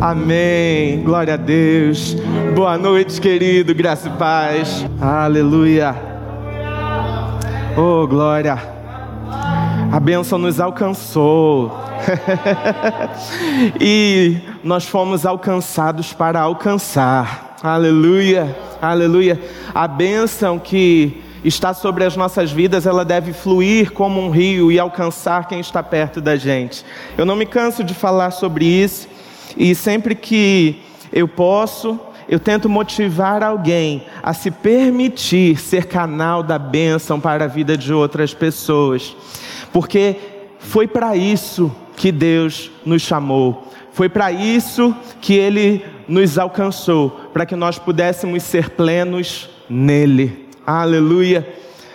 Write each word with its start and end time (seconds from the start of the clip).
Amém. 0.00 1.02
Glória 1.02 1.34
a 1.34 1.36
Deus. 1.36 2.14
Boa 2.54 2.78
noite, 2.78 3.20
querido. 3.20 3.74
Graça 3.74 4.08
e 4.08 4.12
paz. 4.12 4.86
Aleluia. 5.00 5.92
Oh, 7.76 8.06
glória. 8.06 8.56
A 9.90 9.98
bênção 9.98 10.38
nos 10.38 10.60
alcançou. 10.60 11.76
e 13.80 14.36
nós 14.62 14.84
fomos 14.84 15.26
alcançados 15.26 16.12
para 16.12 16.40
alcançar. 16.40 17.56
Aleluia. 17.60 18.56
Aleluia. 18.80 19.40
A 19.74 19.88
bênção 19.88 20.60
que 20.60 21.24
está 21.42 21.74
sobre 21.74 22.04
as 22.04 22.16
nossas 22.16 22.52
vidas, 22.52 22.86
ela 22.86 23.04
deve 23.04 23.32
fluir 23.32 23.90
como 23.90 24.20
um 24.20 24.30
rio 24.30 24.70
e 24.70 24.78
alcançar 24.78 25.48
quem 25.48 25.58
está 25.58 25.82
perto 25.82 26.20
da 26.20 26.36
gente. 26.36 26.84
Eu 27.16 27.26
não 27.26 27.34
me 27.34 27.46
canso 27.46 27.82
de 27.82 27.94
falar 27.94 28.30
sobre 28.30 28.64
isso 28.64 29.08
e 29.56 29.74
sempre 29.74 30.14
que 30.14 30.82
eu 31.12 31.26
posso, 31.26 31.98
eu 32.28 32.38
tento 32.38 32.68
motivar 32.68 33.42
alguém 33.42 34.04
a 34.22 34.34
se 34.34 34.50
permitir 34.50 35.58
ser 35.58 35.86
canal 35.86 36.42
da 36.42 36.58
bênção 36.58 37.18
para 37.18 37.44
a 37.44 37.48
vida 37.48 37.76
de 37.76 37.92
outras 37.92 38.34
pessoas, 38.34 39.16
porque 39.72 40.16
foi 40.58 40.86
para 40.86 41.16
isso 41.16 41.74
que 41.96 42.12
Deus 42.12 42.70
nos 42.84 43.02
chamou, 43.02 43.68
foi 43.92 44.08
para 44.08 44.30
isso 44.30 44.94
que 45.20 45.34
Ele 45.34 45.84
nos 46.06 46.38
alcançou, 46.38 47.10
para 47.32 47.46
que 47.46 47.56
nós 47.56 47.78
pudéssemos 47.78 48.42
ser 48.42 48.70
plenos 48.70 49.48
nele. 49.68 50.48
Aleluia. 50.66 51.46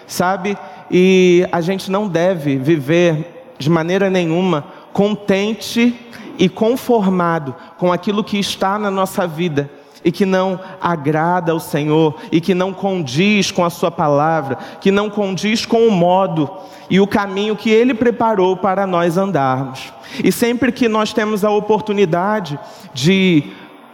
Sabe? 0.05 0.57
E 0.91 1.47
a 1.51 1.61
gente 1.61 1.89
não 1.89 2.07
deve 2.07 2.57
viver 2.57 3.45
de 3.57 3.69
maneira 3.69 4.09
nenhuma 4.09 4.65
contente 4.91 5.95
e 6.37 6.49
conformado 6.49 7.55
com 7.77 7.91
aquilo 7.91 8.23
que 8.23 8.37
está 8.37 8.77
na 8.77 8.89
nossa 8.91 9.27
vida 9.27 9.69
e 10.03 10.11
que 10.11 10.25
não 10.25 10.59
agrada 10.81 11.51
ao 11.51 11.59
Senhor 11.59 12.15
e 12.31 12.41
que 12.41 12.53
não 12.53 12.73
condiz 12.73 13.51
com 13.51 13.63
a 13.63 13.69
Sua 13.69 13.89
palavra, 13.89 14.57
que 14.81 14.91
não 14.91 15.09
condiz 15.09 15.65
com 15.65 15.87
o 15.87 15.91
modo 15.91 16.49
e 16.89 16.99
o 16.99 17.07
caminho 17.07 17.55
que 17.55 17.69
Ele 17.69 17.93
preparou 17.93 18.57
para 18.57 18.85
nós 18.85 19.17
andarmos. 19.17 19.93
E 20.23 20.31
sempre 20.31 20.71
que 20.71 20.89
nós 20.89 21.13
temos 21.13 21.43
a 21.43 21.49
oportunidade 21.49 22.59
de 22.93 23.51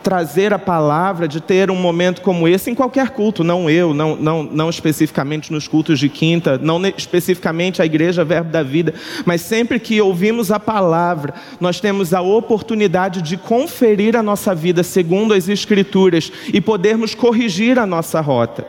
trazer 0.10 0.52
a 0.52 0.58
palavra, 0.58 1.28
de 1.28 1.40
ter 1.40 1.70
um 1.70 1.76
momento 1.76 2.22
como 2.22 2.48
esse 2.48 2.72
em 2.72 2.74
qualquer 2.74 3.12
culto, 3.12 3.44
não 3.44 3.70
eu, 3.70 3.94
não, 3.94 4.16
não, 4.16 4.42
não 4.42 4.68
especificamente 4.68 5.54
nos 5.54 5.68
cultos 5.68 6.00
de 6.00 6.10
quinta, 6.10 6.58
não 6.58 6.84
especificamente 6.98 7.80
a 7.80 7.86
igreja 7.86 8.26
Verbo 8.26 8.50
da 8.50 8.64
Vida, 8.64 8.92
mas 9.24 9.42
sempre 9.42 9.80
que 9.80 10.02
ouvimos 10.02 10.52
a 10.52 10.60
palavra, 10.60 11.36
nós 11.60 11.80
temos 11.80 12.12
a 12.12 12.22
oportunidade 12.22 13.22
de 13.22 13.38
conferir 13.38 14.16
a 14.16 14.24
nossa 14.24 14.56
vida 14.56 14.82
segundo 14.82 15.32
as 15.32 15.48
Escrituras 15.48 16.32
e 16.52 16.60
podermos 16.60 17.14
corrigir 17.14 17.78
a 17.78 17.86
nossa 17.86 18.20
rota. 18.20 18.66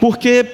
Porque 0.00 0.46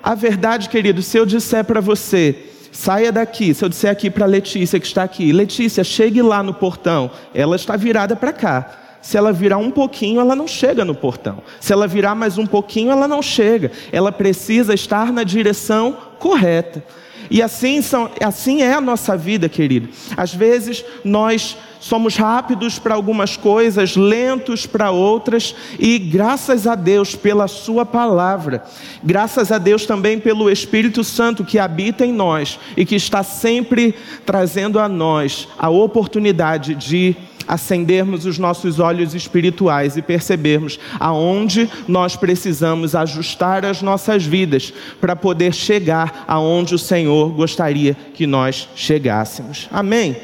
a 0.00 0.14
verdade, 0.14 0.68
querido, 0.68 1.02
se 1.02 1.18
eu 1.18 1.26
disser 1.26 1.64
para 1.64 1.80
você, 1.80 2.36
saia 2.70 3.10
daqui. 3.10 3.52
Se 3.52 3.64
eu 3.64 3.68
disser 3.68 3.90
aqui 3.90 4.08
para 4.08 4.24
Letícia 4.24 4.78
que 4.78 4.86
está 4.86 5.02
aqui, 5.02 5.32
Letícia, 5.32 5.82
chegue 5.82 6.22
lá 6.22 6.44
no 6.44 6.54
portão. 6.54 7.10
Ela 7.34 7.56
está 7.56 7.76
virada 7.76 8.14
para 8.14 8.32
cá. 8.32 8.83
Se 9.04 9.18
ela 9.18 9.34
virar 9.34 9.58
um 9.58 9.70
pouquinho, 9.70 10.18
ela 10.18 10.34
não 10.34 10.48
chega 10.48 10.82
no 10.82 10.94
portão. 10.94 11.42
Se 11.60 11.74
ela 11.74 11.86
virar 11.86 12.14
mais 12.14 12.38
um 12.38 12.46
pouquinho, 12.46 12.90
ela 12.90 13.06
não 13.06 13.20
chega. 13.20 13.70
Ela 13.92 14.10
precisa 14.10 14.72
estar 14.72 15.12
na 15.12 15.22
direção 15.22 15.94
correta. 16.18 16.82
E 17.30 17.42
assim, 17.42 17.82
são, 17.82 18.10
assim 18.24 18.62
é 18.62 18.72
a 18.72 18.80
nossa 18.80 19.14
vida, 19.14 19.46
querido. 19.46 19.90
Às 20.16 20.32
vezes 20.34 20.82
nós 21.04 21.54
somos 21.80 22.16
rápidos 22.16 22.78
para 22.78 22.94
algumas 22.94 23.36
coisas, 23.36 23.94
lentos 23.94 24.64
para 24.64 24.90
outras, 24.90 25.54
e 25.78 25.98
graças 25.98 26.66
a 26.66 26.74
Deus 26.74 27.14
pela 27.14 27.46
Sua 27.46 27.84
palavra, 27.84 28.64
graças 29.02 29.52
a 29.52 29.58
Deus 29.58 29.84
também 29.84 30.18
pelo 30.18 30.50
Espírito 30.50 31.04
Santo 31.04 31.44
que 31.44 31.58
habita 31.58 32.06
em 32.06 32.12
nós 32.12 32.58
e 32.74 32.86
que 32.86 32.94
está 32.94 33.22
sempre 33.22 33.94
trazendo 34.24 34.80
a 34.80 34.88
nós 34.88 35.46
a 35.58 35.68
oportunidade 35.68 36.74
de 36.74 37.14
acendermos 37.46 38.26
os 38.26 38.38
nossos 38.38 38.78
olhos 38.78 39.14
espirituais 39.14 39.96
e 39.96 40.02
percebermos 40.02 40.78
aonde 40.98 41.68
nós 41.86 42.16
precisamos 42.16 42.94
ajustar 42.94 43.64
as 43.64 43.82
nossas 43.82 44.24
vidas 44.24 44.72
para 45.00 45.14
poder 45.14 45.54
chegar 45.54 46.24
aonde 46.26 46.74
o 46.74 46.78
Senhor 46.78 47.30
gostaria 47.30 47.96
que 48.14 48.26
nós 48.26 48.68
chegássemos. 48.74 49.68
Amém? 49.70 50.16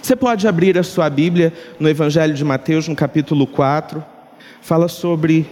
Você 0.00 0.16
pode 0.16 0.46
abrir 0.46 0.78
a 0.78 0.82
sua 0.82 1.08
Bíblia 1.10 1.52
no 1.78 1.88
Evangelho 1.88 2.34
de 2.34 2.44
Mateus, 2.44 2.88
no 2.88 2.96
capítulo 2.96 3.46
4. 3.46 4.02
Fala 4.60 4.88
sobre 4.88 5.46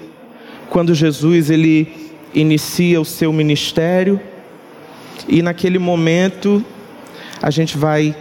quando 0.71 0.94
Jesus 0.94 1.50
ele 1.50 2.11
inicia 2.34 3.00
o 3.00 3.05
seu 3.05 3.33
ministério 3.33 4.21
e 5.27 5.43
naquele 5.43 5.78
momento 5.78 6.65
a 7.41 7.50
gente 7.50 7.77
vai 7.77 8.15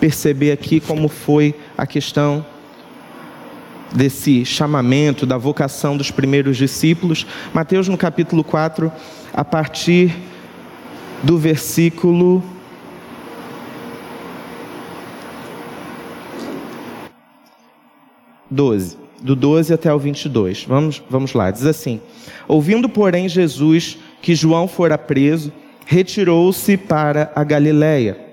perceber 0.00 0.52
aqui 0.52 0.80
como 0.80 1.08
foi 1.08 1.54
a 1.80 1.86
questão 1.86 2.44
desse 3.90 4.44
chamamento, 4.44 5.24
da 5.24 5.38
vocação 5.38 5.96
dos 5.96 6.10
primeiros 6.10 6.58
discípulos. 6.58 7.26
Mateus, 7.54 7.88
no 7.88 7.96
capítulo 7.96 8.44
4, 8.44 8.92
a 9.32 9.42
partir 9.42 10.14
do 11.22 11.38
versículo. 11.38 12.44
Doze, 18.50 18.98
do 19.22 19.34
12 19.34 19.72
até 19.72 19.90
o 19.94 19.98
22. 19.98 20.64
Vamos, 20.64 21.02
vamos 21.08 21.32
lá, 21.32 21.50
diz 21.50 21.64
assim: 21.64 21.98
Ouvindo, 22.46 22.90
porém, 22.90 23.26
Jesus 23.26 23.96
que 24.20 24.34
João 24.34 24.68
fora 24.68 24.98
preso, 24.98 25.50
retirou-se 25.86 26.76
para 26.76 27.32
a 27.34 27.42
Galiléia 27.42 28.29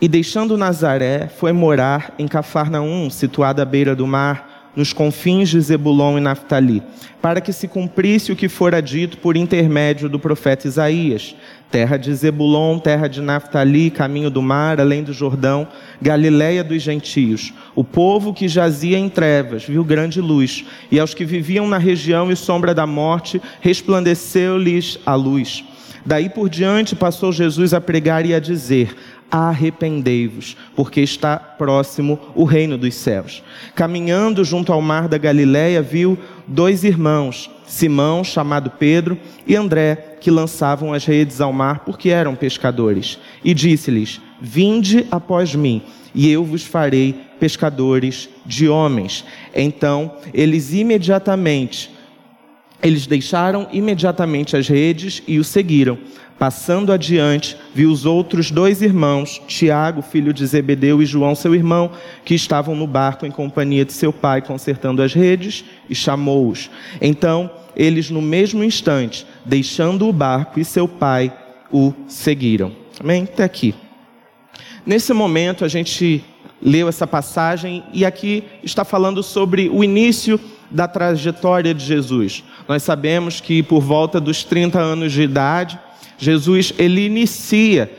e 0.00 0.08
deixando 0.08 0.58
Nazaré, 0.58 1.28
foi 1.28 1.52
morar 1.52 2.14
em 2.18 2.28
Cafarnaum, 2.28 3.08
situada 3.08 3.62
à 3.62 3.64
beira 3.64 3.96
do 3.96 4.06
mar, 4.06 4.70
nos 4.76 4.92
confins 4.92 5.48
de 5.48 5.58
Zebulon 5.58 6.18
e 6.18 6.20
Naftali, 6.20 6.82
para 7.22 7.40
que 7.40 7.50
se 7.50 7.66
cumprisse 7.66 8.30
o 8.30 8.36
que 8.36 8.46
fora 8.46 8.82
dito 8.82 9.16
por 9.16 9.34
intermédio 9.34 10.06
do 10.06 10.18
profeta 10.18 10.68
Isaías: 10.68 11.34
terra 11.70 11.96
de 11.96 12.14
Zebulon, 12.14 12.78
terra 12.78 13.08
de 13.08 13.22
Naftali, 13.22 13.90
caminho 13.90 14.28
do 14.28 14.42
mar, 14.42 14.78
além 14.78 15.02
do 15.02 15.14
Jordão, 15.14 15.66
Galiléia 16.00 16.62
dos 16.62 16.82
gentios. 16.82 17.54
O 17.74 17.82
povo 17.82 18.34
que 18.34 18.46
jazia 18.46 18.98
em 18.98 19.08
trevas 19.08 19.64
viu 19.64 19.82
grande 19.82 20.20
luz, 20.20 20.66
e 20.90 21.00
aos 21.00 21.14
que 21.14 21.24
viviam 21.24 21.66
na 21.66 21.78
região 21.78 22.30
e 22.30 22.36
sombra 22.36 22.74
da 22.74 22.86
morte, 22.86 23.40
resplandeceu-lhes 23.62 24.98
a 25.06 25.14
luz. 25.14 25.64
Daí 26.04 26.28
por 26.28 26.48
diante 26.48 26.94
passou 26.94 27.32
Jesus 27.32 27.74
a 27.74 27.80
pregar 27.80 28.24
e 28.24 28.32
a 28.32 28.38
dizer: 28.38 28.94
arrependei-vos, 29.30 30.56
porque 30.74 31.00
está 31.00 31.36
próximo 31.38 32.18
o 32.34 32.44
reino 32.44 32.78
dos 32.78 32.94
céus. 32.94 33.42
Caminhando 33.74 34.44
junto 34.44 34.72
ao 34.72 34.80
mar 34.80 35.08
da 35.08 35.18
Galiléia, 35.18 35.82
viu 35.82 36.18
dois 36.46 36.84
irmãos, 36.84 37.50
Simão, 37.66 38.22
chamado 38.22 38.70
Pedro, 38.70 39.18
e 39.46 39.56
André, 39.56 40.16
que 40.20 40.30
lançavam 40.30 40.92
as 40.92 41.04
redes 41.04 41.40
ao 41.40 41.52
mar 41.52 41.80
porque 41.80 42.10
eram 42.10 42.34
pescadores. 42.34 43.18
E 43.44 43.52
disse-lhes: 43.52 44.20
Vinde 44.40 45.06
após 45.10 45.54
mim, 45.54 45.82
e 46.14 46.30
eu 46.30 46.44
vos 46.44 46.64
farei 46.64 47.14
pescadores 47.40 48.28
de 48.44 48.68
homens. 48.68 49.24
Então, 49.54 50.16
eles 50.32 50.72
imediatamente 50.72 51.96
eles 52.82 53.06
deixaram 53.06 53.66
imediatamente 53.72 54.56
as 54.56 54.68
redes 54.68 55.22
e 55.26 55.38
o 55.38 55.44
seguiram. 55.44 55.98
Passando 56.38 56.92
adiante, 56.92 57.56
viu 57.74 57.90
os 57.90 58.04
outros 58.04 58.50
dois 58.50 58.82
irmãos, 58.82 59.40
Tiago, 59.46 60.02
filho 60.02 60.34
de 60.34 60.46
Zebedeu, 60.46 61.00
e 61.00 61.06
João, 61.06 61.34
seu 61.34 61.54
irmão, 61.54 61.90
que 62.26 62.34
estavam 62.34 62.74
no 62.74 62.86
barco 62.86 63.24
em 63.24 63.30
companhia 63.30 63.86
de 63.86 63.94
seu 63.94 64.12
pai, 64.12 64.42
consertando 64.42 65.02
as 65.02 65.14
redes, 65.14 65.64
e 65.88 65.94
chamou-os. 65.94 66.70
Então, 67.00 67.50
eles, 67.74 68.10
no 68.10 68.20
mesmo 68.20 68.62
instante, 68.62 69.26
deixando 69.46 70.06
o 70.06 70.12
barco 70.12 70.60
e 70.60 70.64
seu 70.64 70.86
pai, 70.86 71.32
o 71.72 71.94
seguiram. 72.06 72.72
Amém? 73.00 73.24
Até 73.24 73.44
aqui. 73.44 73.74
Nesse 74.84 75.14
momento, 75.14 75.64
a 75.64 75.68
gente 75.68 76.22
leu 76.60 76.88
essa 76.88 77.06
passagem 77.06 77.82
e 77.92 78.04
aqui 78.04 78.44
está 78.62 78.84
falando 78.84 79.22
sobre 79.22 79.68
o 79.68 79.82
início 79.82 80.38
da 80.70 80.88
trajetória 80.88 81.72
de 81.72 81.84
Jesus. 81.84 82.44
Nós 82.68 82.82
sabemos 82.82 83.40
que 83.40 83.62
por 83.62 83.80
volta 83.80 84.20
dos 84.20 84.44
30 84.44 84.78
anos 84.78 85.12
de 85.12 85.22
idade, 85.22 85.78
Jesus 86.18 86.72
ele 86.78 87.06
inicia 87.06 87.90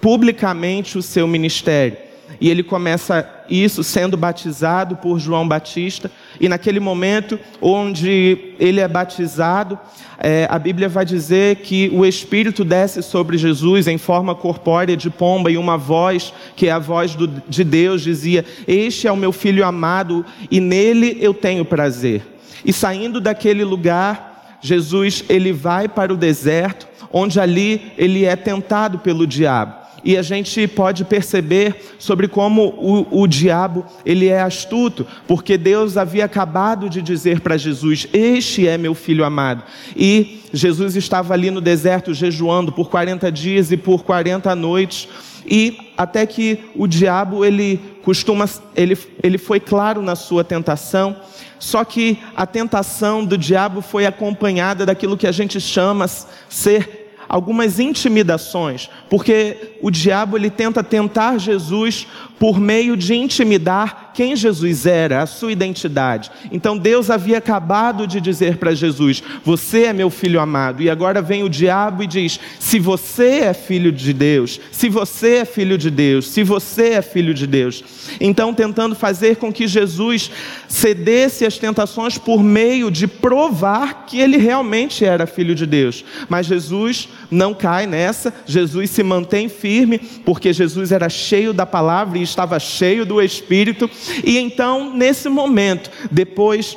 publicamente 0.00 0.98
o 0.98 1.02
seu 1.02 1.26
ministério. 1.26 1.96
E 2.40 2.50
ele 2.50 2.62
começa 2.62 3.28
isso 3.48 3.82
sendo 3.82 4.16
batizado 4.16 4.96
por 4.96 5.18
João 5.18 5.46
Batista. 5.46 6.10
E 6.40 6.48
naquele 6.48 6.80
momento 6.80 7.38
onde 7.60 8.54
ele 8.58 8.80
é 8.80 8.88
batizado, 8.88 9.78
é, 10.18 10.46
a 10.50 10.58
Bíblia 10.58 10.88
vai 10.88 11.04
dizer 11.04 11.56
que 11.56 11.90
o 11.92 12.04
Espírito 12.04 12.64
desce 12.64 13.02
sobre 13.02 13.36
Jesus 13.38 13.86
em 13.86 13.98
forma 13.98 14.34
corpórea 14.34 14.96
de 14.96 15.10
pomba 15.10 15.50
e 15.50 15.56
uma 15.56 15.76
voz, 15.76 16.32
que 16.56 16.66
é 16.66 16.72
a 16.72 16.78
voz 16.78 17.14
do, 17.14 17.26
de 17.26 17.64
Deus, 17.64 18.02
dizia: 18.02 18.44
Este 18.66 19.06
é 19.06 19.12
o 19.12 19.16
meu 19.16 19.32
filho 19.32 19.64
amado 19.64 20.24
e 20.50 20.60
nele 20.60 21.18
eu 21.20 21.34
tenho 21.34 21.64
prazer. 21.64 22.22
E 22.64 22.72
saindo 22.72 23.20
daquele 23.20 23.64
lugar, 23.64 24.58
Jesus 24.60 25.24
ele 25.28 25.52
vai 25.52 25.88
para 25.88 26.12
o 26.12 26.16
deserto, 26.16 26.88
onde 27.14 27.38
ali 27.38 27.92
ele 27.96 28.24
é 28.24 28.34
tentado 28.34 28.98
pelo 28.98 29.26
diabo 29.26 29.84
e 30.04 30.18
a 30.18 30.22
gente 30.22 30.68
pode 30.68 31.02
perceber 31.04 31.94
sobre 31.98 32.28
como 32.28 32.66
o, 32.76 33.22
o 33.22 33.26
diabo 33.26 33.86
ele 34.04 34.28
é 34.28 34.42
astuto, 34.42 35.06
porque 35.26 35.56
Deus 35.56 35.96
havia 35.96 36.26
acabado 36.26 36.90
de 36.90 37.00
dizer 37.00 37.40
para 37.40 37.56
Jesus: 37.56 38.06
Este 38.12 38.68
é 38.68 38.76
meu 38.76 38.94
filho 38.94 39.24
amado. 39.24 39.64
E 39.96 40.42
Jesus 40.52 40.94
estava 40.94 41.32
ali 41.32 41.50
no 41.50 41.60
deserto 41.60 42.12
jejuando 42.12 42.70
por 42.70 42.90
40 42.90 43.32
dias 43.32 43.72
e 43.72 43.76
por 43.76 44.04
40 44.04 44.54
noites. 44.54 45.08
E 45.46 45.92
até 45.96 46.26
que 46.26 46.58
o 46.74 46.86
diabo 46.86 47.44
ele 47.44 47.78
costuma, 48.02 48.48
ele, 48.74 48.96
ele 49.22 49.36
foi 49.38 49.60
claro 49.60 50.00
na 50.00 50.16
sua 50.16 50.42
tentação, 50.42 51.16
só 51.58 51.84
que 51.84 52.18
a 52.34 52.46
tentação 52.46 53.24
do 53.24 53.36
diabo 53.36 53.82
foi 53.82 54.06
acompanhada 54.06 54.86
daquilo 54.86 55.18
que 55.18 55.26
a 55.26 55.32
gente 55.32 55.60
chama 55.60 56.08
ser 56.08 57.03
algumas 57.34 57.80
intimidações, 57.80 58.88
porque 59.10 59.76
o 59.82 59.90
diabo 59.90 60.36
ele 60.36 60.48
tenta 60.48 60.84
tentar 60.84 61.36
Jesus 61.36 62.06
por 62.38 62.60
meio 62.60 62.96
de 62.96 63.12
intimidar 63.12 64.03
quem 64.14 64.36
Jesus 64.36 64.86
era, 64.86 65.22
a 65.22 65.26
sua 65.26 65.52
identidade. 65.52 66.30
Então 66.50 66.78
Deus 66.78 67.10
havia 67.10 67.38
acabado 67.38 68.06
de 68.06 68.20
dizer 68.20 68.56
para 68.56 68.74
Jesus: 68.74 69.22
Você 69.44 69.84
é 69.84 69.92
meu 69.92 70.08
filho 70.08 70.40
amado. 70.40 70.82
E 70.82 70.88
agora 70.88 71.20
vem 71.20 71.42
o 71.42 71.48
diabo 71.50 72.02
e 72.02 72.06
diz: 72.06 72.38
Se 72.58 72.78
você 72.78 73.40
é 73.40 73.52
filho 73.52 73.90
de 73.90 74.12
Deus, 74.12 74.60
se 74.70 74.88
você 74.88 75.36
é 75.38 75.44
filho 75.44 75.76
de 75.76 75.90
Deus, 75.90 76.28
se 76.28 76.42
você 76.42 76.90
é 76.90 77.02
filho 77.02 77.34
de 77.34 77.46
Deus. 77.46 77.82
Então, 78.20 78.54
tentando 78.54 78.94
fazer 78.94 79.36
com 79.36 79.52
que 79.52 79.66
Jesus 79.66 80.30
cedesse 80.68 81.44
às 81.44 81.58
tentações 81.58 82.16
por 82.18 82.42
meio 82.42 82.90
de 82.90 83.06
provar 83.06 84.06
que 84.06 84.20
ele 84.20 84.36
realmente 84.36 85.04
era 85.04 85.26
filho 85.26 85.54
de 85.54 85.66
Deus. 85.66 86.04
Mas 86.28 86.46
Jesus 86.46 87.08
não 87.30 87.52
cai 87.54 87.86
nessa, 87.86 88.32
Jesus 88.46 88.90
se 88.90 89.02
mantém 89.02 89.48
firme, 89.48 89.98
porque 90.24 90.52
Jesus 90.52 90.92
era 90.92 91.08
cheio 91.08 91.52
da 91.52 91.66
palavra 91.66 92.18
e 92.18 92.22
estava 92.22 92.58
cheio 92.58 93.04
do 93.04 93.20
Espírito, 93.20 93.90
e 94.24 94.38
então, 94.38 94.94
nesse 94.94 95.28
momento, 95.28 95.90
depois 96.10 96.76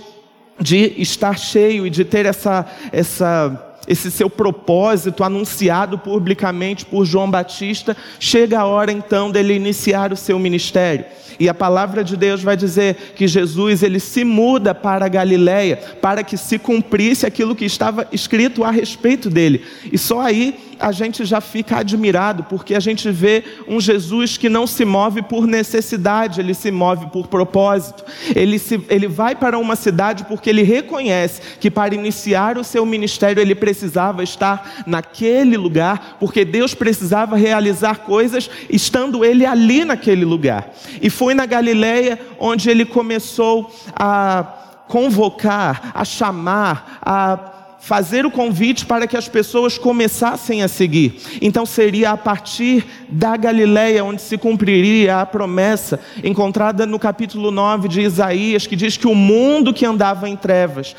de 0.59 0.93
estar 0.97 1.37
cheio 1.37 1.85
e 1.85 1.89
de 1.89 2.03
ter 2.03 2.25
essa, 2.25 2.65
essa 2.91 3.63
esse 3.87 4.11
seu 4.11 4.29
propósito 4.29 5.23
anunciado 5.23 5.97
publicamente 5.97 6.85
por 6.85 7.05
João 7.05 7.31
Batista, 7.31 7.95
chega 8.19 8.59
a 8.59 8.65
hora 8.65 8.91
então 8.91 9.31
dele 9.31 9.53
iniciar 9.53 10.11
o 10.11 10.17
seu 10.17 10.37
ministério. 10.37 11.05
E 11.39 11.47
a 11.47 11.53
palavra 11.53 12.03
de 12.03 12.17
Deus 12.17 12.41
vai 12.41 12.57
dizer 12.57 13.13
que 13.15 13.27
Jesus 13.27 13.83
ele 13.83 13.99
se 13.99 14.23
muda 14.25 14.73
para 14.75 15.07
Galiléia 15.07 15.77
para 16.01 16.23
que 16.23 16.35
se 16.35 16.57
cumprisse 16.57 17.25
aquilo 17.25 17.55
que 17.55 17.65
estava 17.65 18.07
escrito 18.11 18.63
a 18.63 18.71
respeito 18.71 19.29
dele. 19.29 19.63
E 19.91 19.97
só 19.97 20.19
aí 20.19 20.55
a 20.79 20.91
gente 20.91 21.25
já 21.25 21.41
fica 21.41 21.77
admirado, 21.77 22.43
porque 22.43 22.75
a 22.75 22.79
gente 22.79 23.09
vê 23.09 23.43
um 23.67 23.79
Jesus 23.79 24.37
que 24.37 24.49
não 24.49 24.65
se 24.67 24.85
move 24.85 25.21
por 25.21 25.47
necessidade, 25.47 26.39
ele 26.39 26.53
se 26.53 26.71
move 26.71 27.07
por 27.07 27.27
propósito. 27.27 28.03
Ele, 28.35 28.59
se, 28.59 28.83
ele 28.89 29.07
vai 29.07 29.35
para 29.35 29.57
uma 29.57 29.75
cidade 29.75 30.25
porque 30.25 30.49
ele 30.49 30.63
reconhece 30.63 31.41
que 31.59 31.69
para 31.69 31.95
iniciar 31.95 32.57
o 32.57 32.63
seu 32.63 32.85
ministério 32.85 33.41
ele 33.41 33.55
precisava 33.55 34.23
estar 34.23 34.83
naquele 34.85 35.57
lugar, 35.57 36.17
porque 36.19 36.45
Deus 36.45 36.73
precisava 36.73 37.35
realizar 37.35 37.99
coisas 37.99 38.49
estando 38.69 39.23
ele 39.23 39.45
ali 39.45 39.85
naquele 39.85 40.25
lugar. 40.25 40.71
E 41.01 41.09
foi 41.09 41.33
na 41.33 41.45
Galileia 41.45 42.19
onde 42.39 42.69
ele 42.69 42.85
começou 42.85 43.71
a 43.95 44.53
convocar, 44.87 45.91
a 45.93 46.05
chamar, 46.05 46.99
a 47.01 47.56
fazer 47.79 48.25
o 48.25 48.31
convite 48.31 48.85
para 48.85 49.07
que 49.07 49.15
as 49.15 49.29
pessoas 49.29 49.77
começassem 49.77 50.63
a 50.63 50.67
seguir. 50.67 51.21
Então 51.41 51.65
seria 51.65 52.11
a 52.11 52.17
partir 52.17 52.85
da 53.07 53.37
Galileia 53.37 54.03
onde 54.03 54.21
se 54.21 54.37
cumpriria 54.37 55.21
a 55.21 55.25
promessa 55.25 55.99
encontrada 56.23 56.85
no 56.85 56.99
capítulo 56.99 57.51
9 57.51 57.87
de 57.87 58.01
Isaías, 58.01 58.67
que 58.67 58.75
diz 58.75 58.97
que 58.97 59.07
o 59.07 59.15
mundo 59.15 59.73
que 59.73 59.85
andava 59.85 60.27
em 60.27 60.35
trevas, 60.35 60.95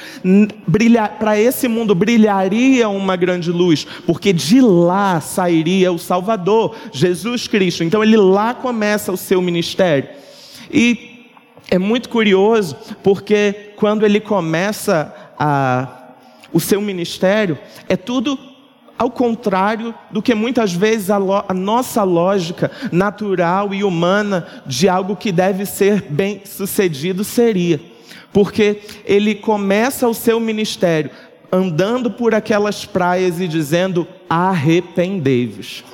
para 1.19 1.38
esse 1.38 1.69
mundo 1.69 1.94
brilharia 1.94 2.88
uma 2.88 3.16
grande 3.16 3.50
luz, 3.50 3.86
porque 4.06 4.32
de 4.32 4.60
lá 4.60 5.20
sairia 5.20 5.92
o 5.92 5.98
Salvador, 5.98 6.75
Jesus 6.92 7.46
Cristo. 7.46 7.84
Então 7.84 8.02
ele 8.02 8.16
lá 8.16 8.54
começa 8.54 9.12
o 9.12 9.16
seu 9.16 9.42
ministério. 9.42 10.08
E 10.70 11.26
é 11.70 11.78
muito 11.78 12.08
curioso, 12.08 12.76
porque 13.02 13.72
quando 13.76 14.06
ele 14.06 14.20
começa 14.20 15.14
a 15.38 15.98
o 16.53 16.61
seu 16.61 16.81
ministério, 16.81 17.59
é 17.89 17.97
tudo 17.97 18.39
ao 18.99 19.11
contrário 19.11 19.95
do 20.11 20.21
que 20.21 20.35
muitas 20.35 20.73
vezes 20.73 21.09
a, 21.09 21.19
a, 21.49 21.55
nossa 21.55 22.03
lógica 22.03 22.71
natural 22.91 23.73
e 23.73 23.85
humana 23.85 24.47
de 24.67 24.89
algo 24.89 25.15
que 25.15 25.31
deve 25.31 25.65
ser 25.65 26.03
bem 26.03 26.43
sucedido 26.45 27.23
seria. 27.23 27.81
Porque 28.33 28.81
ele 29.05 29.37
começa 29.37 30.09
o 30.09 30.15
seu 30.15 30.41
ministério 30.41 31.11
andando 31.50 32.11
por 32.11 32.35
aquelas 32.35 32.85
praias 32.85 33.41
e 33.41 33.49
dizendo: 33.49 34.06
arrependei-vos. 34.29 35.85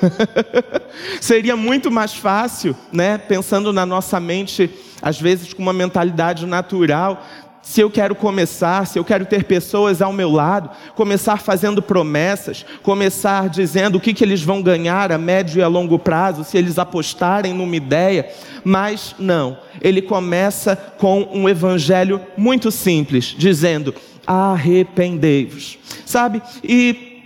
Seria 1.21 1.57
muito 1.57 1.91
mais 1.91 2.15
fácil, 2.15 2.77
né, 2.93 3.19
pensando 3.19 3.73
na 3.73 3.87
nossa 3.87 4.19
mente, 4.19 4.71
às 5.01 5.21
vezes 5.21 5.53
com 5.53 5.63
uma 5.63 5.73
mentalidade 5.73 6.47
natural, 6.47 7.25
se 7.65 7.81
eu 7.81 7.91
quero 7.91 8.15
começar, 8.15 8.87
se 8.87 8.99
eu 8.99 9.05
quero 9.05 9.25
ter 9.25 9.45
pessoas 9.45 10.03
ao 10.03 10.13
meu 10.13 10.31
lado, 10.31 10.71
começar 10.95 11.39
fazendo 11.39 11.81
promessas, 11.81 12.65
começar 12.83 13.49
dizendo 13.49 13.97
o 13.97 14.01
que, 14.01 14.13
que 14.13 14.23
eles 14.23 14.43
vão 14.43 14.63
ganhar 14.63 15.11
a 15.11 15.17
médio 15.17 15.59
e 15.59 15.63
a 15.63 15.67
longo 15.67 15.99
prazo, 15.99 16.45
se 16.45 16.59
eles 16.59 16.79
apostarem 16.79 17.55
numa 17.55 17.75
ideia, 17.75 18.29
mas 18.63 19.15
não, 19.19 19.59
ele 19.81 20.03
começa 20.03 20.77
com 20.99 21.27
um 21.33 21.49
evangelho 21.49 22.21
muito 22.37 22.71
simples, 22.71 23.35
dizendo: 23.37 23.95
arrependei-vos, 24.27 25.79
sabe? 26.05 26.43
E 26.63 27.23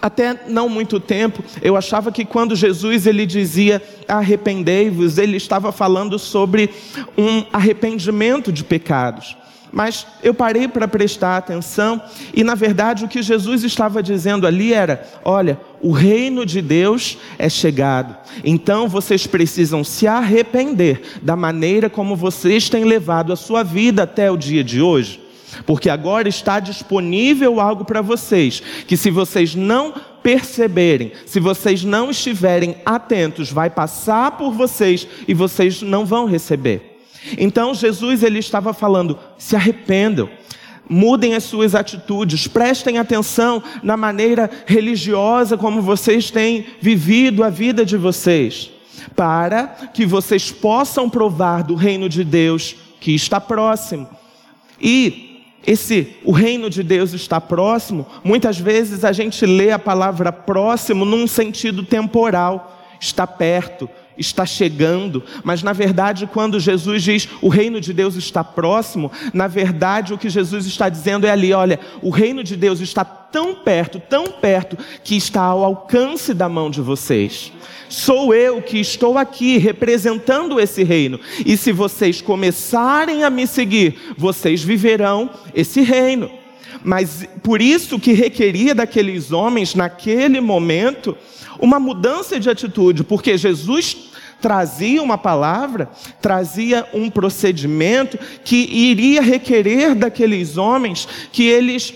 até 0.00 0.44
não 0.46 0.68
muito 0.68 1.00
tempo, 1.00 1.42
eu 1.60 1.76
achava 1.76 2.12
que 2.12 2.24
quando 2.24 2.54
Jesus 2.54 3.06
ele 3.08 3.26
dizia 3.26 3.82
arrependei-vos, 4.06 5.18
ele 5.18 5.36
estava 5.36 5.72
falando 5.72 6.16
sobre 6.16 6.70
um 7.18 7.44
arrependimento 7.52 8.52
de 8.52 8.62
pecados. 8.62 9.36
Mas 9.72 10.06
eu 10.22 10.34
parei 10.34 10.66
para 10.66 10.88
prestar 10.88 11.36
atenção 11.36 12.02
e, 12.34 12.42
na 12.42 12.54
verdade, 12.54 13.04
o 13.04 13.08
que 13.08 13.22
Jesus 13.22 13.62
estava 13.62 14.02
dizendo 14.02 14.46
ali 14.46 14.72
era: 14.72 15.06
olha, 15.24 15.60
o 15.80 15.92
reino 15.92 16.44
de 16.44 16.60
Deus 16.60 17.18
é 17.38 17.48
chegado, 17.48 18.16
então 18.44 18.88
vocês 18.88 19.26
precisam 19.26 19.84
se 19.84 20.06
arrepender 20.06 21.02
da 21.22 21.36
maneira 21.36 21.88
como 21.88 22.16
vocês 22.16 22.68
têm 22.68 22.84
levado 22.84 23.32
a 23.32 23.36
sua 23.36 23.62
vida 23.62 24.02
até 24.02 24.30
o 24.30 24.36
dia 24.36 24.64
de 24.64 24.82
hoje. 24.82 25.20
Porque 25.66 25.90
agora 25.90 26.28
está 26.28 26.60
disponível 26.60 27.60
algo 27.60 27.84
para 27.84 28.00
vocês, 28.00 28.62
que 28.86 28.96
se 28.96 29.10
vocês 29.10 29.54
não 29.54 29.92
perceberem, 30.22 31.12
se 31.26 31.40
vocês 31.40 31.82
não 31.82 32.10
estiverem 32.10 32.76
atentos, 32.84 33.50
vai 33.50 33.68
passar 33.68 34.32
por 34.32 34.52
vocês 34.52 35.06
e 35.26 35.34
vocês 35.34 35.82
não 35.82 36.04
vão 36.04 36.26
receber. 36.26 36.89
Então 37.38 37.74
Jesus 37.74 38.22
ele 38.22 38.38
estava 38.38 38.72
falando: 38.72 39.18
se 39.38 39.56
arrependam, 39.56 40.28
mudem 40.88 41.34
as 41.34 41.44
suas 41.44 41.74
atitudes, 41.74 42.46
prestem 42.46 42.98
atenção 42.98 43.62
na 43.82 43.96
maneira 43.96 44.50
religiosa 44.66 45.56
como 45.56 45.80
vocês 45.80 46.30
têm 46.30 46.66
vivido 46.80 47.44
a 47.44 47.50
vida 47.50 47.84
de 47.84 47.96
vocês, 47.96 48.70
para 49.14 49.68
que 49.94 50.04
vocês 50.04 50.50
possam 50.50 51.08
provar 51.08 51.62
do 51.62 51.74
reino 51.74 52.08
de 52.08 52.24
Deus 52.24 52.74
que 53.00 53.14
está 53.14 53.40
próximo. 53.40 54.08
E 54.80 55.44
esse 55.66 56.16
o 56.24 56.32
reino 56.32 56.70
de 56.70 56.82
Deus 56.82 57.12
está 57.12 57.40
próximo, 57.40 58.06
muitas 58.24 58.58
vezes 58.58 59.04
a 59.04 59.12
gente 59.12 59.44
lê 59.44 59.70
a 59.70 59.78
palavra 59.78 60.32
próximo 60.32 61.04
num 61.04 61.26
sentido 61.26 61.82
temporal. 61.82 62.78
está 62.98 63.26
perto, 63.26 63.88
está 64.20 64.44
chegando, 64.44 65.24
mas 65.42 65.62
na 65.62 65.72
verdade, 65.72 66.28
quando 66.30 66.60
Jesus 66.60 67.02
diz 67.02 67.28
o 67.40 67.48
reino 67.48 67.80
de 67.80 67.92
Deus 67.92 68.14
está 68.14 68.44
próximo, 68.44 69.10
na 69.32 69.48
verdade 69.48 70.12
o 70.12 70.18
que 70.18 70.28
Jesus 70.28 70.66
está 70.66 70.88
dizendo 70.88 71.26
é 71.26 71.30
ali: 71.30 71.52
olha, 71.52 71.80
o 72.02 72.10
reino 72.10 72.44
de 72.44 72.54
Deus 72.54 72.80
está 72.80 73.04
tão 73.04 73.54
perto, 73.54 73.98
tão 73.98 74.26
perto, 74.26 74.76
que 75.02 75.16
está 75.16 75.42
ao 75.42 75.64
alcance 75.64 76.34
da 76.34 76.48
mão 76.48 76.70
de 76.70 76.80
vocês. 76.80 77.52
Sou 77.88 78.32
eu 78.32 78.62
que 78.62 78.78
estou 78.78 79.18
aqui 79.18 79.58
representando 79.58 80.60
esse 80.60 80.84
reino, 80.84 81.18
e 81.44 81.56
se 81.56 81.72
vocês 81.72 82.20
começarem 82.20 83.24
a 83.24 83.30
me 83.30 83.46
seguir, 83.46 84.14
vocês 84.16 84.62
viverão 84.62 85.30
esse 85.54 85.80
reino. 85.80 86.30
Mas 86.84 87.26
por 87.42 87.60
isso 87.60 87.98
que 87.98 88.12
requeria 88.12 88.74
daqueles 88.74 89.32
homens, 89.32 89.74
naquele 89.74 90.40
momento, 90.40 91.16
uma 91.58 91.78
mudança 91.78 92.40
de 92.40 92.48
atitude, 92.48 93.04
porque 93.04 93.36
Jesus 93.36 94.09
trazia 94.40 95.02
uma 95.02 95.18
palavra, 95.18 95.90
trazia 96.20 96.86
um 96.92 97.10
procedimento 97.10 98.18
que 98.44 98.56
iria 98.56 99.20
requerer 99.22 99.94
daqueles 99.94 100.56
homens 100.56 101.06
que 101.32 101.46
eles 101.46 101.94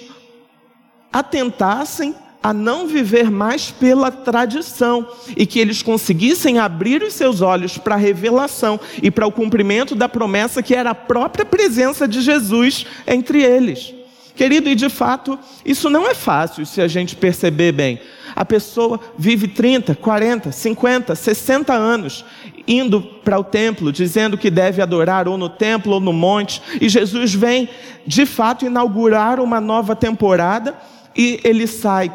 atentassem 1.13 2.15
a 2.45 2.53
não 2.53 2.87
viver 2.87 3.31
mais 3.31 3.71
pela 3.71 4.11
tradição 4.11 5.09
e 5.35 5.47
que 5.47 5.59
eles 5.59 5.81
conseguissem 5.81 6.59
abrir 6.59 7.03
os 7.03 7.15
seus 7.15 7.41
olhos 7.41 7.79
para 7.79 7.95
a 7.95 7.99
revelação 7.99 8.79
e 9.03 9.11
para 9.11 9.27
o 9.27 9.33
cumprimento 9.33 9.95
da 9.95 10.11
promessa 10.11 10.63
que 10.63 10.75
era 10.75 10.91
a 10.91 10.95
própria 10.95 11.47
presença 11.47 12.07
de 12.07 12.21
Jesus 12.21 12.85
entre 13.07 13.43
eles. 13.43 13.94
Querido, 14.35 14.69
e 14.69 14.75
de 14.75 14.89
fato, 14.89 15.39
isso 15.65 15.89
não 15.89 16.09
é 16.09 16.15
fácil 16.15 16.67
se 16.67 16.81
a 16.81 16.89
gente 16.89 17.15
perceber 17.15 17.71
bem. 17.71 18.01
A 18.35 18.45
pessoa 18.45 18.99
vive 19.17 19.47
30, 19.47 19.95
40, 19.95 20.51
50, 20.51 21.15
60 21.15 21.73
anos 21.73 22.25
indo 22.67 23.01
para 23.01 23.39
o 23.39 23.45
templo, 23.45 23.93
dizendo 23.93 24.37
que 24.37 24.51
deve 24.51 24.83
adorar 24.83 25.29
ou 25.29 25.39
no 25.39 25.49
templo 25.49 25.93
ou 25.93 26.01
no 26.01 26.13
monte, 26.13 26.61
e 26.81 26.89
Jesus 26.89 27.33
vem 27.33 27.69
de 28.07 28.27
fato 28.27 28.65
inaugurar 28.65 29.39
uma 29.39 29.61
nova 29.61 29.95
temporada 29.95 30.75
e 31.17 31.41
ele 31.45 31.67
sai 31.67 32.13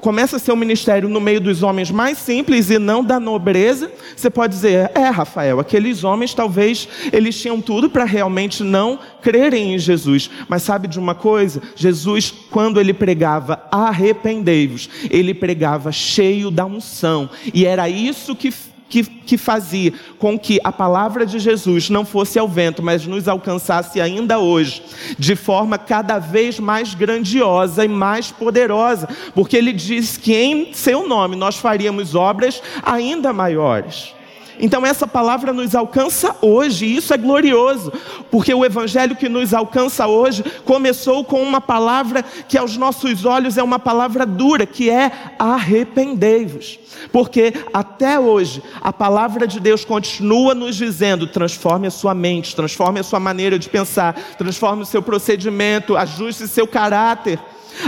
começa 0.00 0.38
seu 0.38 0.56
ministério 0.56 1.08
no 1.08 1.20
meio 1.20 1.40
dos 1.40 1.62
homens 1.62 1.90
mais 1.90 2.18
simples 2.18 2.70
e 2.70 2.78
não 2.78 3.04
da 3.04 3.20
nobreza, 3.20 3.90
você 4.16 4.28
pode 4.28 4.54
dizer, 4.54 4.90
é, 4.94 5.08
Rafael, 5.08 5.60
aqueles 5.60 6.02
homens 6.02 6.34
talvez 6.34 6.88
eles 7.12 7.40
tinham 7.40 7.60
tudo 7.60 7.88
para 7.88 8.04
realmente 8.04 8.64
não 8.64 8.98
crerem 9.22 9.74
em 9.74 9.78
Jesus. 9.78 10.28
Mas 10.48 10.62
sabe 10.62 10.88
de 10.88 10.98
uma 10.98 11.14
coisa? 11.14 11.62
Jesus, 11.76 12.32
quando 12.50 12.80
ele 12.80 12.92
pregava 12.92 13.62
arrependei-vos, 13.70 14.88
ele 15.08 15.32
pregava 15.32 15.92
cheio 15.92 16.50
da 16.50 16.66
unção. 16.66 17.30
E 17.54 17.64
era 17.64 17.88
isso 17.88 18.34
que 18.34 18.52
que, 18.90 19.04
que 19.04 19.38
fazia 19.38 19.94
com 20.18 20.38
que 20.38 20.60
a 20.64 20.72
palavra 20.72 21.24
de 21.24 21.38
Jesus 21.38 21.88
não 21.88 22.04
fosse 22.04 22.38
ao 22.38 22.48
vento, 22.48 22.82
mas 22.82 23.06
nos 23.06 23.28
alcançasse 23.28 24.00
ainda 24.00 24.38
hoje, 24.38 24.82
de 25.18 25.36
forma 25.36 25.78
cada 25.78 26.18
vez 26.18 26.58
mais 26.58 26.92
grandiosa 26.92 27.84
e 27.84 27.88
mais 27.88 28.32
poderosa, 28.32 29.08
porque 29.34 29.56
ele 29.56 29.72
diz 29.72 30.16
que 30.16 30.34
em 30.34 30.74
seu 30.74 31.08
nome 31.08 31.36
nós 31.36 31.56
faríamos 31.56 32.14
obras 32.14 32.60
ainda 32.82 33.32
maiores. 33.32 34.19
Então 34.60 34.84
essa 34.84 35.06
palavra 35.06 35.52
nos 35.52 35.74
alcança 35.74 36.36
hoje, 36.42 36.84
e 36.84 36.96
isso 36.96 37.14
é 37.14 37.16
glorioso, 37.16 37.90
porque 38.30 38.52
o 38.52 38.64
evangelho 38.64 39.16
que 39.16 39.28
nos 39.28 39.54
alcança 39.54 40.06
hoje 40.06 40.44
começou 40.64 41.24
com 41.24 41.42
uma 41.42 41.60
palavra 41.60 42.22
que 42.22 42.58
aos 42.58 42.76
nossos 42.76 43.24
olhos 43.24 43.56
é 43.56 43.62
uma 43.62 43.78
palavra 43.78 44.26
dura, 44.26 44.66
que 44.66 44.90
é 44.90 45.10
arrependei-vos. 45.38 46.78
Porque 47.10 47.54
até 47.72 48.20
hoje 48.20 48.62
a 48.82 48.92
palavra 48.92 49.46
de 49.46 49.58
Deus 49.58 49.82
continua 49.82 50.54
nos 50.54 50.76
dizendo: 50.76 51.26
transforme 51.26 51.86
a 51.86 51.90
sua 51.90 52.12
mente, 52.12 52.54
transforme 52.54 53.00
a 53.00 53.04
sua 53.04 53.18
maneira 53.18 53.58
de 53.58 53.68
pensar, 53.70 54.14
transforme 54.36 54.82
o 54.82 54.86
seu 54.86 55.00
procedimento, 55.00 55.96
ajuste 55.96 56.46
seu 56.46 56.66
caráter. 56.66 57.38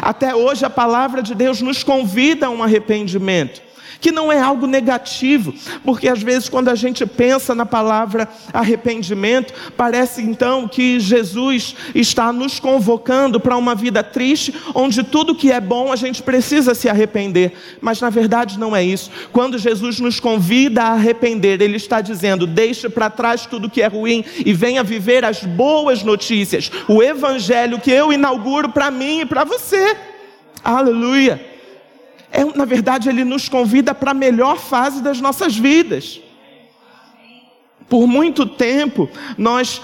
Até 0.01 0.35
hoje 0.35 0.65
a 0.65 0.71
palavra 0.71 1.23
de 1.23 1.35
Deus 1.35 1.61
nos 1.61 1.85
convida 1.85 2.47
a 2.47 2.51
um 2.51 2.63
arrependimento 2.63 3.61
que 4.03 4.11
não 4.11 4.33
é 4.33 4.41
algo 4.41 4.67
negativo, 4.67 5.55
porque 5.85 6.09
às 6.09 6.21
vezes 6.21 6.49
quando 6.49 6.69
a 6.69 6.75
gente 6.75 7.07
pensa 7.07 7.55
na 7.55 7.65
palavra 7.65 8.29
arrependimento, 8.53 9.55
parece 9.77 10.21
então 10.21 10.67
que 10.67 10.99
Jesus 10.99 11.77
está 11.95 12.33
nos 12.33 12.59
convocando 12.59 13.39
para 13.39 13.57
uma 13.57 13.77
vida 13.77 14.03
triste, 14.03 14.53
onde 14.75 15.05
tudo 15.05 15.37
que 15.37 15.53
é 15.53 15.61
bom 15.61 15.93
a 15.93 15.97
gente 15.97 16.21
precisa 16.21 16.75
se 16.75 16.89
arrepender, 16.89 17.53
mas 17.81 18.01
na 18.01 18.11
verdade 18.11 18.59
não 18.59 18.75
é 18.75 18.83
isso. 18.83 19.09
Quando 19.33 19.57
Jesus 19.57 20.01
nos 20.01 20.19
convida 20.19 20.83
a 20.83 20.93
arrepender, 20.95 21.63
Ele 21.63 21.77
está 21.77 22.01
dizendo: 22.01 22.45
deixe 22.45 22.89
para 22.89 23.09
trás 23.09 23.47
tudo 23.47 23.71
que 23.71 23.81
é 23.81 23.87
ruim 23.87 24.25
e 24.45 24.53
venha 24.53 24.83
viver 24.83 25.25
as 25.25 25.45
boas 25.45 26.03
notícias, 26.03 26.73
o 26.89 27.01
Evangelho 27.01 27.79
que 27.79 27.93
eu 27.93 28.13
inauguro 28.13 28.71
para 28.71 28.91
mim 28.91 29.21
e 29.21 29.27
para 29.27 29.45
você. 29.45 29.97
Aleluia 30.65 31.52
é, 32.33 32.45
na 32.57 32.65
verdade, 32.65 33.11
ele 33.11 33.25
nos 33.25 33.49
convida 33.49 33.95
para 33.95 34.13
a 34.13 34.15
melhor 34.15 34.59
fase 34.59 35.03
das 35.03 35.21
nossas 35.21 35.57
vidas. 35.57 36.21
Por 37.89 38.07
muito 38.07 38.47
tempo, 38.47 39.09
nós 39.37 39.83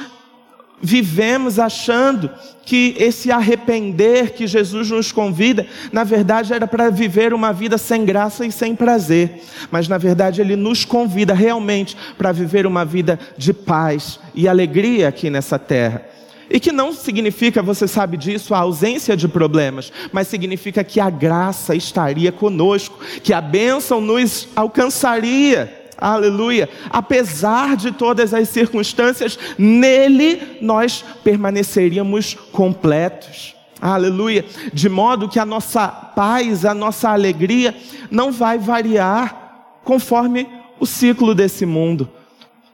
vivemos 0.81 1.59
achando 1.59 2.31
que 2.65 2.95
esse 2.99 3.31
arrepender 3.31 4.33
que 4.33 4.47
Jesus 4.47 4.91
nos 4.91 5.13
convida, 5.13 5.67
na 5.93 6.05
verdade 6.05 6.55
era 6.55 6.67
para 6.67 6.89
viver 6.91 7.35
uma 7.35 7.53
vida 7.53 7.77
sem 7.77 8.05
graça 8.05 8.47
e 8.47 8.53
sem 8.53 8.75
prazer, 8.75 9.43
mas 9.71 9.89
na 9.89 9.99
verdade 9.99 10.41
ele 10.41 10.57
nos 10.57 10.85
convida 10.85 11.35
realmente 11.35 11.97
para 12.17 12.33
viver 12.33 12.67
uma 12.67 12.85
vida 12.85 13.19
de 13.37 13.53
paz 13.53 14.21
e 14.35 14.47
alegria 14.49 15.09
aqui 15.09 15.29
nessa 15.29 15.59
terra. 15.59 16.18
E 16.51 16.59
que 16.59 16.73
não 16.73 16.93
significa, 16.93 17.63
você 17.63 17.87
sabe 17.87 18.17
disso, 18.17 18.55
a 18.55 18.59
ausência 18.59 19.17
de 19.17 19.29
problemas, 19.29 19.93
mas 20.13 20.29
significa 20.29 20.83
que 20.83 20.99
a 20.99 21.11
graça 21.11 21.75
estaria 21.75 22.33
conosco, 22.33 22.99
que 23.23 23.33
a 23.33 23.41
bênção 23.41 24.01
nos 24.01 24.49
alcançaria. 24.57 25.75
Aleluia. 25.97 26.69
Apesar 26.91 27.77
de 27.77 27.91
todas 27.91 28.33
as 28.33 28.49
circunstâncias, 28.49 29.39
nele 29.59 30.59
nós 30.61 31.05
permaneceríamos 31.25 32.35
completos. 32.53 33.55
Aleluia. 33.81 34.45
De 34.73 34.89
modo 34.89 35.29
que 35.29 35.39
a 35.39 35.45
nossa 35.45 35.89
paz, 35.89 36.65
a 36.65 36.73
nossa 36.73 37.11
alegria 37.11 37.77
não 38.11 38.33
vai 38.33 38.59
variar 38.59 39.81
conforme 39.85 40.49
o 40.81 40.87
ciclo 40.87 41.35
desse 41.35 41.67
mundo. 41.67 42.09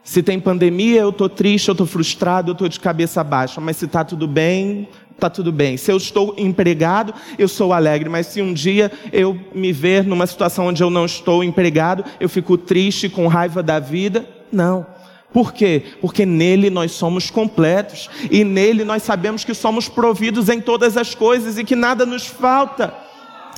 Se 0.05 0.21
tem 0.21 0.39
pandemia, 0.39 1.01
eu 1.01 1.09
estou 1.09 1.27
triste, 1.27 1.67
eu 1.67 1.71
estou 1.71 1.87
frustrado, 1.87 2.51
eu 2.51 2.53
estou 2.53 2.69
de 2.69 2.79
cabeça 2.79 3.23
baixa. 3.23 3.59
Mas 3.59 3.77
se 3.77 3.85
está 3.85 4.03
tudo 4.03 4.27
bem, 4.27 4.87
está 5.15 5.31
tudo 5.31 5.51
bem. 5.51 5.77
Se 5.77 5.91
eu 5.91 5.97
estou 5.97 6.35
empregado, 6.37 7.11
eu 7.39 7.47
sou 7.47 7.73
alegre. 7.73 8.07
Mas 8.07 8.27
se 8.27 8.39
um 8.39 8.53
dia 8.53 8.91
eu 9.11 9.35
me 9.51 9.73
ver 9.73 10.03
numa 10.03 10.27
situação 10.27 10.67
onde 10.67 10.83
eu 10.83 10.91
não 10.91 11.05
estou 11.05 11.43
empregado, 11.43 12.05
eu 12.19 12.29
fico 12.29 12.55
triste, 12.55 13.09
com 13.09 13.25
raiva 13.25 13.63
da 13.63 13.79
vida, 13.79 14.29
não. 14.51 14.85
Por 15.33 15.51
quê? 15.51 15.81
Porque 15.99 16.23
nele 16.23 16.69
nós 16.69 16.91
somos 16.91 17.31
completos 17.31 18.07
e 18.29 18.43
nele 18.43 18.85
nós 18.85 19.01
sabemos 19.01 19.43
que 19.43 19.55
somos 19.55 19.89
providos 19.89 20.49
em 20.49 20.61
todas 20.61 20.97
as 20.97 21.15
coisas 21.15 21.57
e 21.57 21.63
que 21.63 21.75
nada 21.75 22.05
nos 22.05 22.27
falta. 22.27 22.93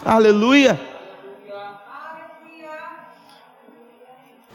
Aleluia. 0.05 0.79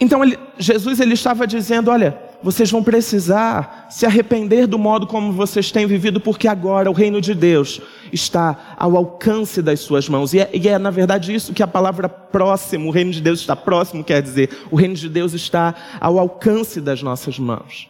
Então 0.00 0.22
ele, 0.24 0.38
Jesus 0.58 1.00
ele 1.00 1.14
estava 1.14 1.46
dizendo: 1.46 1.90
olha, 1.90 2.18
vocês 2.42 2.70
vão 2.70 2.82
precisar 2.82 3.86
se 3.88 4.04
arrepender 4.04 4.66
do 4.66 4.78
modo 4.78 5.06
como 5.06 5.32
vocês 5.32 5.70
têm 5.70 5.86
vivido, 5.86 6.20
porque 6.20 6.48
agora 6.48 6.90
o 6.90 6.94
reino 6.94 7.20
de 7.20 7.34
Deus 7.34 7.80
está 8.12 8.74
ao 8.76 8.96
alcance 8.96 9.62
das 9.62 9.80
suas 9.80 10.08
mãos. 10.08 10.34
E 10.34 10.40
é, 10.40 10.50
e 10.52 10.68
é, 10.68 10.78
na 10.78 10.90
verdade 10.90 11.32
isso 11.32 11.52
que 11.52 11.62
a 11.62 11.68
palavra 11.68 12.08
próximo, 12.08 12.88
o 12.88 12.92
reino 12.92 13.12
de 13.12 13.20
Deus 13.20 13.40
está 13.40 13.54
próximo, 13.54 14.02
quer 14.02 14.20
dizer. 14.20 14.50
O 14.70 14.76
reino 14.76 14.94
de 14.94 15.08
Deus 15.08 15.34
está 15.34 15.74
ao 16.00 16.18
alcance 16.18 16.80
das 16.80 17.02
nossas 17.02 17.38
mãos. 17.38 17.88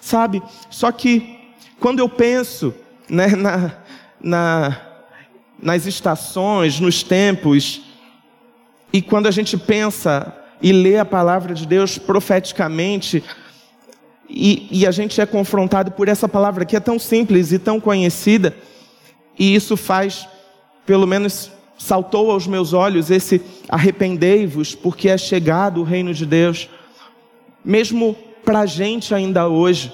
Sabe? 0.00 0.42
Só 0.70 0.90
que 0.90 1.38
quando 1.78 1.98
eu 1.98 2.08
penso 2.08 2.74
né, 3.08 3.28
na, 3.28 3.72
na, 4.20 4.80
nas 5.62 5.86
estações, 5.86 6.80
nos 6.80 7.02
tempos, 7.02 7.82
e 8.92 9.02
quando 9.02 9.26
a 9.26 9.30
gente 9.30 9.56
pensa 9.56 10.34
e 10.60 10.72
lê 10.72 10.98
a 10.98 11.04
palavra 11.04 11.54
de 11.54 11.66
Deus 11.66 11.98
profeticamente, 11.98 13.22
e, 14.28 14.68
e, 14.70 14.86
a 14.86 14.92
gente 14.92 15.20
é 15.20 15.26
confrontado 15.26 15.90
por 15.90 16.06
essa 16.06 16.28
palavra 16.28 16.64
que 16.64 16.76
é 16.76 16.80
tão 16.80 17.00
simples 17.00 17.50
e 17.50 17.58
tão 17.58 17.80
conhecida, 17.80 18.54
e 19.36 19.54
isso 19.54 19.76
faz, 19.76 20.28
pelo 20.86 21.06
menos 21.06 21.50
saltou 21.76 22.30
aos 22.30 22.46
meus 22.46 22.72
olhos 22.72 23.10
esse 23.10 23.40
arrependei-vos, 23.68 24.74
porque 24.74 25.08
é 25.08 25.18
chegado 25.18 25.80
o 25.80 25.84
reino 25.84 26.12
de 26.12 26.26
Deus. 26.26 26.68
Mesmo 27.64 28.14
para 28.44 28.60
a 28.60 28.66
gente 28.66 29.14
ainda 29.14 29.48
hoje, 29.48 29.92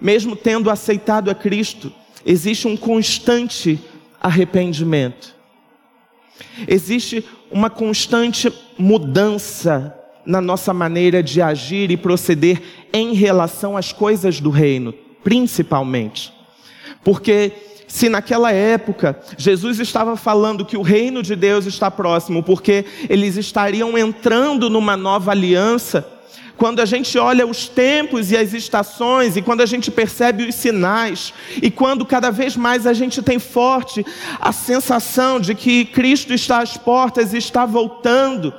mesmo 0.00 0.36
tendo 0.36 0.70
aceitado 0.70 1.30
a 1.30 1.34
Cristo, 1.34 1.92
existe 2.24 2.68
um 2.68 2.76
constante 2.76 3.80
arrependimento. 4.20 5.34
Existe 6.68 7.24
uma 7.50 7.68
constante 7.68 8.52
mudança 8.78 9.94
na 10.24 10.40
nossa 10.40 10.74
maneira 10.74 11.22
de 11.22 11.40
agir 11.40 11.90
e 11.90 11.96
proceder 11.96 12.60
em 12.92 13.14
relação 13.14 13.76
às 13.76 13.92
coisas 13.92 14.40
do 14.40 14.50
reino, 14.50 14.92
principalmente. 15.22 16.32
Porque 17.04 17.52
se 17.86 18.08
naquela 18.08 18.52
época 18.52 19.18
Jesus 19.38 19.78
estava 19.78 20.16
falando 20.16 20.64
que 20.64 20.76
o 20.76 20.82
reino 20.82 21.22
de 21.22 21.36
Deus 21.36 21.66
está 21.66 21.90
próximo, 21.90 22.42
porque 22.42 22.84
eles 23.08 23.36
estariam 23.36 23.96
entrando 23.96 24.68
numa 24.68 24.96
nova 24.96 25.30
aliança, 25.30 26.06
quando 26.56 26.80
a 26.80 26.84
gente 26.84 27.18
olha 27.18 27.46
os 27.46 27.68
tempos 27.68 28.30
e 28.30 28.36
as 28.36 28.52
estações, 28.52 29.36
e 29.36 29.42
quando 29.42 29.60
a 29.60 29.66
gente 29.66 29.90
percebe 29.90 30.44
os 30.44 30.54
sinais, 30.54 31.32
e 31.62 31.70
quando 31.70 32.06
cada 32.06 32.30
vez 32.30 32.56
mais 32.56 32.86
a 32.86 32.92
gente 32.92 33.22
tem 33.22 33.38
forte 33.38 34.04
a 34.40 34.52
sensação 34.52 35.38
de 35.38 35.54
que 35.54 35.84
Cristo 35.84 36.32
está 36.32 36.60
às 36.60 36.76
portas 36.76 37.34
e 37.34 37.38
está 37.38 37.66
voltando, 37.66 38.54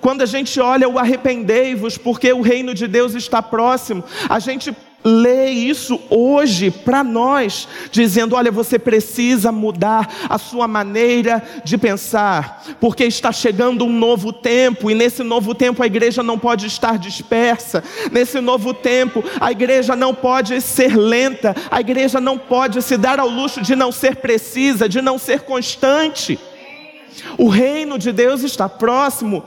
quando 0.00 0.22
a 0.22 0.26
gente 0.26 0.60
olha 0.60 0.88
o 0.88 0.98
arrependei-vos, 0.98 1.98
porque 1.98 2.32
o 2.32 2.40
reino 2.40 2.72
de 2.72 2.86
Deus 2.86 3.14
está 3.14 3.42
próximo, 3.42 4.04
a 4.28 4.38
gente 4.38 4.74
lê 5.04 5.50
isso 5.50 6.00
hoje 6.10 6.70
para 6.70 7.02
nós, 7.02 7.66
dizendo: 7.90 8.34
olha, 8.34 8.50
você 8.50 8.78
precisa 8.78 9.50
mudar 9.50 10.08
a 10.28 10.38
sua 10.38 10.68
maneira 10.68 11.42
de 11.64 11.78
pensar, 11.78 12.62
porque 12.80 13.04
está 13.04 13.32
chegando 13.32 13.84
um 13.84 13.92
novo 13.92 14.32
tempo, 14.32 14.90
e 14.90 14.94
nesse 14.94 15.22
novo 15.22 15.54
tempo 15.54 15.82
a 15.82 15.86
igreja 15.86 16.22
não 16.22 16.38
pode 16.38 16.66
estar 16.66 16.98
dispersa, 16.98 17.82
nesse 18.12 18.40
novo 18.40 18.74
tempo 18.74 19.24
a 19.40 19.50
igreja 19.50 19.96
não 19.96 20.14
pode 20.14 20.60
ser 20.60 20.96
lenta, 20.96 21.54
a 21.70 21.80
igreja 21.80 22.20
não 22.20 22.38
pode 22.38 22.82
se 22.82 22.96
dar 22.96 23.18
ao 23.18 23.28
luxo 23.28 23.60
de 23.60 23.74
não 23.74 23.90
ser 23.90 24.16
precisa, 24.16 24.88
de 24.88 25.00
não 25.00 25.18
ser 25.18 25.40
constante. 25.40 26.38
O 27.36 27.48
reino 27.48 27.98
de 27.98 28.12
Deus 28.12 28.42
está 28.42 28.68
próximo. 28.68 29.44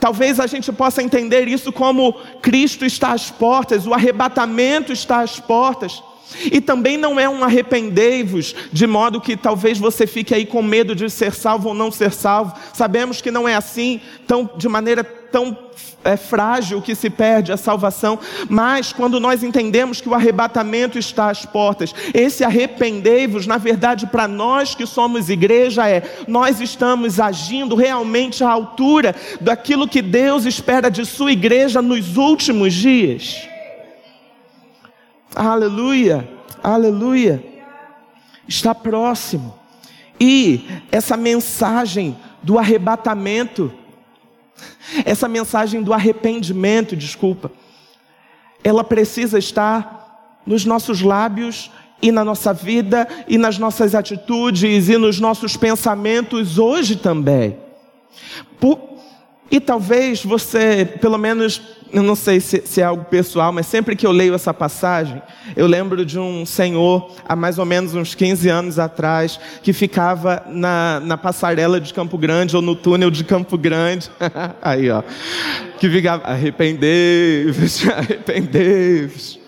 Talvez 0.00 0.40
a 0.40 0.46
gente 0.46 0.72
possa 0.72 1.02
entender 1.02 1.46
isso 1.48 1.72
como 1.72 2.14
Cristo 2.40 2.84
está 2.84 3.12
às 3.12 3.30
portas, 3.30 3.86
o 3.86 3.94
arrebatamento 3.94 4.92
está 4.92 5.20
às 5.20 5.38
portas. 5.38 6.02
E 6.50 6.60
também 6.60 6.96
não 6.96 7.18
é 7.18 7.28
um 7.28 7.44
arrependei-vos, 7.44 8.54
de 8.72 8.86
modo 8.86 9.20
que 9.20 9.36
talvez 9.36 9.78
você 9.78 10.06
fique 10.06 10.34
aí 10.34 10.46
com 10.46 10.62
medo 10.62 10.94
de 10.94 11.08
ser 11.08 11.32
salvo 11.32 11.68
ou 11.68 11.74
não 11.74 11.90
ser 11.90 12.12
salvo. 12.12 12.54
Sabemos 12.72 13.20
que 13.20 13.30
não 13.30 13.48
é 13.48 13.54
assim, 13.54 14.00
tão, 14.26 14.48
de 14.56 14.68
maneira 14.68 15.04
tão 15.04 15.56
é, 16.04 16.16
frágil 16.16 16.80
que 16.80 16.94
se 16.94 17.10
perde 17.10 17.50
a 17.50 17.56
salvação, 17.56 18.18
mas 18.48 18.92
quando 18.92 19.18
nós 19.18 19.42
entendemos 19.42 20.00
que 20.00 20.08
o 20.08 20.14
arrebatamento 20.14 20.98
está 20.98 21.30
às 21.30 21.44
portas, 21.44 21.94
esse 22.12 22.44
arrependei-vos, 22.44 23.46
na 23.46 23.56
verdade, 23.56 24.06
para 24.06 24.28
nós 24.28 24.74
que 24.74 24.86
somos 24.86 25.28
igreja, 25.28 25.88
é 25.88 26.02
nós 26.28 26.60
estamos 26.60 27.18
agindo 27.18 27.74
realmente 27.74 28.44
à 28.44 28.50
altura 28.50 29.14
daquilo 29.40 29.88
que 29.88 30.02
Deus 30.02 30.44
espera 30.44 30.90
de 30.90 31.04
sua 31.04 31.32
igreja 31.32 31.82
nos 31.82 32.16
últimos 32.16 32.72
dias. 32.74 33.53
Aleluia, 35.34 36.28
aleluia. 36.62 37.44
Está 38.46 38.74
próximo. 38.74 39.58
E 40.20 40.68
essa 40.92 41.16
mensagem 41.16 42.16
do 42.42 42.58
arrebatamento, 42.58 43.72
essa 45.04 45.26
mensagem 45.26 45.82
do 45.82 45.92
arrependimento, 45.92 46.94
desculpa, 46.94 47.50
ela 48.62 48.84
precisa 48.84 49.38
estar 49.38 50.40
nos 50.46 50.64
nossos 50.64 51.02
lábios 51.02 51.70
e 52.00 52.12
na 52.12 52.24
nossa 52.24 52.52
vida 52.52 53.08
e 53.26 53.36
nas 53.36 53.58
nossas 53.58 53.94
atitudes 53.94 54.88
e 54.88 54.96
nos 54.96 55.18
nossos 55.18 55.56
pensamentos 55.56 56.58
hoje 56.58 56.96
também. 56.96 57.58
Por, 58.60 58.93
e 59.54 59.60
talvez 59.60 60.24
você, 60.24 60.84
pelo 61.00 61.16
menos, 61.16 61.62
eu 61.92 62.02
não 62.02 62.16
sei 62.16 62.40
se, 62.40 62.60
se, 62.66 62.80
é 62.80 62.84
algo 62.84 63.04
pessoal, 63.04 63.52
mas 63.52 63.66
sempre 63.66 63.94
que 63.94 64.04
eu 64.04 64.10
leio 64.10 64.34
essa 64.34 64.52
passagem, 64.52 65.22
eu 65.54 65.68
lembro 65.68 66.04
de 66.04 66.18
um 66.18 66.44
senhor, 66.44 67.14
há 67.24 67.36
mais 67.36 67.56
ou 67.56 67.64
menos 67.64 67.94
uns 67.94 68.16
15 68.16 68.48
anos 68.48 68.80
atrás, 68.80 69.38
que 69.62 69.72
ficava 69.72 70.42
na, 70.48 70.98
na 70.98 71.16
passarela 71.16 71.80
de 71.80 71.94
Campo 71.94 72.18
Grande 72.18 72.56
ou 72.56 72.62
no 72.62 72.74
túnel 72.74 73.12
de 73.12 73.22
Campo 73.22 73.56
Grande. 73.56 74.10
Aí, 74.60 74.90
ó. 74.90 75.04
Que 75.78 75.88
ficava, 75.88 76.24
arrependei-vos, 76.24 77.86
arrependei-vos. 77.96 79.38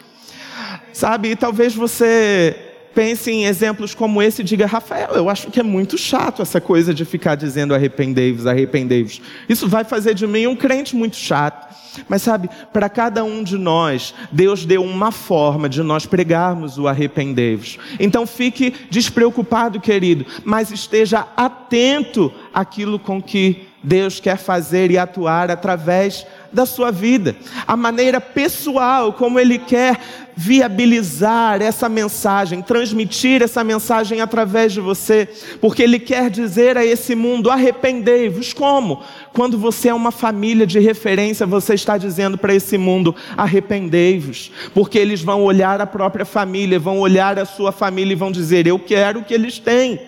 Sabe, 0.93 1.33
e 1.33 1.37
talvez 1.37 1.75
você 1.75 2.66
pense 2.97 3.31
em 3.31 3.45
exemplos 3.45 3.95
como 3.95 4.23
esse 4.23 4.41
e 4.41 4.45
diga, 4.45 4.65
Rafael, 4.65 5.11
eu 5.11 5.29
acho 5.29 5.51
que 5.51 5.61
é 5.61 5.63
muito 5.63 5.99
chato 5.99 6.41
essa 6.41 6.63
coisa 6.63 6.95
de 6.95 7.05
ficar 7.05 7.35
dizendo 7.35 7.75
arrependei-vos, 7.75 8.47
arrependei-vos. 8.47 9.21
Isso 9.47 9.69
vai 9.69 9.85
fazer 9.85 10.15
de 10.15 10.27
mim 10.27 10.47
um 10.47 10.57
crente 10.57 10.97
muito 10.97 11.17
chato. 11.17 11.77
Mas 12.09 12.23
sabe, 12.23 12.49
para 12.73 12.89
cada 12.89 13.23
um 13.23 13.43
de 13.43 13.59
nós, 13.59 14.15
Deus 14.33 14.65
deu 14.65 14.83
uma 14.83 15.13
forma 15.13 15.69
de 15.69 15.83
nós 15.83 16.07
pregarmos 16.07 16.79
o 16.79 16.89
arrependei-vos. 16.89 17.79
Então 18.01 18.27
fique 18.27 18.73
despreocupado, 18.91 19.79
querido, 19.79 20.25
mas 20.43 20.71
esteja 20.71 21.27
atento 21.37 22.33
àquilo 22.53 22.99
com 22.99 23.23
que 23.23 23.66
Deus 23.87 24.19
quer 24.19 24.37
fazer 24.37 24.91
e 24.91 24.99
atuar 24.99 25.49
através 25.49 26.27
da 26.53 26.67
sua 26.67 26.91
vida, 26.91 27.37
a 27.69 27.77
maneira 27.77 28.21
pessoal 28.21 29.13
como 29.13 29.39
Ele 29.39 29.61
quer 29.61 30.01
viabilizar 30.35 31.63
essa 31.63 31.89
mensagem, 31.89 32.63
transmitir 32.63 33.43
essa 33.43 33.63
mensagem 33.63 34.21
através 34.21 34.73
de 34.73 34.81
você, 34.81 35.29
porque 35.61 35.85
Ele 35.85 36.01
quer 36.01 36.31
dizer 36.31 36.77
a 36.77 36.85
esse 36.85 37.15
mundo: 37.15 37.49
arrependei-vos. 37.49 38.53
Como? 38.53 39.05
Quando 39.33 39.57
você 39.57 39.91
é 39.91 39.95
uma 39.95 40.11
família 40.11 40.67
de 40.67 40.81
referência, 40.81 41.47
você 41.47 41.75
está 41.75 41.97
dizendo 41.97 42.37
para 42.37 42.53
esse 42.53 42.77
mundo: 42.77 43.15
arrependei-vos, 43.37 44.51
porque 44.75 44.99
eles 44.99 45.23
vão 45.23 45.45
olhar 45.45 45.81
a 45.81 45.87
própria 45.87 46.25
família, 46.25 46.77
vão 46.77 46.99
olhar 46.99 47.39
a 47.39 47.45
sua 47.45 47.71
família 47.71 48.15
e 48.15 48.17
vão 48.17 48.33
dizer: 48.33 48.67
eu 48.67 48.81
quero 48.81 49.21
o 49.21 49.25
que 49.25 49.33
eles 49.33 49.61
têm. 49.61 50.01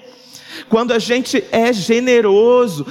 Quando 0.69 0.93
a 0.93 0.99
gente 0.99 1.45
é 1.53 1.73
generoso, 1.73 2.85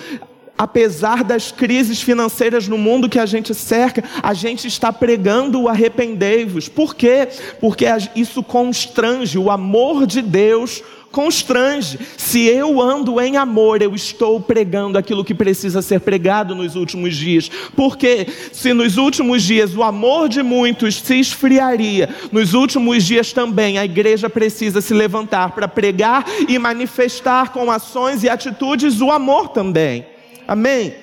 apesar 0.57 1.23
das 1.23 1.51
crises 1.51 2.01
financeiras 2.01 2.67
no 2.67 2.77
mundo 2.77 3.09
que 3.09 3.19
a 3.19 3.25
gente 3.25 3.53
cerca, 3.53 4.03
a 4.21 4.33
gente 4.33 4.67
está 4.67 4.91
pregando 4.91 5.61
o 5.61 5.69
arrependei-vos. 5.69 6.67
Por 6.67 6.95
quê? 6.95 7.27
Porque 7.59 7.85
isso 8.15 8.41
constrange, 8.41 9.37
o 9.37 9.51
amor 9.51 10.07
de 10.07 10.21
Deus 10.21 10.81
constrange. 11.11 11.97
Se 12.17 12.45
eu 12.45 12.81
ando 12.81 13.19
em 13.21 13.37
amor, 13.37 13.81
eu 13.81 13.95
estou 13.95 14.39
pregando 14.39 14.97
aquilo 14.97 15.23
que 15.23 15.33
precisa 15.33 15.81
ser 15.81 16.01
pregado 16.01 16.53
nos 16.53 16.75
últimos 16.75 17.15
dias. 17.15 17.49
Porque 17.75 18.27
se 18.51 18.73
nos 18.73 18.97
últimos 18.97 19.43
dias 19.43 19.75
o 19.75 19.83
amor 19.83 20.29
de 20.29 20.43
muitos 20.43 20.95
se 20.95 21.19
esfriaria, 21.19 22.09
nos 22.31 22.53
últimos 22.53 23.03
dias 23.03 23.31
também 23.31 23.77
a 23.77 23.85
igreja 23.85 24.29
precisa 24.29 24.81
se 24.81 24.93
levantar 24.93 25.51
para 25.51 25.67
pregar 25.67 26.25
e 26.47 26.59
manifestar 26.59 27.51
com 27.51 27.71
ações 27.71 28.23
e 28.23 28.29
atitudes 28.29 29.01
o 29.01 29.11
amor 29.11 29.49
também. 29.49 30.16
Amém? 30.47 30.95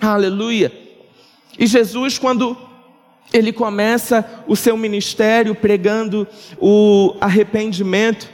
Aleluia. 0.00 0.72
E 1.58 1.66
Jesus, 1.66 2.18
quando 2.18 2.56
ele 3.32 3.52
começa 3.52 4.24
o 4.46 4.54
seu 4.54 4.76
ministério 4.76 5.56
pregando 5.56 6.26
o 6.58 7.16
arrependimento, 7.20 8.28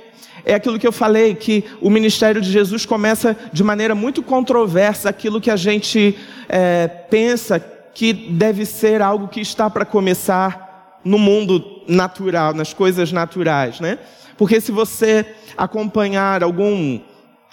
é 0.44 0.54
aquilo 0.54 0.78
que 0.78 0.86
eu 0.86 0.92
falei, 0.92 1.34
que 1.34 1.64
o 1.80 1.88
ministério 1.88 2.42
de 2.42 2.50
Jesus 2.52 2.84
começa 2.84 3.34
de 3.50 3.64
maneira 3.64 3.94
muito 3.94 4.22
controversa, 4.22 5.08
aquilo 5.08 5.40
que 5.40 5.50
a 5.50 5.56
gente 5.56 6.18
é, 6.48 6.86
pensa 6.86 7.58
que 7.94 8.12
deve 8.12 8.66
ser 8.66 9.00
algo 9.00 9.28
que 9.28 9.40
está 9.40 9.70
para 9.70 9.86
começar 9.86 11.00
no 11.02 11.18
mundo 11.18 11.82
natural, 11.88 12.52
nas 12.52 12.74
coisas 12.74 13.10
naturais, 13.10 13.80
né? 13.80 13.98
Porque 14.36 14.60
se 14.60 14.70
você 14.72 15.24
acompanhar 15.56 16.42
algum 16.42 17.00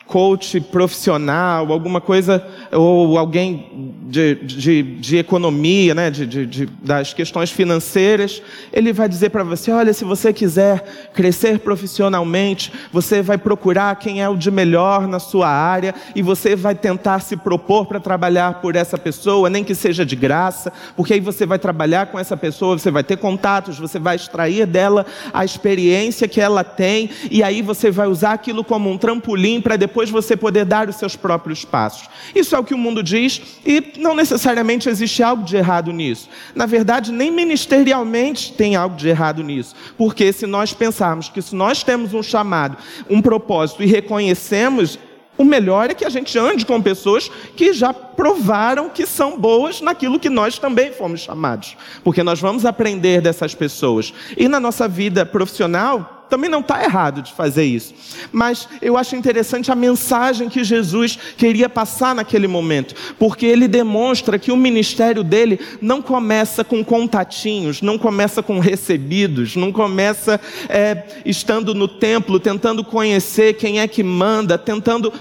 coach 0.09 0.59
profissional, 0.59 1.71
alguma 1.71 2.01
coisa, 2.01 2.45
ou 2.71 3.17
alguém 3.17 3.95
de, 4.09 4.35
de, 4.35 4.83
de 4.83 5.17
economia, 5.17 5.93
né, 5.93 6.09
de, 6.09 6.25
de, 6.25 6.65
das 6.81 7.13
questões 7.13 7.51
financeiras, 7.51 8.41
ele 8.73 8.91
vai 8.91 9.07
dizer 9.07 9.29
para 9.29 9.43
você: 9.43 9.71
olha, 9.71 9.93
se 9.93 10.03
você 10.03 10.33
quiser 10.33 11.09
crescer 11.13 11.59
profissionalmente, 11.59 12.71
você 12.91 13.21
vai 13.21 13.37
procurar 13.37 13.95
quem 13.97 14.21
é 14.21 14.27
o 14.27 14.35
de 14.35 14.49
melhor 14.49 15.07
na 15.07 15.19
sua 15.19 15.47
área 15.47 15.93
e 16.15 16.21
você 16.21 16.55
vai 16.55 16.75
tentar 16.75 17.19
se 17.19 17.37
propor 17.37 17.85
para 17.85 17.99
trabalhar 17.99 18.61
por 18.61 18.75
essa 18.75 18.97
pessoa, 18.97 19.49
nem 19.49 19.63
que 19.63 19.75
seja 19.75 20.05
de 20.05 20.15
graça, 20.15 20.71
porque 20.95 21.13
aí 21.13 21.19
você 21.19 21.45
vai 21.45 21.59
trabalhar 21.59 22.07
com 22.07 22.19
essa 22.19 22.35
pessoa, 22.35 22.77
você 22.77 22.91
vai 22.91 23.03
ter 23.03 23.17
contatos, 23.17 23.77
você 23.77 23.99
vai 23.99 24.15
extrair 24.15 24.65
dela 24.65 25.05
a 25.33 25.45
experiência 25.45 26.27
que 26.27 26.41
ela 26.41 26.63
tem 26.63 27.09
e 27.29 27.43
aí 27.43 27.61
você 27.61 27.91
vai 27.91 28.07
usar 28.07 28.33
aquilo 28.33 28.63
como 28.63 28.89
um 28.89 28.97
trampolim 28.97 29.61
para 29.61 29.75
depois 29.75 30.09
você 30.09 30.35
poder 30.35 30.65
dar 30.65 30.89
os 30.89 30.95
seus 30.95 31.15
próprios 31.15 31.63
passos. 31.63 32.09
Isso 32.35 32.55
é 32.55 32.58
o 32.59 32.63
que 32.63 32.73
o 32.73 32.77
mundo 32.77 33.01
diz 33.01 33.41
e 33.65 33.93
não 33.97 34.15
necessariamente 34.15 34.89
existe 34.89 35.23
algo 35.23 35.43
de 35.43 35.55
errado 35.55 35.91
nisso. 35.91 36.29
Na 36.53 36.65
verdade, 36.65 37.11
nem 37.11 37.31
ministerialmente 37.31 38.53
tem 38.53 38.75
algo 38.75 38.95
de 38.95 39.07
errado 39.07 39.43
nisso. 39.43 39.75
Porque 39.97 40.31
se 40.33 40.45
nós 40.45 40.73
pensarmos 40.73 41.29
que 41.29 41.41
se 41.41 41.55
nós 41.55 41.83
temos 41.83 42.13
um 42.13 42.21
chamado, 42.21 42.77
um 43.09 43.21
propósito 43.21 43.83
e 43.83 43.85
reconhecemos 43.85 44.99
o 45.39 45.45
melhor 45.45 45.89
é 45.89 45.93
que 45.93 46.03
a 46.03 46.09
gente 46.09 46.37
ande 46.37 46.65
com 46.65 46.81
pessoas 46.81 47.31
que 47.55 47.71
já 47.71 47.93
provaram 47.93 48.89
que 48.89 49.05
são 49.05 49.39
boas 49.39 49.79
naquilo 49.79 50.19
que 50.19 50.29
nós 50.29 50.59
também 50.59 50.91
fomos 50.91 51.21
chamados. 51.21 51.77
Porque 52.03 52.21
nós 52.21 52.41
vamos 52.41 52.65
aprender 52.65 53.21
dessas 53.21 53.55
pessoas. 53.55 54.13
E 54.35 54.49
na 54.49 54.59
nossa 54.59 54.85
vida 54.85 55.25
profissional, 55.25 56.18
também 56.29 56.49
não 56.49 56.59
está 56.59 56.83
errado 56.83 57.21
de 57.21 57.33
fazer 57.33 57.63
isso. 57.63 57.93
Mas 58.31 58.67
eu 58.81 58.97
acho 58.97 59.15
interessante 59.15 59.71
a 59.71 59.75
mensagem 59.75 60.49
que 60.49 60.63
Jesus 60.63 61.17
queria 61.37 61.67
passar 61.67 62.13
naquele 62.13 62.47
momento, 62.47 62.95
porque 63.17 63.45
ele 63.45 63.67
demonstra 63.67 64.37
que 64.37 64.51
o 64.51 64.57
ministério 64.57 65.23
dele 65.23 65.59
não 65.81 66.01
começa 66.01 66.63
com 66.63 66.83
contatinhos, 66.83 67.81
não 67.81 67.97
começa 67.97 68.43
com 68.43 68.59
recebidos, 68.59 69.55
não 69.55 69.71
começa 69.71 70.39
é, 70.67 71.03
estando 71.25 71.73
no 71.73 71.87
templo, 71.87 72.39
tentando 72.39 72.83
conhecer 72.83 73.53
quem 73.53 73.79
é 73.79 73.87
que 73.87 74.03
manda, 74.03 74.57
tentando 74.57 75.11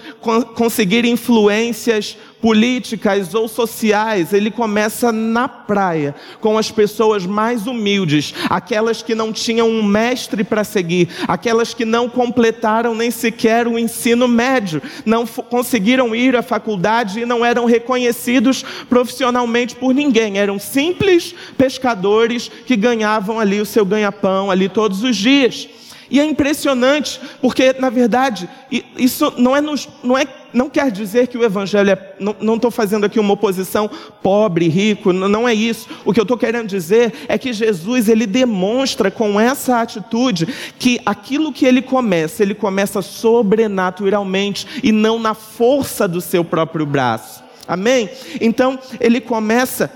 conseguir 0.54 1.04
influências 1.04 2.16
políticas 2.40 3.34
ou 3.34 3.48
sociais, 3.48 4.32
ele 4.32 4.50
começa 4.50 5.10
na 5.12 5.48
praia, 5.48 6.14
com 6.40 6.56
as 6.56 6.70
pessoas 6.70 7.26
mais 7.26 7.66
humildes, 7.66 8.34
aquelas 8.48 9.02
que 9.02 9.14
não 9.14 9.32
tinham 9.32 9.68
um 9.68 9.82
mestre 9.82 10.44
para 10.44 10.64
seguir, 10.64 11.08
aquelas 11.26 11.74
que 11.74 11.84
não 11.84 12.08
completaram 12.08 12.94
nem 12.94 13.10
sequer 13.10 13.66
o 13.66 13.78
ensino 13.78 14.28
médio, 14.28 14.80
não 15.04 15.26
conseguiram 15.26 16.14
ir 16.14 16.36
à 16.36 16.42
faculdade 16.42 17.20
e 17.20 17.26
não 17.26 17.44
eram 17.44 17.64
reconhecidos 17.64 18.64
profissionalmente 18.88 19.74
por 19.74 19.92
ninguém, 19.94 20.38
eram 20.38 20.58
simples 20.58 21.34
pescadores 21.56 22.50
que 22.66 22.76
ganhavam 22.76 23.40
ali 23.40 23.60
o 23.60 23.66
seu 23.66 23.84
ganha-pão 23.84 24.50
ali 24.50 24.68
todos 24.68 25.02
os 25.02 25.16
dias. 25.16 25.68
E 26.10 26.18
é 26.18 26.24
impressionante, 26.24 27.20
porque 27.40 27.74
na 27.78 27.90
verdade 27.90 28.48
isso 28.96 29.32
não 29.36 29.54
é, 29.54 29.60
nos, 29.60 29.88
não 30.02 30.16
é 30.16 30.24
não 30.52 30.70
quer 30.70 30.90
dizer 30.90 31.26
que 31.28 31.36
o 31.36 31.44
evangelho 31.44 31.90
é. 31.90 32.14
Não 32.18 32.54
estou 32.54 32.70
fazendo 32.70 33.04
aqui 33.04 33.20
uma 33.20 33.34
oposição 33.34 33.90
pobre, 34.22 34.68
rico, 34.68 35.12
não 35.12 35.48
é 35.48 35.54
isso. 35.54 35.88
O 36.04 36.12
que 36.12 36.20
eu 36.20 36.22
estou 36.22 36.38
querendo 36.38 36.66
dizer 36.66 37.12
é 37.28 37.36
que 37.36 37.52
Jesus 37.52 38.08
ele 38.08 38.26
demonstra 38.26 39.10
com 39.10 39.38
essa 39.38 39.80
atitude 39.80 40.46
que 40.78 41.00
aquilo 41.04 41.52
que 41.52 41.66
ele 41.66 41.82
começa, 41.82 42.42
ele 42.42 42.54
começa 42.54 43.02
sobrenaturalmente 43.02 44.66
e 44.82 44.92
não 44.92 45.18
na 45.18 45.34
força 45.34 46.08
do 46.08 46.20
seu 46.20 46.44
próprio 46.44 46.86
braço. 46.86 47.44
Amém? 47.66 48.08
Então 48.40 48.78
ele 48.98 49.20
começa 49.20 49.90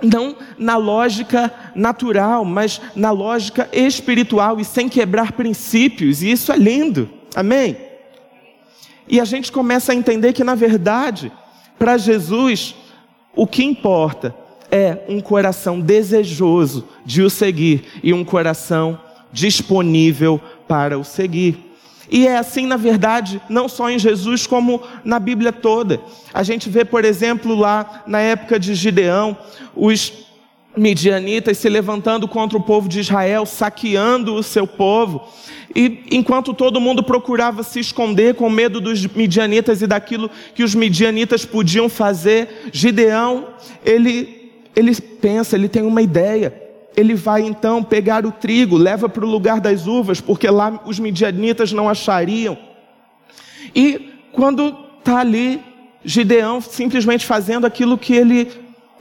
não 0.00 0.36
na 0.56 0.76
lógica 0.76 1.52
natural, 1.74 2.44
mas 2.44 2.80
na 2.94 3.10
lógica 3.10 3.68
espiritual 3.72 4.60
e 4.60 4.64
sem 4.64 4.88
quebrar 4.88 5.32
princípios, 5.32 6.22
e 6.22 6.30
isso 6.30 6.52
é 6.52 6.56
lindo, 6.56 7.10
amém? 7.34 7.87
E 9.08 9.20
a 9.20 9.24
gente 9.24 9.50
começa 9.50 9.92
a 9.92 9.94
entender 9.94 10.32
que, 10.32 10.44
na 10.44 10.54
verdade, 10.54 11.32
para 11.78 11.96
Jesus, 11.96 12.74
o 13.34 13.46
que 13.46 13.64
importa 13.64 14.34
é 14.70 14.98
um 15.08 15.20
coração 15.20 15.80
desejoso 15.80 16.86
de 17.04 17.22
o 17.22 17.30
seguir 17.30 17.84
e 18.02 18.12
um 18.12 18.24
coração 18.24 19.00
disponível 19.32 20.40
para 20.66 20.98
o 20.98 21.04
seguir. 21.04 21.68
E 22.10 22.26
é 22.26 22.38
assim, 22.38 22.66
na 22.66 22.76
verdade, 22.76 23.40
não 23.48 23.68
só 23.68 23.90
em 23.90 23.98
Jesus, 23.98 24.46
como 24.46 24.82
na 25.04 25.18
Bíblia 25.18 25.52
toda. 25.52 26.00
A 26.32 26.42
gente 26.42 26.68
vê, 26.70 26.84
por 26.84 27.04
exemplo, 27.04 27.54
lá 27.54 28.02
na 28.06 28.20
época 28.20 28.58
de 28.58 28.74
Gideão, 28.74 29.36
os 29.76 30.27
midianitas 30.78 31.58
se 31.58 31.68
levantando 31.68 32.28
contra 32.28 32.56
o 32.56 32.62
povo 32.62 32.88
de 32.88 33.00
Israel, 33.00 33.44
saqueando 33.44 34.34
o 34.34 34.42
seu 34.42 34.66
povo. 34.66 35.26
E 35.74 36.04
enquanto 36.10 36.54
todo 36.54 36.80
mundo 36.80 37.02
procurava 37.02 37.62
se 37.62 37.80
esconder 37.80 38.34
com 38.34 38.48
medo 38.48 38.80
dos 38.80 39.06
midianitas 39.06 39.82
e 39.82 39.86
daquilo 39.86 40.30
que 40.54 40.62
os 40.62 40.74
midianitas 40.74 41.44
podiam 41.44 41.88
fazer, 41.88 42.70
Gideão, 42.72 43.48
ele, 43.84 44.52
ele 44.74 44.94
pensa, 44.94 45.56
ele 45.56 45.68
tem 45.68 45.82
uma 45.82 46.02
ideia 46.02 46.68
ele 46.98 47.14
vai 47.14 47.42
então 47.42 47.80
pegar 47.80 48.26
o 48.26 48.32
trigo, 48.32 48.76
leva 48.76 49.08
para 49.08 49.24
o 49.24 49.28
lugar 49.28 49.60
das 49.60 49.86
uvas, 49.86 50.20
porque 50.20 50.50
lá 50.50 50.82
os 50.84 50.98
midianitas 50.98 51.70
não 51.70 51.88
achariam. 51.88 52.58
E 53.72 54.14
quando 54.32 54.76
está 54.98 55.20
ali, 55.20 55.62
Gideão 56.04 56.60
simplesmente 56.60 57.24
fazendo 57.24 57.68
aquilo 57.68 57.96
que 57.96 58.14
ele 58.14 58.50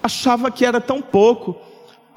achava 0.04 0.52
que 0.52 0.64
era 0.64 0.80
tão 0.80 1.02
pouco, 1.02 1.60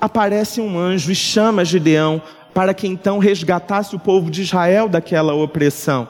aparece 0.01 0.61
um 0.61 0.79
anjo 0.79 1.13
e 1.13 1.15
chama 1.15 1.65
Gideão 1.65 2.23
para 2.55 2.75
que 2.75 2.87
então 2.87 3.19
resgatasse 3.19 3.95
o 3.95 3.99
povo 3.99 4.31
de 4.31 4.43
Israel 4.43 4.89
daquela 4.89 5.35
opressão. 5.35 6.09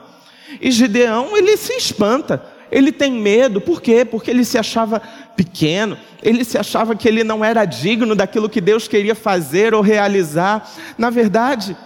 E 0.60 0.70
Gideão, 0.70 1.36
ele 1.36 1.56
se 1.56 1.74
espanta, 1.74 2.42
ele 2.70 2.92
tem 2.92 3.12
medo, 3.12 3.60
por 3.60 3.82
quê? 3.82 4.04
Porque 4.04 4.30
ele 4.30 4.44
se 4.44 4.56
achava 4.56 5.02
pequeno, 5.36 5.96
ele 6.22 6.44
se 6.44 6.56
achava 6.56 6.94
que 6.94 7.08
ele 7.08 7.24
não 7.24 7.44
era 7.44 7.64
digno 7.64 8.14
daquilo 8.14 8.48
que 8.48 8.60
Deus 8.60 8.88
queria 8.88 9.14
fazer 9.14 9.74
ou 9.74 9.82
realizar. 9.82 10.70
Na 10.96 11.10
verdade, 11.10 11.76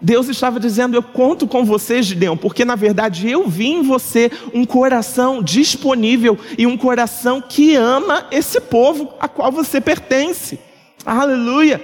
Deus 0.00 0.28
estava 0.28 0.60
dizendo: 0.60 0.96
Eu 0.96 1.02
conto 1.02 1.46
com 1.46 1.64
você, 1.64 2.02
Gideão, 2.02 2.36
porque 2.36 2.64
na 2.64 2.76
verdade 2.76 3.28
eu 3.28 3.48
vi 3.48 3.68
em 3.68 3.82
você 3.82 4.30
um 4.52 4.64
coração 4.64 5.42
disponível 5.42 6.38
e 6.58 6.66
um 6.66 6.76
coração 6.76 7.40
que 7.40 7.74
ama 7.74 8.26
esse 8.30 8.60
povo 8.60 9.14
a 9.18 9.28
qual 9.28 9.50
você 9.50 9.80
pertence. 9.80 10.58
Aleluia! 11.04 11.82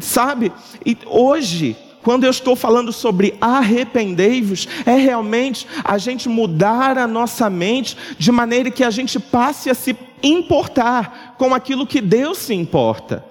Sabe? 0.00 0.52
E 0.84 0.96
hoje 1.06 1.76
quando 2.02 2.24
eu 2.24 2.30
estou 2.30 2.56
falando 2.56 2.90
sobre 2.90 3.34
arrependei-vos, 3.40 4.66
é 4.86 4.94
realmente 4.94 5.66
a 5.84 5.98
gente 5.98 6.26
mudar 6.26 6.96
a 6.96 7.06
nossa 7.06 7.50
mente 7.50 7.96
de 8.18 8.32
maneira 8.32 8.70
que 8.70 8.82
a 8.82 8.90
gente 8.90 9.20
passe 9.20 9.68
a 9.68 9.74
se 9.74 9.94
importar 10.22 11.34
com 11.36 11.54
aquilo 11.54 11.86
que 11.86 12.00
Deus 12.00 12.38
se 12.38 12.54
importa. 12.54 13.24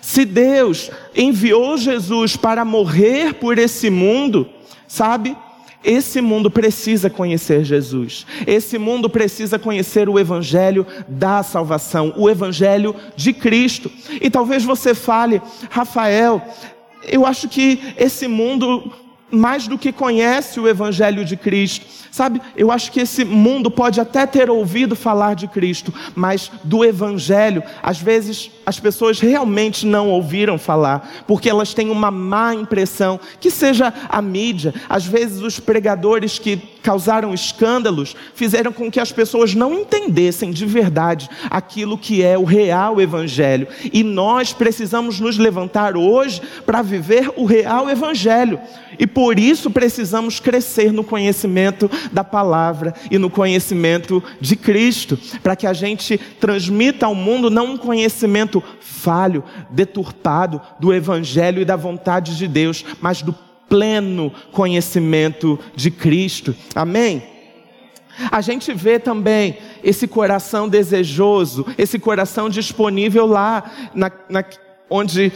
Se 0.00 0.24
Deus 0.24 0.90
enviou 1.14 1.76
Jesus 1.76 2.36
para 2.36 2.64
morrer 2.64 3.34
por 3.34 3.58
esse 3.58 3.90
mundo, 3.90 4.48
sabe? 4.86 5.36
Esse 5.84 6.20
mundo 6.20 6.50
precisa 6.50 7.10
conhecer 7.10 7.62
Jesus. 7.62 8.26
Esse 8.46 8.78
mundo 8.78 9.10
precisa 9.10 9.58
conhecer 9.58 10.08
o 10.08 10.18
Evangelho 10.18 10.86
da 11.06 11.42
salvação, 11.42 12.14
o 12.16 12.28
Evangelho 12.30 12.96
de 13.14 13.32
Cristo. 13.34 13.90
E 14.20 14.30
talvez 14.30 14.64
você 14.64 14.94
fale, 14.94 15.42
Rafael, 15.70 16.42
eu 17.06 17.26
acho 17.26 17.48
que 17.48 17.94
esse 17.98 18.26
mundo, 18.26 18.90
mais 19.34 19.66
do 19.66 19.78
que 19.78 19.92
conhece 19.92 20.60
o 20.60 20.68
Evangelho 20.68 21.24
de 21.24 21.36
Cristo, 21.36 21.86
sabe, 22.10 22.40
eu 22.56 22.70
acho 22.70 22.92
que 22.92 23.00
esse 23.00 23.24
mundo 23.24 23.70
pode 23.70 24.00
até 24.00 24.26
ter 24.26 24.48
ouvido 24.48 24.94
falar 24.94 25.34
de 25.34 25.48
Cristo, 25.48 25.92
mas 26.14 26.50
do 26.62 26.84
Evangelho, 26.84 27.62
às 27.82 27.98
vezes 27.98 28.50
as 28.64 28.78
pessoas 28.78 29.18
realmente 29.18 29.86
não 29.86 30.08
ouviram 30.08 30.58
falar, 30.58 31.24
porque 31.26 31.50
elas 31.50 31.74
têm 31.74 31.90
uma 31.90 32.10
má 32.10 32.54
impressão, 32.54 33.18
que 33.40 33.50
seja 33.50 33.92
a 34.08 34.22
mídia, 34.22 34.72
às 34.88 35.04
vezes 35.04 35.42
os 35.42 35.58
pregadores 35.58 36.38
que 36.38 36.73
causaram 36.84 37.32
escândalos 37.32 38.14
fizeram 38.34 38.70
com 38.70 38.90
que 38.90 39.00
as 39.00 39.10
pessoas 39.10 39.54
não 39.54 39.72
entendessem 39.72 40.50
de 40.50 40.66
verdade 40.66 41.30
aquilo 41.50 41.96
que 41.96 42.22
é 42.22 42.36
o 42.36 42.44
real 42.44 43.00
evangelho. 43.00 43.66
E 43.90 44.04
nós 44.04 44.52
precisamos 44.52 45.18
nos 45.18 45.38
levantar 45.38 45.96
hoje 45.96 46.42
para 46.66 46.82
viver 46.82 47.32
o 47.36 47.46
real 47.46 47.88
evangelho. 47.88 48.60
E 48.98 49.06
por 49.06 49.38
isso 49.38 49.70
precisamos 49.70 50.38
crescer 50.38 50.92
no 50.92 51.02
conhecimento 51.02 51.90
da 52.12 52.22
palavra 52.22 52.94
e 53.10 53.16
no 53.16 53.30
conhecimento 53.30 54.22
de 54.38 54.54
Cristo, 54.54 55.18
para 55.42 55.56
que 55.56 55.66
a 55.66 55.72
gente 55.72 56.18
transmita 56.38 57.06
ao 57.06 57.14
mundo 57.14 57.48
não 57.48 57.72
um 57.72 57.76
conhecimento 57.78 58.62
falho, 58.78 59.42
deturpado 59.70 60.60
do 60.78 60.92
Evangelho 60.92 61.62
e 61.62 61.64
da 61.64 61.76
vontade 61.76 62.36
de 62.36 62.46
Deus, 62.46 62.84
mas 63.00 63.22
do 63.22 63.34
pleno 63.74 64.32
conhecimento 64.52 65.58
de 65.74 65.90
Cristo. 65.90 66.54
Amém? 66.76 67.24
A 68.30 68.40
gente 68.40 68.72
vê 68.72 69.00
também 69.00 69.58
esse 69.82 70.06
coração 70.06 70.68
desejoso, 70.68 71.66
esse 71.76 71.98
coração 71.98 72.48
disponível 72.48 73.26
lá, 73.26 73.68
na, 73.92 74.12
na, 74.30 74.44
onde 74.88 75.32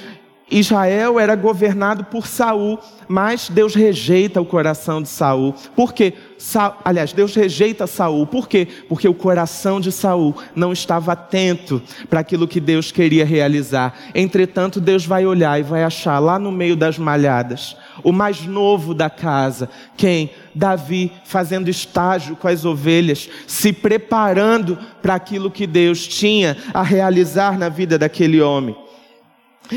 Israel 0.48 1.18
era 1.18 1.34
governado 1.34 2.04
por 2.04 2.28
Saul, 2.28 2.78
mas 3.08 3.48
Deus 3.48 3.74
rejeita 3.74 4.40
o 4.40 4.46
coração 4.46 5.02
de 5.02 5.08
Saul. 5.08 5.52
Por 5.74 5.92
quê? 5.92 6.14
Sa... 6.38 6.76
Aliás, 6.84 7.12
Deus 7.12 7.34
rejeita 7.34 7.88
Saul. 7.88 8.24
Por 8.24 8.48
quê? 8.48 8.68
Porque 8.88 9.08
o 9.08 9.14
coração 9.14 9.80
de 9.80 9.90
Saul 9.90 10.32
não 10.54 10.72
estava 10.72 11.10
atento 11.10 11.82
para 12.08 12.20
aquilo 12.20 12.46
que 12.46 12.60
Deus 12.60 12.92
queria 12.92 13.24
realizar. 13.24 13.98
Entretanto, 14.14 14.80
Deus 14.80 15.04
vai 15.04 15.26
olhar 15.26 15.58
e 15.58 15.64
vai 15.64 15.82
achar 15.82 16.20
lá 16.20 16.38
no 16.38 16.52
meio 16.52 16.76
das 16.76 16.98
malhadas 16.98 17.76
o 18.02 18.12
mais 18.12 18.44
novo 18.44 18.94
da 18.94 19.10
casa, 19.10 19.68
quem? 19.96 20.30
Davi, 20.54 21.12
fazendo 21.24 21.68
estágio 21.68 22.36
com 22.36 22.48
as 22.48 22.64
ovelhas, 22.64 23.28
se 23.46 23.72
preparando 23.72 24.78
para 25.02 25.14
aquilo 25.14 25.50
que 25.50 25.66
Deus 25.66 26.06
tinha 26.06 26.56
a 26.72 26.82
realizar 26.82 27.58
na 27.58 27.68
vida 27.68 27.98
daquele 27.98 28.40
homem. 28.40 28.76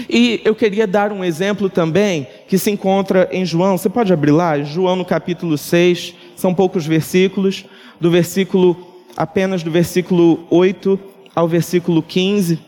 E 0.10 0.42
eu 0.46 0.56
queria 0.56 0.88
dar 0.88 1.12
um 1.12 1.24
exemplo 1.24 1.70
também 1.70 2.26
que 2.48 2.58
se 2.58 2.72
encontra 2.72 3.28
em 3.32 3.46
João. 3.46 3.78
Você 3.78 3.90
pode 3.90 4.14
abrir 4.14 4.32
lá? 4.32 4.62
João 4.64 4.96
no 4.96 5.06
capítulo 5.06 5.58
6, 5.58 6.16
são 6.36 6.54
poucos 6.54 6.86
versículos, 6.86 7.66
do 8.00 8.10
versículo, 8.10 9.04
apenas 9.18 9.64
do 9.64 9.70
versículo 9.70 10.46
8 10.50 11.00
ao 11.36 11.48
versículo 11.48 12.02
15. 12.02 12.60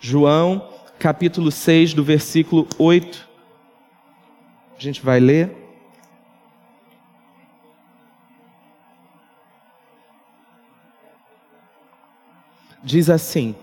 João, 0.00 0.68
capítulo 0.98 1.50
6, 1.50 1.94
do 1.94 2.02
versículo 2.02 2.66
8. 2.78 3.29
A 4.80 4.82
gente 4.82 5.02
vai 5.02 5.20
ler. 5.20 5.54
Diz 12.82 13.10
assim: 13.10 13.54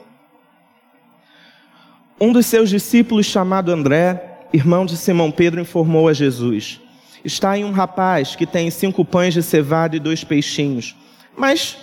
Um 2.22 2.32
dos 2.32 2.46
seus 2.46 2.70
discípulos, 2.70 3.26
chamado 3.26 3.72
André, 3.72 4.42
irmão 4.54 4.86
de 4.86 4.96
Simão 4.96 5.32
Pedro, 5.32 5.60
informou 5.60 6.08
a 6.08 6.14
Jesus: 6.14 6.80
Está 7.26 7.50
aí 7.50 7.64
um 7.64 7.72
rapaz 7.72 8.36
que 8.36 8.46
tem 8.46 8.70
cinco 8.70 9.04
pães 9.04 9.34
de 9.34 9.42
cevada 9.42 9.96
e 9.96 10.00
dois 10.00 10.24
peixinhos. 10.24 10.96
Mas 11.36 11.80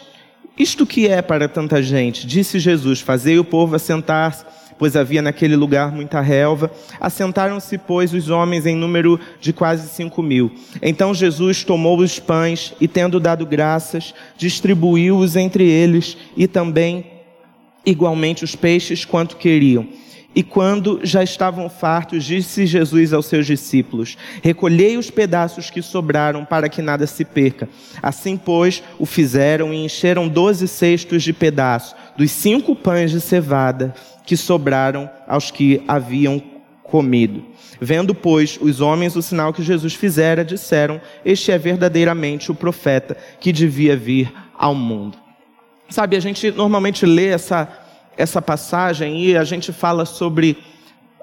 isto 0.57 0.87
que 0.87 1.09
é 1.09 1.20
para 1.20 1.49
tanta 1.49 1.83
gente? 1.83 2.25
Disse 2.25 2.61
Jesus: 2.61 3.01
Fazei 3.01 3.37
o 3.37 3.44
povo 3.44 3.75
assentar-se, 3.75 4.44
pois 4.78 4.96
havia 4.96 5.22
naquele 5.22 5.56
lugar 5.56 5.92
muita 5.92 6.20
relva. 6.20 6.70
Assentaram-se, 7.00 7.78
pois, 7.78 8.12
os 8.12 8.30
homens 8.30 8.66
em 8.66 8.76
número 8.76 9.18
de 9.40 9.52
quase 9.52 9.88
cinco 9.88 10.22
mil. 10.22 10.52
Então 10.82 11.14
Jesus 11.14 11.64
tomou 11.64 11.98
os 11.98 12.18
pães 12.18 12.74
e, 12.80 12.88
tendo 12.88 13.20
dado 13.20 13.46
graças, 13.46 14.14
distribuiu-os 14.37 15.37
entre 15.37 15.64
eles 15.64 16.16
e 16.37 16.46
também 16.46 17.06
igualmente 17.87 18.44
os 18.44 18.54
peixes 18.56 19.04
quanto 19.04 19.37
queriam. 19.37 19.87
E 20.34 20.42
quando 20.42 20.98
já 21.04 21.22
estavam 21.22 21.70
fartos, 21.70 22.24
disse 22.24 22.66
Jesus 22.66 23.12
aos 23.12 23.26
seus 23.26 23.46
discípulos: 23.46 24.18
Recolhei 24.42 24.96
os 24.96 25.08
pedaços 25.08 25.70
que 25.70 25.80
sobraram, 25.80 26.44
para 26.44 26.68
que 26.68 26.82
nada 26.82 27.06
se 27.06 27.24
perca. 27.24 27.68
Assim, 28.02 28.37
pois, 28.37 28.82
o 28.98 29.06
fizeram 29.06 29.72
e 29.72 29.84
encheram 29.84 30.26
doze 30.26 30.66
cestos 30.66 31.22
de 31.22 31.32
pedaços, 31.32 31.94
dos 32.16 32.32
cinco 32.32 32.74
pães 32.74 33.12
de 33.12 33.20
cevada 33.20 33.94
que 34.24 34.37
sobraram 34.37 35.10
aos 35.26 35.50
que 35.50 35.82
haviam 35.87 36.42
comido. 36.82 37.44
Vendo, 37.80 38.14
pois, 38.14 38.58
os 38.60 38.80
homens 38.80 39.16
o 39.16 39.22
sinal 39.22 39.52
que 39.52 39.62
Jesus 39.62 39.94
fizera, 39.94 40.44
disseram: 40.44 41.00
Este 41.24 41.50
é 41.50 41.58
verdadeiramente 41.58 42.50
o 42.50 42.54
profeta 42.54 43.16
que 43.40 43.52
devia 43.52 43.96
vir 43.96 44.32
ao 44.56 44.74
mundo. 44.74 45.18
Sabe, 45.88 46.16
a 46.16 46.20
gente 46.20 46.50
normalmente 46.50 47.04
lê 47.04 47.28
essa 47.28 47.80
essa 48.16 48.40
passagem 48.40 49.20
e 49.24 49.37
a 49.37 49.44
gente 49.44 49.72
fala 49.72 50.04
sobre. 50.04 50.56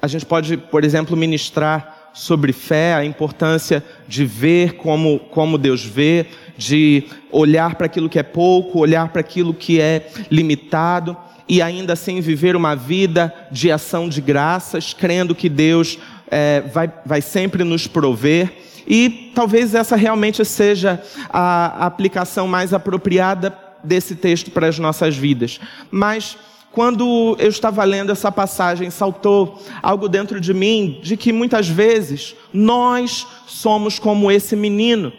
A 0.02 0.08
gente 0.08 0.26
pode, 0.26 0.58
por 0.58 0.84
exemplo, 0.84 1.16
ministrar 1.16 2.12
sobre 2.14 2.52
fé, 2.52 2.96
a 2.96 3.06
importância 3.06 3.84
de 4.08 4.26
ver 4.26 4.74
como, 4.74 5.20
como 5.20 5.58
Deus 5.58 5.86
vê, 5.86 6.26
de 6.58 7.06
olhar 7.32 7.76
para 7.76 7.86
aquilo 7.86 8.10
que 8.10 8.20
é 8.20 8.24
pouco, 8.24 8.80
olhar 8.80 9.10
para 9.10 9.22
aquilo 9.22 9.54
que 9.54 9.80
é 9.80 10.10
limitado 10.30 11.16
e 11.52 11.62
ainda 11.62 11.92
assim 11.92 12.22
viver 12.22 12.56
uma 12.56 12.78
vida 12.78 13.34
de 13.52 13.70
ação 13.70 14.08
de 14.08 14.22
graças, 14.22 14.94
crendo 14.94 15.36
que 15.36 15.50
Deus 15.50 16.00
é, 16.30 16.62
vai, 16.62 16.90
vai 17.06 17.22
sempre 17.22 17.66
nos 17.66 17.88
prover. 17.88 18.54
E 18.88 19.34
talvez 19.36 19.76
essa 19.76 19.98
realmente 19.98 20.46
seja 20.46 21.04
a 21.30 21.86
aplicação 21.86 22.48
mais 22.48 22.74
apropriada 22.74 23.54
desse 23.84 24.16
texto 24.16 24.50
para 24.50 24.70
as 24.70 24.80
nossas 24.80 25.18
vidas. 25.18 25.60
Mas 25.92 26.38
quando 26.72 27.36
eu 27.38 27.50
estava 27.50 27.84
lendo 27.84 28.14
essa 28.14 28.32
passagem, 28.32 28.90
saltou 28.90 29.62
algo 29.84 30.08
dentro 30.08 30.40
de 30.40 30.54
mim 30.54 31.02
de 31.04 31.18
que 31.18 31.34
muitas 31.34 31.68
vezes 31.68 32.34
nós 32.54 33.28
somos 33.46 34.00
como 34.00 34.32
esse 34.32 34.56
menino 34.56 35.12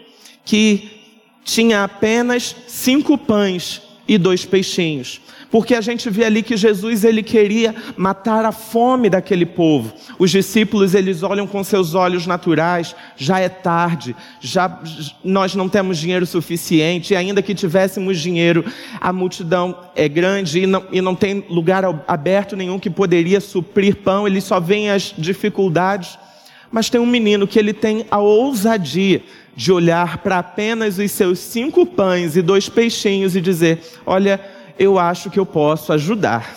que 0.43 0.99
tinha 1.45 1.83
apenas 1.83 2.55
cinco 2.67 3.19
pães 3.19 3.83
e 4.07 4.17
dois 4.17 4.43
peixinhos 4.45 5.21
porque 5.53 5.75
a 5.75 5.81
gente 5.81 6.09
vê 6.09 6.25
ali 6.25 6.41
que 6.41 6.57
Jesus 6.57 7.03
ele 7.03 7.21
queria 7.21 7.75
matar 7.95 8.43
a 8.43 8.51
fome 8.51 9.07
daquele 9.07 9.45
povo. 9.45 9.93
Os 10.17 10.31
discípulos 10.31 10.95
eles 10.95 11.21
olham 11.21 11.45
com 11.45 11.63
seus 11.63 11.93
olhos 11.93 12.25
naturais, 12.25 12.95
já 13.15 13.39
é 13.39 13.47
tarde, 13.47 14.15
já 14.41 14.81
nós 15.23 15.53
não 15.53 15.69
temos 15.69 15.99
dinheiro 15.99 16.25
suficiente, 16.25 17.13
e 17.13 17.15
ainda 17.15 17.39
que 17.39 17.53
tivéssemos 17.53 18.19
dinheiro, 18.19 18.65
a 18.99 19.13
multidão 19.13 19.77
é 19.95 20.09
grande 20.09 20.61
e 20.61 20.65
não, 20.65 20.85
e 20.91 21.01
não 21.01 21.13
tem 21.13 21.45
lugar 21.47 21.83
aberto 22.07 22.55
nenhum 22.55 22.79
que 22.79 22.89
poderia 22.89 23.39
suprir 23.39 23.97
pão, 23.97 24.25
eles 24.25 24.45
só 24.45 24.59
veem 24.59 24.89
as 24.89 25.13
dificuldades. 25.15 26.17
Mas 26.71 26.89
tem 26.89 26.99
um 26.99 27.05
menino 27.05 27.45
que 27.45 27.59
ele 27.59 27.73
tem 27.73 28.07
a 28.09 28.17
ousadia 28.17 29.21
de 29.55 29.71
olhar 29.71 30.17
para 30.17 30.39
apenas 30.39 30.97
os 30.97 31.11
seus 31.11 31.37
cinco 31.37 31.85
pães 31.85 32.35
e 32.35 32.41
dois 32.41 32.67
peixinhos 32.67 33.35
e 33.35 33.41
dizer: 33.41 33.81
Olha, 34.03 34.41
eu 34.77 34.97
acho 34.97 35.29
que 35.29 35.39
eu 35.39 35.45
posso 35.45 35.93
ajudar. 35.93 36.55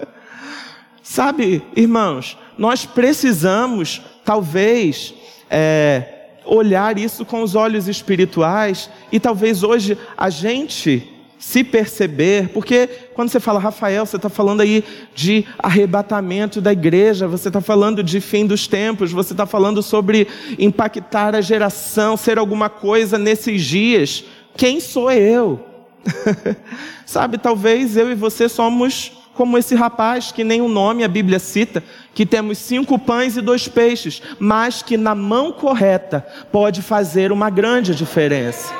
Sabe, 1.02 1.62
irmãos, 1.74 2.36
nós 2.58 2.84
precisamos, 2.84 4.02
talvez, 4.24 5.14
é, 5.50 6.16
olhar 6.44 6.98
isso 6.98 7.24
com 7.24 7.42
os 7.42 7.54
olhos 7.54 7.88
espirituais 7.88 8.90
e 9.10 9.20
talvez 9.20 9.62
hoje 9.62 9.98
a 10.16 10.30
gente 10.30 11.12
se 11.38 11.62
perceber, 11.62 12.48
porque 12.48 12.88
quando 13.14 13.28
você 13.28 13.38
fala 13.38 13.60
Rafael, 13.60 14.06
você 14.06 14.16
está 14.16 14.28
falando 14.28 14.62
aí 14.62 14.82
de 15.14 15.44
arrebatamento 15.58 16.60
da 16.60 16.72
igreja, 16.72 17.28
você 17.28 17.48
está 17.48 17.60
falando 17.60 18.02
de 18.02 18.20
fim 18.20 18.46
dos 18.46 18.66
tempos, 18.66 19.12
você 19.12 19.32
está 19.32 19.46
falando 19.46 19.82
sobre 19.82 20.26
impactar 20.58 21.34
a 21.34 21.40
geração, 21.40 22.16
ser 22.16 22.38
alguma 22.38 22.68
coisa 22.68 23.18
nesses 23.18 23.62
dias. 23.62 24.24
Quem 24.56 24.80
sou 24.80 25.12
eu? 25.12 25.75
Sabe, 27.04 27.38
talvez 27.38 27.96
eu 27.96 28.10
e 28.10 28.14
você 28.14 28.48
somos 28.48 29.12
como 29.34 29.58
esse 29.58 29.74
rapaz 29.74 30.32
que 30.32 30.42
nem 30.42 30.62
o 30.62 30.68
nome 30.68 31.04
a 31.04 31.08
Bíblia 31.08 31.38
cita, 31.38 31.84
que 32.14 32.24
temos 32.24 32.58
cinco 32.58 32.98
pães 32.98 33.36
e 33.36 33.42
dois 33.42 33.68
peixes, 33.68 34.22
mas 34.38 34.82
que 34.82 34.96
na 34.96 35.14
mão 35.14 35.52
correta 35.52 36.26
pode 36.50 36.80
fazer 36.80 37.30
uma 37.30 37.50
grande 37.50 37.94
diferença. 37.94 38.74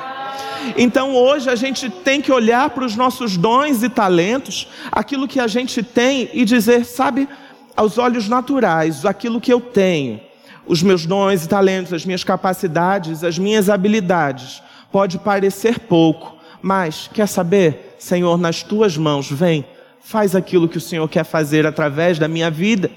Então 0.77 1.15
hoje 1.15 1.51
a 1.51 1.55
gente 1.55 1.89
tem 1.91 2.21
que 2.21 2.33
olhar 2.33 2.71
para 2.71 2.85
os 2.85 2.97
nossos 2.97 3.37
dons 3.37 3.83
e 3.83 3.89
talentos, 3.89 4.67
aquilo 4.91 5.29
que 5.29 5.39
a 5.39 5.47
gente 5.47 5.83
tem 5.83 6.31
e 6.33 6.45
dizer, 6.45 6.85
sabe, 6.85 7.29
aos 7.77 7.99
olhos 7.99 8.29
naturais, 8.29 9.05
aquilo 9.05 9.41
que 9.41 9.53
eu 9.53 9.61
tenho, 9.61 10.21
os 10.67 10.83
meus 10.83 11.05
dons 11.05 11.45
e 11.45 11.49
talentos, 11.49 11.93
as 11.93 12.05
minhas 12.05 12.25
capacidades, 12.25 13.23
as 13.23 13.39
minhas 13.39 13.69
habilidades, 13.69 14.63
pode 14.91 15.19
parecer 15.19 15.79
pouco, 15.81 16.36
mas, 16.67 17.09
quer 17.15 17.29
saber? 17.29 17.95
Senhor, 17.97 18.37
nas 18.37 18.61
tuas 18.61 18.97
mãos, 18.97 19.31
vem, 19.31 19.65
faz 20.01 20.35
aquilo 20.35 20.69
que 20.69 20.79
o 20.79 20.81
Senhor 20.81 21.09
quer 21.09 21.23
fazer 21.23 21.65
através 21.65 22.19
da 22.19 22.27
minha 22.27 22.51
vida. 22.51 22.91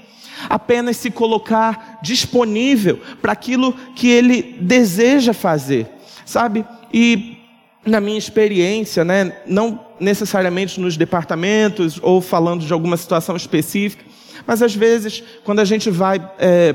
Apenas 0.48 0.96
se 0.96 1.08
colocar 1.08 2.00
disponível 2.02 2.98
para 3.22 3.30
aquilo 3.30 3.72
que 3.94 4.10
Ele 4.10 4.56
deseja 4.60 5.32
fazer, 5.32 5.86
sabe? 6.26 6.64
E 6.92 7.38
na 7.86 8.00
minha 8.00 8.18
experiência, 8.18 9.04
né, 9.04 9.36
não 9.46 9.86
necessariamente 10.00 10.80
nos 10.80 10.96
departamentos 10.96 12.00
ou 12.02 12.20
falando 12.20 12.66
de 12.66 12.72
alguma 12.72 12.96
situação 12.96 13.36
específica, 13.36 14.04
mas 14.44 14.62
às 14.62 14.74
vezes, 14.74 15.22
quando 15.44 15.60
a 15.60 15.64
gente 15.64 15.90
vai 15.90 16.18
é, 16.40 16.74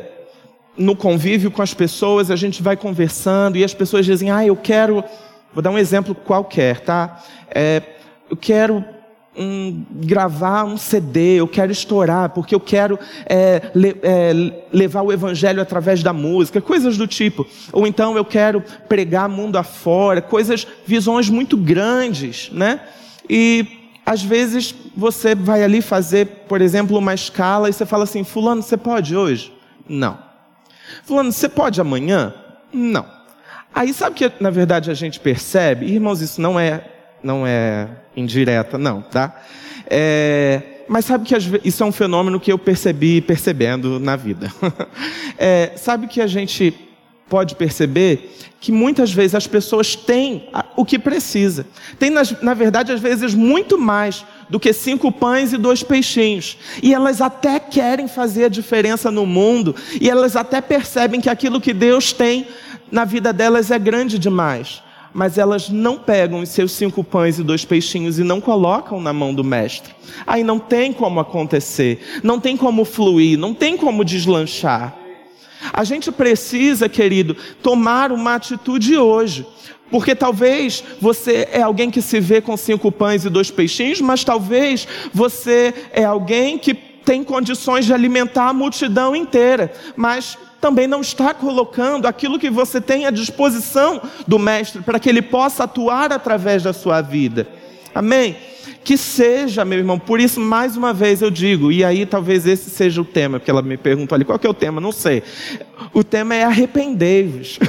no 0.78 0.96
convívio 0.96 1.52
com 1.52 1.62
as 1.62 1.74
pessoas, 1.74 2.32
a 2.32 2.38
gente 2.38 2.64
vai 2.64 2.78
conversando 2.78 3.58
e 3.58 3.66
as 3.66 3.74
pessoas 3.74 4.06
dizem: 4.06 4.32
Ah, 4.32 4.46
eu 4.46 4.56
quero 4.56 5.04
Vou 5.56 5.62
dar 5.62 5.72
um 5.72 5.78
exemplo 5.78 6.14
qualquer, 6.14 6.82
tá? 6.82 7.24
É, 7.50 7.82
eu 8.30 8.36
quero 8.36 8.84
um, 9.38 9.86
gravar 9.90 10.66
um 10.66 10.76
CD, 10.76 11.40
eu 11.40 11.48
quero 11.48 11.72
estourar, 11.72 12.32
porque 12.32 12.54
eu 12.54 12.60
quero 12.60 13.00
é, 13.26 13.72
le, 13.74 13.96
é, 14.04 14.34
levar 14.74 15.02
o 15.02 15.14
evangelho 15.14 15.62
através 15.62 16.04
da 16.04 16.12
música, 16.12 16.60
coisas 16.60 16.98
do 16.98 17.08
tipo. 17.08 17.48
Ou 17.72 17.88
então 17.88 18.18
eu 18.18 18.26
quero 18.26 18.62
pregar 18.90 19.30
mundo 19.30 19.58
afora, 19.58 20.22
coisas, 20.22 20.68
visões 20.86 21.30
muito 21.30 21.56
grandes, 21.56 22.50
né? 22.52 22.82
E 23.30 23.66
às 24.06 24.22
vezes 24.22 24.76
você 24.94 25.34
vai 25.34 25.64
ali 25.64 25.82
fazer, 25.82 26.26
por 26.50 26.62
exemplo, 26.62 26.98
uma 26.98 27.14
escala 27.14 27.70
e 27.70 27.74
você 27.74 27.86
fala 27.86 28.04
assim: 28.04 28.26
Fulano, 28.26 28.62
você 28.62 28.76
pode 28.76 29.16
hoje? 29.16 29.54
Não. 29.88 30.20
Fulano, 31.06 31.32
você 31.32 31.48
pode 31.48 31.80
amanhã? 31.80 32.34
Não. 32.74 33.15
Aí 33.76 33.94
sabe 33.94 34.16
que 34.16 34.32
na 34.40 34.50
verdade 34.50 34.90
a 34.90 34.94
gente 34.94 35.20
percebe, 35.20 35.86
irmãos, 35.86 36.22
isso 36.22 36.40
não 36.40 36.58
é 36.58 36.86
não 37.22 37.46
é 37.46 37.90
indireta, 38.16 38.78
não, 38.78 39.02
tá? 39.02 39.36
É, 39.88 40.62
mas 40.88 41.04
sabe 41.04 41.26
que 41.26 41.36
isso 41.68 41.84
é 41.84 41.86
um 41.86 41.92
fenômeno 41.92 42.40
que 42.40 42.52
eu 42.52 42.58
percebi 42.58 43.20
percebendo 43.20 44.00
na 44.00 44.16
vida. 44.16 44.50
é, 45.38 45.74
sabe 45.76 46.08
que 46.08 46.22
a 46.22 46.28
gente 46.28 46.74
pode 47.28 47.56
perceber 47.56 48.32
que 48.62 48.72
muitas 48.72 49.12
vezes 49.12 49.36
as 49.36 49.48
pessoas 49.48 49.96
têm 49.96 50.50
o 50.76 50.86
que 50.86 50.98
precisa. 50.98 51.66
Tem, 52.00 52.10
na 52.10 52.54
verdade, 52.54 52.92
às 52.92 53.00
vezes, 53.00 53.34
muito 53.34 53.78
mais 53.78 54.26
do 54.50 54.60
que 54.60 54.72
cinco 54.72 55.12
pães 55.12 55.52
e 55.52 55.58
dois 55.58 55.84
peixinhos. 55.84 56.58
E 56.82 56.94
elas 56.94 57.22
até 57.22 57.60
querem 57.60 58.08
fazer 58.08 58.46
a 58.46 58.50
diferença 58.50 59.12
no 59.12 59.26
mundo, 59.26 59.76
e 60.00 60.10
elas 60.10 60.36
até 60.36 60.62
percebem 60.62 61.20
que 61.20 61.30
aquilo 61.30 61.60
que 61.60 61.74
Deus 61.74 62.14
tem 62.14 62.48
na 62.92 63.06
vida 63.06 63.32
delas 63.34 63.72
é 63.72 63.80
grande 63.80 64.18
demais. 64.20 64.84
mas 65.16 65.38
elas 65.38 65.70
não 65.70 65.98
pegam 65.98 66.42
os 66.42 66.50
seus 66.50 66.74
cinco 66.74 67.02
pães 67.02 67.40
e 67.40 67.44
dois 67.44 67.64
peixinhos 67.64 68.20
e 68.20 68.24
não 68.24 68.42
colocam 68.42 69.00
na 69.00 69.14
mão 69.14 69.34
do 69.34 69.46
mestre. 69.46 69.96
Aí 70.28 70.44
não 70.44 70.60
tem 70.60 70.92
como 70.92 71.22
acontecer, 71.22 72.20
não 72.22 72.38
tem 72.38 72.58
como 72.58 72.84
fluir, 72.84 73.40
não 73.40 73.54
tem 73.54 73.78
como 73.78 74.04
deslanchar. 74.04 74.94
A 75.72 75.86
gente 75.86 76.12
precisa, 76.12 76.90
querido, 76.90 77.34
tomar 77.64 78.12
uma 78.12 78.36
atitude 78.36 78.98
hoje. 78.98 79.48
Porque 79.90 80.14
talvez 80.14 80.84
você 81.00 81.48
é 81.50 81.62
alguém 81.62 81.90
que 81.90 82.02
se 82.02 82.20
vê 82.20 82.42
com 82.42 82.58
cinco 82.58 82.92
pães 82.92 83.24
e 83.24 83.30
dois 83.30 83.50
peixinhos, 83.50 84.02
mas 84.02 84.22
talvez 84.22 84.86
você 85.14 85.74
é 85.94 86.04
alguém 86.04 86.58
que 86.58 86.74
tem 86.74 87.24
condições 87.24 87.86
de 87.86 87.94
alimentar 87.94 88.50
a 88.50 88.54
multidão 88.54 89.16
inteira, 89.16 89.72
mas 89.96 90.38
também 90.66 90.88
não 90.88 91.02
está 91.02 91.32
colocando 91.32 92.08
aquilo 92.08 92.40
que 92.40 92.50
você 92.50 92.82
tem 92.82 93.06
à 93.06 93.12
disposição 93.12 94.02
do 94.28 94.40
Mestre 94.40 94.82
para 94.82 95.00
que 95.00 95.08
ele 95.08 95.22
possa 95.22 95.66
atuar 95.66 96.12
através 96.12 96.64
da 96.64 96.74
sua 96.74 97.02
vida. 97.02 97.48
Amém? 97.94 98.36
Que 98.84 98.98
seja, 98.98 99.64
meu 99.64 99.78
irmão, 99.78 100.00
por 100.00 100.20
isso, 100.20 100.40
mais 100.40 100.76
uma 100.76 100.92
vez 100.92 101.22
eu 101.22 101.30
digo, 101.30 101.72
e 101.72 101.86
aí 101.86 102.04
talvez 102.04 102.48
esse 102.48 102.72
seja 102.72 103.00
o 103.00 103.06
tema, 103.06 103.38
porque 103.38 103.52
ela 103.52 103.62
me 103.62 103.78
perguntou 103.78 104.16
ali, 104.16 104.26
qual 104.26 104.40
que 104.40 104.48
é 104.48 104.50
o 104.50 104.56
tema? 104.56 104.82
Não 104.82 104.92
sei. 104.92 105.22
O 105.94 106.04
tema 106.04 106.34
é 106.34 106.44
arrependei-vos. 106.44 107.60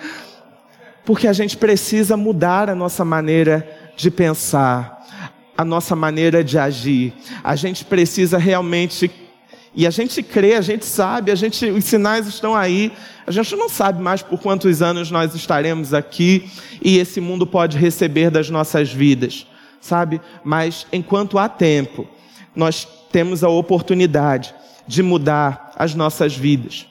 porque 1.02 1.26
a 1.26 1.32
gente 1.32 1.56
precisa 1.56 2.14
mudar 2.14 2.68
a 2.68 2.74
nossa 2.74 3.06
maneira 3.06 3.66
de 3.96 4.10
pensar, 4.10 5.02
a 5.56 5.64
nossa 5.64 5.96
maneira 5.96 6.44
de 6.44 6.58
agir. 6.58 7.14
A 7.42 7.56
gente 7.56 7.86
precisa 7.86 8.36
realmente 8.36 9.10
e 9.76 9.86
a 9.86 9.90
gente 9.90 10.22
crê, 10.22 10.54
a 10.54 10.62
gente 10.62 10.86
sabe, 10.86 11.30
a 11.30 11.34
gente, 11.34 11.66
os 11.66 11.84
sinais 11.84 12.26
estão 12.26 12.56
aí. 12.56 12.90
A 13.26 13.30
gente 13.30 13.54
não 13.54 13.68
sabe 13.68 14.02
mais 14.02 14.22
por 14.22 14.40
quantos 14.40 14.80
anos 14.80 15.10
nós 15.10 15.34
estaremos 15.34 15.92
aqui 15.92 16.48
e 16.80 16.96
esse 16.96 17.20
mundo 17.20 17.46
pode 17.46 17.76
receber 17.76 18.30
das 18.30 18.48
nossas 18.48 18.90
vidas, 18.90 19.46
sabe? 19.78 20.18
Mas 20.42 20.86
enquanto 20.90 21.38
há 21.38 21.46
tempo, 21.46 22.08
nós 22.54 22.88
temos 23.12 23.44
a 23.44 23.50
oportunidade 23.50 24.54
de 24.88 25.02
mudar 25.02 25.72
as 25.76 25.94
nossas 25.94 26.34
vidas 26.34 26.86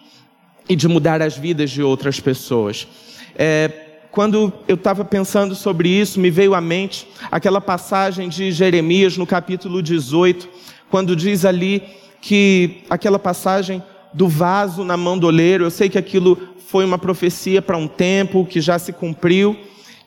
e 0.69 0.75
de 0.75 0.87
mudar 0.87 1.23
as 1.23 1.35
vidas 1.35 1.71
de 1.71 1.81
outras 1.81 2.19
pessoas. 2.19 2.87
É, 3.35 3.71
quando 4.11 4.53
eu 4.67 4.75
estava 4.75 5.03
pensando 5.03 5.55
sobre 5.55 5.89
isso, 5.89 6.19
me 6.19 6.29
veio 6.29 6.53
à 6.53 6.61
mente 6.61 7.07
aquela 7.31 7.59
passagem 7.59 8.29
de 8.29 8.51
Jeremias 8.51 9.17
no 9.17 9.25
capítulo 9.25 9.81
18, 9.81 10.47
quando 10.87 11.15
diz 11.15 11.45
ali 11.45 12.04
que 12.25 12.81
aquela 12.89 13.19
passagem 13.19 13.83
do 14.11 14.27
vaso 14.27 14.83
na 14.83 14.97
mão 14.97 15.15
do 15.15 15.27
oleiro, 15.27 15.63
eu 15.63 15.69
sei 15.69 15.89
que 15.89 15.97
aquilo 15.97 16.35
foi 16.57 16.83
uma 16.83 16.97
profecia 16.97 17.61
para 17.61 17.77
um 17.77 17.87
tempo 17.87 18.47
que 18.47 18.59
já 18.59 18.79
se 18.79 18.91
cumpriu, 18.91 19.55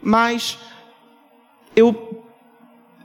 mas 0.02 0.58
eu, 1.76 2.24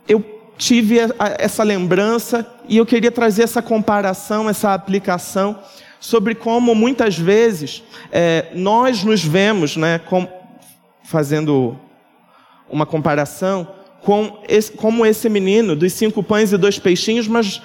eu 0.08 0.26
tive 0.58 0.98
essa 1.38 1.62
lembrança 1.62 2.44
e 2.68 2.78
eu 2.78 2.88
queria 2.88 3.12
trazer 3.12 3.44
essa 3.44 3.62
comparação, 3.62 4.50
essa 4.50 4.74
aplicação 4.74 5.60
sobre 6.00 6.34
como 6.34 6.74
muitas 6.74 7.16
vezes 7.16 7.84
é, 8.12 8.48
nós 8.56 9.04
nos 9.04 9.24
vemos, 9.24 9.78
né, 9.78 10.00
com, 10.00 10.28
fazendo 11.04 11.78
uma 12.68 12.88
comparação 12.88 13.68
com 14.02 14.42
esse, 14.50 14.72
como 14.72 15.06
esse 15.06 15.30
menino 15.30 15.76
dos 15.76 15.94
cinco 15.94 16.24
pães 16.24 16.52
e 16.52 16.58
dois 16.58 16.80
peixinhos, 16.80 17.28
mas 17.28 17.62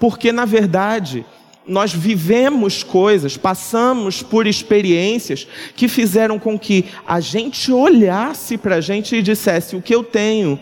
porque 0.00 0.32
na 0.32 0.44
verdade 0.44 1.24
nós 1.66 1.92
vivemos 1.92 2.82
coisas, 2.82 3.36
passamos 3.36 4.22
por 4.22 4.46
experiências 4.46 5.46
que 5.76 5.86
fizeram 5.86 6.38
com 6.38 6.58
que 6.58 6.86
a 7.06 7.20
gente 7.20 7.70
olhasse 7.70 8.58
para 8.58 8.76
a 8.76 8.80
gente 8.80 9.14
e 9.14 9.22
dissesse: 9.22 9.76
o 9.76 9.82
que 9.82 9.94
eu 9.94 10.02
tenho 10.02 10.58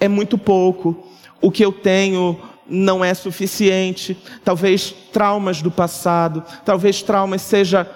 é 0.00 0.08
muito 0.08 0.36
pouco, 0.36 1.06
o 1.40 1.52
que 1.52 1.64
eu 1.64 1.70
tenho 1.70 2.40
não 2.66 3.04
é 3.04 3.14
suficiente. 3.14 4.16
Talvez 4.44 4.92
traumas 5.12 5.62
do 5.62 5.70
passado, 5.70 6.42
talvez 6.64 7.02
traumas 7.02 7.42
seja 7.42 7.88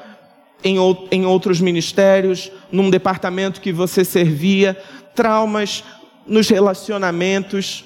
em, 0.62 0.76
em 1.10 1.26
outros 1.26 1.60
ministérios, 1.60 2.52
num 2.70 2.90
departamento 2.90 3.60
que 3.60 3.72
você 3.72 4.04
servia, 4.04 4.80
traumas 5.14 5.82
nos 6.26 6.48
relacionamentos, 6.48 7.84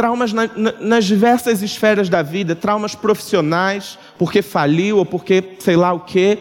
traumas 0.00 0.32
na, 0.32 0.48
na, 0.56 0.72
nas 0.80 1.04
diversas 1.04 1.60
esferas 1.60 2.08
da 2.08 2.22
vida, 2.22 2.56
traumas 2.56 2.94
profissionais, 2.94 3.98
porque 4.16 4.40
faliu 4.40 4.96
ou 4.96 5.04
porque 5.04 5.44
sei 5.58 5.76
lá 5.76 5.92
o 5.92 6.00
quê. 6.00 6.38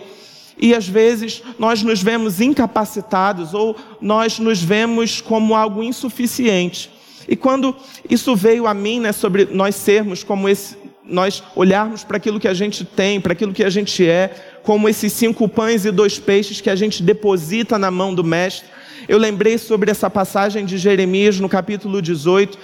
E 0.58 0.74
às 0.74 0.88
vezes 0.88 1.44
nós 1.60 1.84
nos 1.84 2.02
vemos 2.02 2.40
incapacitados 2.40 3.54
ou 3.54 3.76
nós 4.00 4.40
nos 4.40 4.64
vemos 4.64 5.20
como 5.20 5.54
algo 5.54 5.84
insuficiente. 5.84 6.90
E 7.28 7.36
quando 7.36 7.76
isso 8.10 8.34
veio 8.34 8.66
a 8.66 8.74
mim, 8.74 9.02
né, 9.02 9.12
sobre 9.12 9.44
nós 9.52 9.76
sermos 9.76 10.24
como 10.24 10.48
esse, 10.48 10.78
nós 11.04 11.44
olharmos 11.54 12.06
para 12.06 12.16
aquilo 12.16 12.40
que 12.40 12.48
a 12.48 12.54
gente 12.54 12.86
tem, 12.86 13.20
para 13.20 13.34
aquilo 13.34 13.52
que 13.52 13.66
a 13.66 13.70
gente 13.70 14.08
é, 14.08 14.60
como 14.64 14.88
esses 14.88 15.12
cinco 15.12 15.50
pães 15.50 15.84
e 15.84 15.92
dois 15.92 16.18
peixes 16.18 16.62
que 16.62 16.70
a 16.70 16.78
gente 16.78 17.04
deposita 17.04 17.78
na 17.78 17.92
mão 17.92 18.16
do 18.16 18.24
Mestre, 18.24 18.70
eu 19.10 19.18
lembrei 19.18 19.58
sobre 19.58 19.90
essa 19.90 20.08
passagem 20.08 20.64
de 20.64 20.78
Jeremias 20.78 21.40
no 21.40 21.50
capítulo 21.50 22.00
18, 22.00 22.56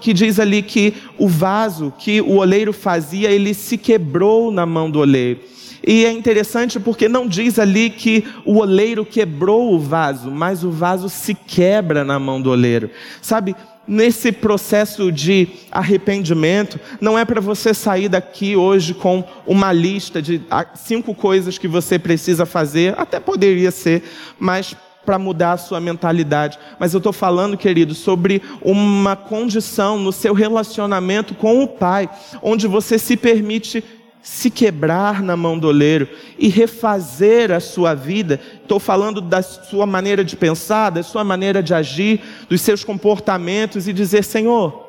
que 0.00 0.12
diz 0.12 0.40
ali 0.40 0.60
que 0.60 0.92
o 1.16 1.28
vaso 1.28 1.94
que 1.96 2.20
o 2.20 2.38
oleiro 2.38 2.72
fazia, 2.72 3.30
ele 3.30 3.54
se 3.54 3.78
quebrou 3.78 4.50
na 4.50 4.66
mão 4.66 4.90
do 4.90 4.98
oleiro. 4.98 5.38
E 5.86 6.04
é 6.04 6.10
interessante 6.10 6.80
porque 6.80 7.08
não 7.08 7.28
diz 7.28 7.60
ali 7.60 7.90
que 7.90 8.24
o 8.44 8.56
oleiro 8.58 9.06
quebrou 9.06 9.72
o 9.72 9.78
vaso, 9.78 10.32
mas 10.32 10.64
o 10.64 10.70
vaso 10.70 11.08
se 11.08 11.32
quebra 11.32 12.02
na 12.02 12.18
mão 12.18 12.42
do 12.42 12.50
oleiro. 12.50 12.90
Sabe, 13.22 13.54
nesse 13.86 14.32
processo 14.32 15.12
de 15.12 15.46
arrependimento, 15.70 16.80
não 17.00 17.16
é 17.16 17.24
para 17.24 17.40
você 17.40 17.72
sair 17.72 18.08
daqui 18.08 18.56
hoje 18.56 18.94
com 18.94 19.22
uma 19.46 19.72
lista 19.72 20.20
de 20.20 20.40
ah, 20.50 20.66
cinco 20.74 21.14
coisas 21.14 21.56
que 21.56 21.68
você 21.68 22.00
precisa 22.00 22.44
fazer, 22.44 22.94
até 22.98 23.20
poderia 23.20 23.70
ser, 23.70 24.02
mas 24.40 24.74
para 25.04 25.18
mudar 25.18 25.52
a 25.52 25.58
sua 25.58 25.80
mentalidade. 25.80 26.58
Mas 26.78 26.94
eu 26.94 26.98
estou 26.98 27.12
falando, 27.12 27.56
querido, 27.56 27.94
sobre 27.94 28.42
uma 28.62 29.14
condição 29.16 29.98
no 29.98 30.12
seu 30.12 30.34
relacionamento 30.34 31.34
com 31.34 31.62
o 31.62 31.68
Pai, 31.68 32.08
onde 32.42 32.66
você 32.66 32.98
se 32.98 33.16
permite 33.16 33.84
se 34.24 34.50
quebrar 34.50 35.22
na 35.22 35.36
mão 35.36 35.58
do 35.58 35.68
oleiro 35.68 36.08
e 36.38 36.48
refazer 36.48 37.52
a 37.52 37.60
sua 37.60 37.94
vida. 37.94 38.40
Estou 38.62 38.80
falando 38.80 39.20
da 39.20 39.42
sua 39.42 39.84
maneira 39.84 40.24
de 40.24 40.34
pensar, 40.34 40.90
da 40.90 41.02
sua 41.02 41.22
maneira 41.22 41.62
de 41.62 41.74
agir, 41.74 42.22
dos 42.48 42.62
seus 42.62 42.82
comportamentos 42.82 43.86
e 43.86 43.92
dizer: 43.92 44.24
Senhor, 44.24 44.84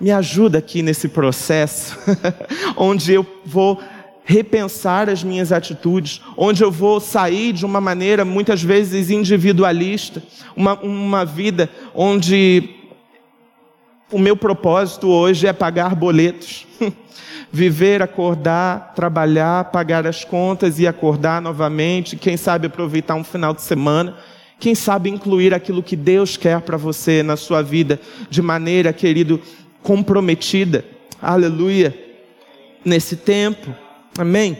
me 0.00 0.12
ajuda 0.12 0.58
aqui 0.58 0.80
nesse 0.80 1.08
processo, 1.08 1.98
onde 2.76 3.12
eu 3.12 3.26
vou 3.44 3.80
repensar 4.24 5.08
as 5.08 5.22
minhas 5.24 5.52
atitudes, 5.52 6.20
onde 6.36 6.62
eu 6.62 6.70
vou 6.70 7.00
sair 7.00 7.52
de 7.52 7.66
uma 7.66 7.80
maneira 7.80 8.24
muitas 8.24 8.62
vezes 8.62 9.10
individualista, 9.10 10.22
uma, 10.56 10.74
uma 10.80 11.24
vida 11.24 11.68
onde 11.94 12.70
o 14.10 14.18
meu 14.18 14.36
propósito 14.36 15.08
hoje 15.08 15.46
é 15.46 15.52
pagar 15.52 15.94
boletos, 15.94 16.66
viver, 17.50 18.02
acordar, 18.02 18.92
trabalhar, 18.94 19.64
pagar 19.66 20.06
as 20.06 20.24
contas 20.24 20.78
e 20.78 20.86
acordar 20.86 21.40
novamente, 21.42 22.16
quem 22.16 22.36
sabe 22.36 22.66
aproveitar 22.66 23.14
um 23.14 23.24
final 23.24 23.52
de 23.54 23.62
semana. 23.62 24.16
Quem 24.62 24.76
sabe 24.76 25.10
incluir 25.10 25.52
aquilo 25.52 25.82
que 25.82 25.96
Deus 25.96 26.36
quer 26.36 26.60
para 26.60 26.76
você 26.76 27.20
na 27.20 27.36
sua 27.36 27.62
vida 27.62 27.98
de 28.30 28.40
maneira, 28.40 28.92
querido, 28.92 29.40
comprometida. 29.82 30.84
Aleluia. 31.20 31.92
Nesse 32.84 33.16
tempo. 33.16 33.74
Amém? 34.18 34.58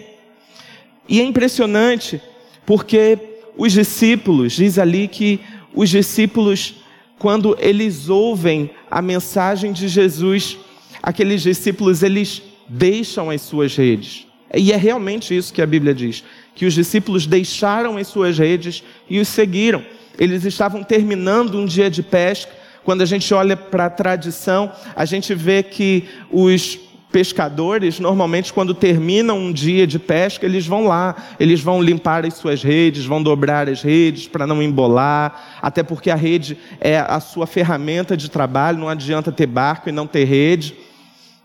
E 1.08 1.20
é 1.20 1.24
impressionante 1.24 2.20
porque 2.64 3.18
os 3.56 3.72
discípulos, 3.72 4.52
diz 4.52 4.78
ali 4.78 5.08
que 5.08 5.40
os 5.74 5.90
discípulos, 5.90 6.76
quando 7.18 7.56
eles 7.60 8.08
ouvem 8.08 8.70
a 8.90 9.02
mensagem 9.02 9.72
de 9.72 9.88
Jesus, 9.88 10.58
aqueles 11.02 11.42
discípulos, 11.42 12.02
eles 12.02 12.42
deixam 12.68 13.30
as 13.30 13.42
suas 13.42 13.76
redes. 13.76 14.26
E 14.54 14.72
é 14.72 14.76
realmente 14.76 15.36
isso 15.36 15.52
que 15.52 15.62
a 15.62 15.66
Bíblia 15.66 15.94
diz: 15.94 16.24
que 16.54 16.66
os 16.66 16.74
discípulos 16.74 17.26
deixaram 17.26 17.96
as 17.96 18.06
suas 18.06 18.38
redes 18.38 18.82
e 19.08 19.18
os 19.18 19.28
seguiram. 19.28 19.84
Eles 20.18 20.44
estavam 20.44 20.82
terminando 20.82 21.58
um 21.58 21.66
dia 21.66 21.90
de 21.90 22.02
pesca. 22.02 22.52
Quando 22.84 23.02
a 23.02 23.06
gente 23.06 23.32
olha 23.32 23.56
para 23.56 23.86
a 23.86 23.90
tradição, 23.90 24.72
a 24.94 25.04
gente 25.04 25.34
vê 25.34 25.62
que 25.62 26.04
os 26.30 26.78
pescadores, 27.12 28.00
normalmente, 28.00 28.52
quando 28.52 28.74
terminam 28.74 29.38
um 29.38 29.52
dia 29.52 29.86
de 29.86 29.98
pesca, 29.98 30.46
eles 30.46 30.66
vão 30.66 30.86
lá, 30.86 31.14
eles 31.38 31.60
vão 31.60 31.82
limpar 31.82 32.24
as 32.24 32.34
suas 32.34 32.62
redes, 32.62 33.04
vão 33.04 33.22
dobrar 33.22 33.68
as 33.68 33.82
redes 33.82 34.26
para 34.26 34.46
não 34.46 34.62
embolar, 34.62 35.58
até 35.60 35.82
porque 35.82 36.10
a 36.10 36.16
rede 36.16 36.56
é 36.80 36.98
a 36.98 37.20
sua 37.20 37.46
ferramenta 37.46 38.16
de 38.16 38.30
trabalho, 38.30 38.78
não 38.78 38.88
adianta 38.88 39.30
ter 39.30 39.46
barco 39.46 39.90
e 39.90 39.92
não 39.92 40.06
ter 40.06 40.24
rede. 40.24 40.74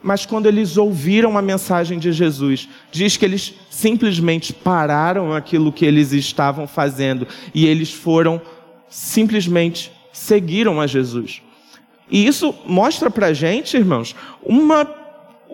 Mas 0.02 0.26
quando 0.26 0.46
eles 0.46 0.78
ouviram 0.78 1.38
a 1.38 1.42
mensagem 1.42 2.00
de 2.00 2.14
Jesus, 2.14 2.70
diz 2.92 3.18
que 3.18 3.26
eles 3.26 3.54
simplesmente 3.70 4.54
pararam 4.54 5.34
aquilo 5.34 5.74
que 5.74 5.86
eles 5.86 6.14
estavam 6.14 6.66
fazendo 6.66 7.28
e 7.54 7.66
eles 7.66 7.92
foram 7.92 8.42
simplesmente 8.90 9.92
seguiram 10.14 10.80
a 10.80 10.88
Jesus. 10.88 11.42
E 12.10 12.26
isso 12.26 12.56
mostra 12.66 13.12
para 13.12 13.34
gente, 13.34 13.76
irmãos, 13.76 14.16
uma, 14.42 14.86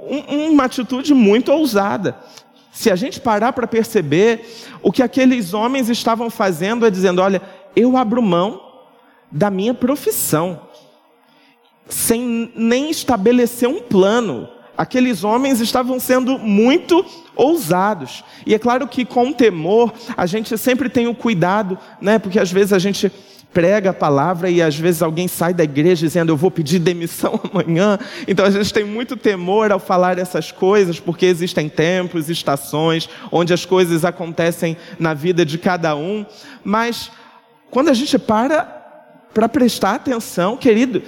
um, 0.10 0.52
uma 0.52 0.66
atitude 0.66 1.14
muito 1.14 1.52
ousada. 1.52 2.18
Se 2.72 2.90
a 2.90 2.96
gente 2.96 3.22
parar 3.22 3.54
para 3.54 3.68
perceber, 3.68 4.46
o 4.82 4.92
que 4.92 5.04
aqueles 5.04 5.54
homens 5.54 5.90
estavam 5.90 6.30
fazendo 6.30 6.86
é 6.86 6.90
dizendo: 6.90 7.22
olha, 7.22 7.42
eu 7.76 7.96
abro 7.96 8.22
mão 8.22 8.62
da 9.32 9.50
minha 9.50 9.74
profissão, 9.74 10.62
sem 11.88 12.52
nem 12.56 12.90
estabelecer 12.90 13.70
um 13.70 13.82
plano. 13.82 14.50
Aqueles 14.76 15.24
homens 15.24 15.60
estavam 15.60 16.00
sendo 16.00 16.40
muito 16.40 17.06
ousados. 17.36 18.24
E 18.46 18.56
é 18.56 18.60
claro 18.60 18.88
que 18.88 19.06
com 19.06 19.32
temor, 19.32 19.94
a 20.18 20.26
gente 20.26 20.58
sempre 20.58 20.90
tem 20.90 21.08
o 21.08 21.14
cuidado, 21.14 21.78
né? 22.02 22.18
Porque 22.18 22.40
às 22.40 22.52
vezes 22.52 22.74
a 22.74 22.80
gente 22.80 23.12
prega 23.54 23.92
a 23.92 23.94
palavra 23.94 24.50
e 24.50 24.62
às 24.62 24.76
vezes 24.76 25.02
alguém 25.02 25.28
sai 25.28 25.54
da 25.54 25.64
igreja 25.64 26.06
dizendo 26.08 26.32
eu 26.32 26.38
vou 26.38 26.50
pedir 26.50 26.80
demissão 26.80 27.40
amanhã. 27.52 28.00
Então 28.28 28.46
a 28.46 28.50
gente 28.50 28.74
tem 28.74 28.84
muito 28.84 29.16
temor 29.16 29.72
ao 29.72 29.80
falar 29.80 30.18
essas 30.18 30.52
coisas, 30.52 31.00
porque 31.00 31.26
existem 31.26 31.70
tempos, 31.70 32.30
estações, 32.30 33.08
onde 33.32 33.54
as 33.54 33.66
coisas 33.66 34.04
acontecem 34.04 34.76
na 35.00 35.14
vida 35.14 35.46
de 35.46 35.58
cada 35.58 35.96
um. 35.96 36.26
Mas 36.64 37.12
quando 37.70 37.90
a 37.90 37.94
gente 37.94 38.18
para 38.18 38.82
para 39.34 39.50
prestar 39.50 39.96
atenção, 39.96 40.56
querido, 40.56 41.02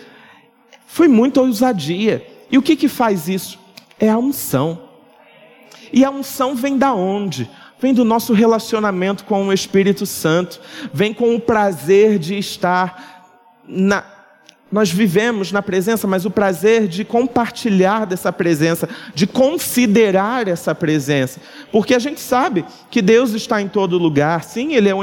foi 0.88 1.08
muita 1.08 1.42
ousadia. 1.42 2.26
E 2.50 2.58
o 2.58 2.62
que, 2.62 2.76
que 2.76 2.88
faz 2.88 3.28
isso? 3.28 3.60
É 4.00 4.10
a 4.10 4.18
unção. 4.18 4.82
E 5.94 6.04
a 6.04 6.10
unção 6.10 6.56
vem 6.56 6.78
da 6.78 6.92
onde? 6.94 7.50
Vem 7.80 7.94
do 7.94 8.06
nosso 8.06 8.34
relacionamento 8.34 9.24
com 9.26 9.48
o 9.48 9.54
Espírito 9.54 10.06
Santo, 10.06 10.60
vem 10.94 11.14
com 11.14 11.36
o 11.36 11.40
prazer 11.40 12.18
de 12.18 12.38
estar 12.38 13.26
na, 13.68 14.04
nós 14.72 14.92
vivemos 14.92 15.52
na 15.52 15.62
presença, 15.62 16.08
mas 16.08 16.26
o 16.26 16.32
prazer 16.32 16.88
de 16.88 17.06
compartilhar 17.06 18.06
dessa 18.06 18.34
presença, 18.34 18.90
de 19.14 19.28
considerar 19.28 20.48
essa 20.48 20.74
presença. 20.74 21.40
Porque 21.72 21.94
a 21.94 22.00
gente 22.00 22.20
sabe 22.20 22.66
que 22.90 23.00
Deus 23.00 23.32
está 23.34 23.62
em 23.62 23.68
todo 23.68 23.98
lugar, 23.98 24.44
sim, 24.44 24.74
Ele 24.74 24.90
é, 24.90 24.94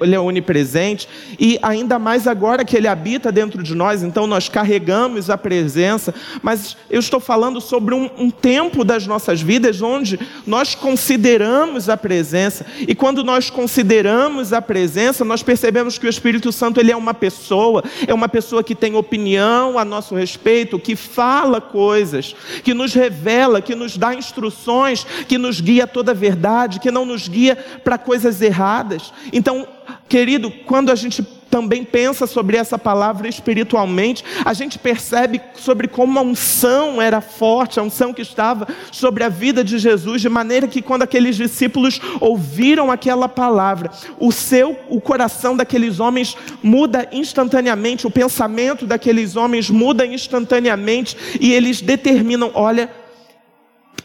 ele 0.00 0.14
é 0.14 0.20
onipresente, 0.20 1.08
e 1.38 1.58
ainda 1.62 1.98
mais 1.98 2.28
agora 2.28 2.64
que 2.64 2.76
Ele 2.76 2.86
habita 2.86 3.32
dentro 3.32 3.60
de 3.60 3.74
nós, 3.74 4.04
então 4.04 4.24
nós 4.24 4.48
carregamos 4.48 5.30
a 5.30 5.36
presença, 5.36 6.14
mas 6.40 6.76
eu 6.88 7.00
estou 7.00 7.18
falando 7.18 7.60
sobre 7.60 7.92
um, 7.92 8.08
um 8.16 8.30
tempo 8.30 8.84
das 8.84 9.04
nossas 9.04 9.42
vidas 9.42 9.82
onde 9.82 10.18
nós 10.46 10.76
consideramos 10.76 11.88
a 11.88 11.96
presença, 11.96 12.64
e 12.86 12.94
quando 12.94 13.24
nós 13.24 13.50
consideramos 13.50 14.52
a 14.52 14.62
presença, 14.62 15.24
nós 15.24 15.42
percebemos 15.42 15.98
que 15.98 16.06
o 16.06 16.10
Espírito 16.10 16.52
Santo 16.52 16.78
ele 16.78 16.92
é 16.92 16.96
uma 16.96 17.14
pessoa, 17.14 17.82
é 18.06 18.14
uma 18.14 18.28
pessoa 18.28 18.62
que 18.62 18.75
tem 18.76 18.94
opinião 18.94 19.78
a 19.78 19.84
nosso 19.84 20.14
respeito, 20.14 20.78
que 20.78 20.94
fala 20.94 21.60
coisas, 21.60 22.36
que 22.62 22.74
nos 22.74 22.94
revela, 22.94 23.60
que 23.60 23.74
nos 23.74 23.96
dá 23.96 24.14
instruções, 24.14 25.04
que 25.26 25.38
nos 25.38 25.60
guia 25.60 25.84
a 25.84 25.88
toda 25.88 26.12
a 26.12 26.14
verdade, 26.14 26.78
que 26.80 26.90
não 26.90 27.04
nos 27.04 27.26
guia 27.26 27.56
para 27.82 27.98
coisas 27.98 28.40
erradas. 28.42 29.12
Então, 29.32 29.66
querido, 30.08 30.50
quando 30.66 30.90
a 30.90 30.94
gente 30.94 31.22
também 31.50 31.84
pensa 31.84 32.26
sobre 32.26 32.56
essa 32.56 32.78
palavra 32.78 33.28
espiritualmente, 33.28 34.24
a 34.44 34.52
gente 34.52 34.78
percebe 34.78 35.40
sobre 35.54 35.88
como 35.88 36.18
a 36.18 36.22
unção 36.22 37.00
era 37.00 37.20
forte, 37.20 37.78
a 37.78 37.82
unção 37.82 38.12
que 38.12 38.22
estava 38.22 38.66
sobre 38.90 39.24
a 39.24 39.28
vida 39.28 39.62
de 39.62 39.78
Jesus, 39.78 40.20
de 40.20 40.28
maneira 40.28 40.68
que 40.68 40.82
quando 40.82 41.02
aqueles 41.02 41.36
discípulos 41.36 42.00
ouviram 42.20 42.90
aquela 42.90 43.28
palavra, 43.28 43.90
o 44.18 44.32
seu, 44.32 44.78
o 44.88 45.00
coração 45.00 45.56
daqueles 45.56 46.00
homens 46.00 46.36
muda 46.62 47.08
instantaneamente, 47.12 48.06
o 48.06 48.10
pensamento 48.10 48.86
daqueles 48.86 49.36
homens 49.36 49.70
muda 49.70 50.06
instantaneamente 50.06 51.16
e 51.40 51.52
eles 51.52 51.80
determinam, 51.80 52.50
olha, 52.54 52.90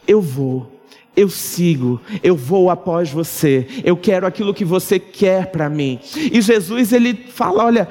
eu 0.08 0.22
vou 0.22 0.81
eu 1.16 1.30
sigo, 1.30 2.00
eu 2.24 2.36
vou 2.36 2.70
após 2.70 3.12
você, 3.12 3.68
eu 3.84 3.98
quero 3.98 4.26
aquilo 4.26 4.54
que 4.54 4.66
você 4.66 4.98
quer 5.00 5.48
para 5.48 5.70
mim. 5.70 6.00
E 6.16 6.42
Jesus 6.42 6.94
ele 6.94 7.14
fala: 7.14 7.66
olha, 7.66 7.88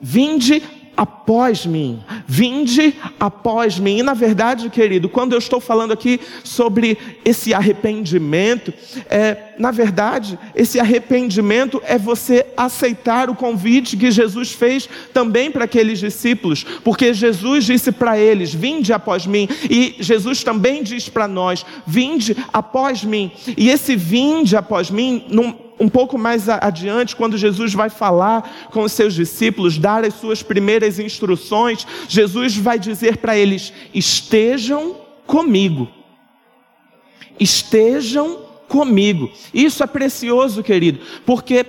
vinde 0.00 0.62
após 0.98 1.64
mim, 1.64 2.02
vinde 2.26 2.92
após 3.20 3.78
mim. 3.78 3.98
E 3.98 4.02
na 4.02 4.14
verdade, 4.14 4.68
querido, 4.68 5.08
quando 5.08 5.32
eu 5.32 5.38
estou 5.38 5.60
falando 5.60 5.92
aqui 5.92 6.18
sobre 6.42 6.98
esse 7.24 7.54
arrependimento, 7.54 8.74
é, 9.08 9.54
na 9.60 9.70
verdade, 9.70 10.36
esse 10.56 10.80
arrependimento 10.80 11.80
é 11.84 11.96
você 11.96 12.44
aceitar 12.56 13.30
o 13.30 13.36
convite 13.36 13.96
que 13.96 14.10
Jesus 14.10 14.50
fez 14.50 14.88
também 15.14 15.52
para 15.52 15.66
aqueles 15.66 16.00
discípulos, 16.00 16.64
porque 16.82 17.14
Jesus 17.14 17.64
disse 17.64 17.92
para 17.92 18.18
eles: 18.18 18.52
Vinde 18.52 18.92
após 18.92 19.24
mim, 19.24 19.48
e 19.70 19.94
Jesus 20.00 20.42
também 20.42 20.82
diz 20.82 21.08
para 21.08 21.28
nós: 21.28 21.64
Vinde 21.86 22.36
após 22.52 23.04
mim. 23.04 23.30
E 23.56 23.70
esse 23.70 23.94
vinde 23.94 24.56
após 24.56 24.90
mim, 24.90 25.24
não 25.30 25.67
um 25.80 25.88
pouco 25.88 26.18
mais 26.18 26.48
adiante, 26.48 27.14
quando 27.14 27.38
Jesus 27.38 27.72
vai 27.72 27.88
falar 27.88 28.68
com 28.70 28.82
os 28.82 28.92
seus 28.92 29.14
discípulos, 29.14 29.78
dar 29.78 30.04
as 30.04 30.14
suas 30.14 30.42
primeiras 30.42 30.98
instruções, 30.98 31.86
Jesus 32.08 32.56
vai 32.56 32.78
dizer 32.78 33.18
para 33.18 33.36
eles: 33.36 33.72
estejam 33.94 34.96
comigo. 35.26 35.88
Estejam 37.38 38.40
comigo. 38.66 39.30
Isso 39.54 39.82
é 39.82 39.86
precioso, 39.86 40.62
querido, 40.62 41.00
porque 41.24 41.64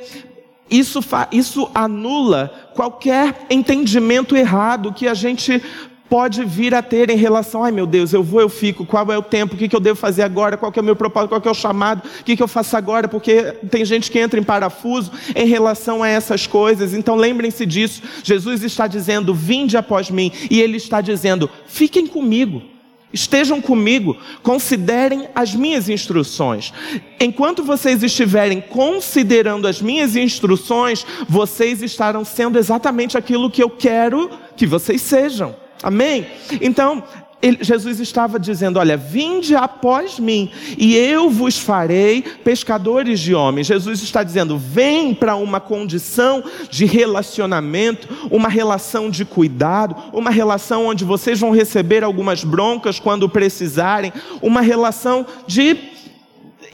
isso, 0.70 1.00
isso 1.32 1.70
anula 1.74 2.72
qualquer 2.76 3.46
entendimento 3.50 4.36
errado 4.36 4.94
que 4.94 5.08
a 5.08 5.14
gente 5.14 5.62
pode 6.10 6.44
vir 6.44 6.74
a 6.74 6.82
ter 6.82 7.10
em 7.10 7.16
relação, 7.16 7.64
ai 7.64 7.72
meu 7.72 7.86
Deus, 7.86 8.12
eu 8.12 8.24
vou, 8.24 8.42
eu 8.42 8.50
fico, 8.50 8.86
qual 8.86 9.12
é 9.12 9.18
o 9.18 9.22
tempo, 9.22 9.54
o 9.54 9.58
que, 9.58 9.74
eu 9.74 9.80
devo 9.80 9.98
fazer 9.98 10.24
agora, 10.24 10.58
qual 10.58 10.74
é 10.76 10.80
o 10.80 10.84
meu 10.84 10.96
propósito, 10.96 11.30
qual 11.30 11.42
é 11.46 11.50
o 11.50 11.54
chamado, 11.54 12.02
o 12.20 12.24
que 12.24 12.42
eu 12.42 12.48
faço 12.48 12.76
agora, 12.76 13.08
porque 13.08 13.44
tem 13.70 13.86
gente 13.86 14.10
que 14.10 14.18
entra 14.18 14.40
em 14.40 14.44
parafuso 14.44 15.12
em 15.36 15.46
relação 15.46 16.02
a 16.02 16.10
essas 16.10 16.48
coisas, 16.48 16.94
então 16.94 17.16
lembrem-se 17.16 17.66
disso, 17.66 18.02
Jesus 18.24 18.64
está 18.64 18.88
dizendo, 18.88 19.34
vinde 19.34 19.78
após 19.78 20.10
mim, 20.10 20.32
e 20.50 20.60
Ele 20.60 20.78
está 20.78 21.00
dizendo, 21.00 21.50
fiquem 21.68 22.08
comigo, 22.08 22.62
Estejam 23.12 23.60
comigo, 23.60 24.16
considerem 24.44 25.30
as 25.34 25.56
minhas 25.56 25.90
instruções. 25.90 26.72
Enquanto 27.20 27.64
vocês 27.64 28.04
estiverem 28.04 28.62
considerando 28.62 29.68
as 29.68 29.82
minhas 29.82 30.16
instruções, 30.16 31.04
vocês 31.28 31.82
estarão 31.82 32.24
sendo 32.24 32.60
exatamente 32.60 33.18
aquilo 33.18 33.50
que 33.50 33.64
eu 33.64 33.70
quero 33.72 34.30
que 34.56 34.68
vocês 34.68 35.02
sejam. 35.02 35.56
Amém? 35.82 36.28
Então, 36.62 37.04
ele, 37.42 37.60
Jesus 37.62 38.00
estava 38.02 38.38
dizendo: 38.38 38.80
Olha, 38.80 38.98
vinde 38.98 39.56
após 39.56 40.20
mim, 40.20 40.52
e 40.78 40.96
eu 40.96 41.30
vos 41.30 41.58
farei 41.58 42.22
pescadores 42.22 43.20
de 43.20 43.34
homens. 43.34 43.68
Jesus 43.68 44.02
está 44.02 44.24
dizendo: 44.24 44.58
vem 44.58 45.14
para 45.14 45.36
uma 45.36 45.60
condição 45.62 46.44
de 46.70 46.86
relacionamento, 46.86 48.10
uma 48.30 48.50
relação 48.50 49.10
de 49.10 49.24
cuidado, 49.24 49.96
uma 50.12 50.30
relação 50.30 50.88
onde 50.88 51.06
vocês 51.06 51.40
vão 51.40 51.52
receber 51.52 52.04
algumas 52.04 52.44
broncas 52.44 53.00
quando 53.00 53.30
precisarem, 53.30 54.12
uma 54.42 54.60
relação 54.60 55.26
de 55.48 55.76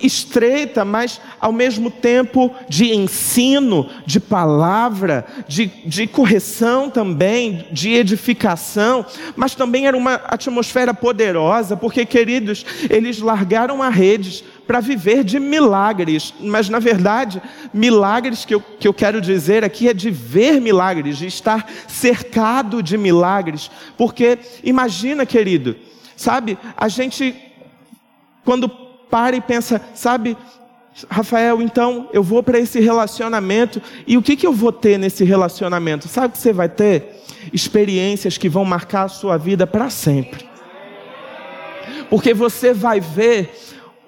estreita, 0.01 0.83
mas 0.83 1.21
ao 1.39 1.51
mesmo 1.51 1.89
tempo 1.89 2.53
de 2.67 2.93
ensino, 2.93 3.89
de 4.05 4.19
palavra, 4.19 5.25
de, 5.47 5.67
de 5.85 6.07
correção 6.07 6.89
também, 6.89 7.67
de 7.71 7.93
edificação, 7.93 9.05
mas 9.35 9.55
também 9.55 9.87
era 9.87 9.97
uma 9.97 10.15
atmosfera 10.15 10.93
poderosa, 10.93 11.77
porque, 11.77 12.05
queridos, 12.05 12.65
eles 12.89 13.19
largaram 13.19 13.81
a 13.81 13.89
redes 13.89 14.43
para 14.65 14.79
viver 14.79 15.23
de 15.23 15.39
milagres, 15.39 16.33
mas 16.39 16.69
na 16.69 16.79
verdade, 16.79 17.41
milagres 17.73 18.45
que 18.45 18.55
eu, 18.55 18.59
que 18.59 18.87
eu 18.87 18.93
quero 18.93 19.21
dizer 19.21 19.63
aqui 19.63 19.87
é 19.87 19.93
de 19.93 20.09
ver 20.09 20.59
milagres, 20.59 21.17
de 21.17 21.27
estar 21.27 21.69
cercado 21.87 22.81
de 22.81 22.97
milagres, 22.97 23.69
porque 23.97 24.39
imagina, 24.63 25.25
querido, 25.25 25.75
sabe, 26.15 26.57
a 26.75 26.87
gente, 26.87 27.35
quando 28.43 28.84
para 29.15 29.37
e 29.37 29.39
pensa, 29.39 29.81
sabe, 29.93 30.35
Rafael, 31.09 31.61
então 31.61 32.09
eu 32.11 32.21
vou 32.21 32.43
para 32.43 32.59
esse 32.59 32.81
relacionamento 32.81 33.81
e 34.05 34.17
o 34.17 34.21
que, 34.21 34.35
que 34.35 34.45
eu 34.45 34.51
vou 34.51 34.73
ter 34.73 34.97
nesse 34.97 35.23
relacionamento? 35.23 36.09
Sabe 36.09 36.27
o 36.27 36.31
que 36.31 36.37
você 36.37 36.51
vai 36.51 36.67
ter? 36.67 37.23
Experiências 37.53 38.37
que 38.37 38.49
vão 38.49 38.65
marcar 38.65 39.03
a 39.03 39.07
sua 39.07 39.37
vida 39.37 39.65
para 39.65 39.89
sempre. 39.89 40.45
Porque 42.09 42.33
você 42.33 42.73
vai 42.73 42.99
ver 42.99 43.57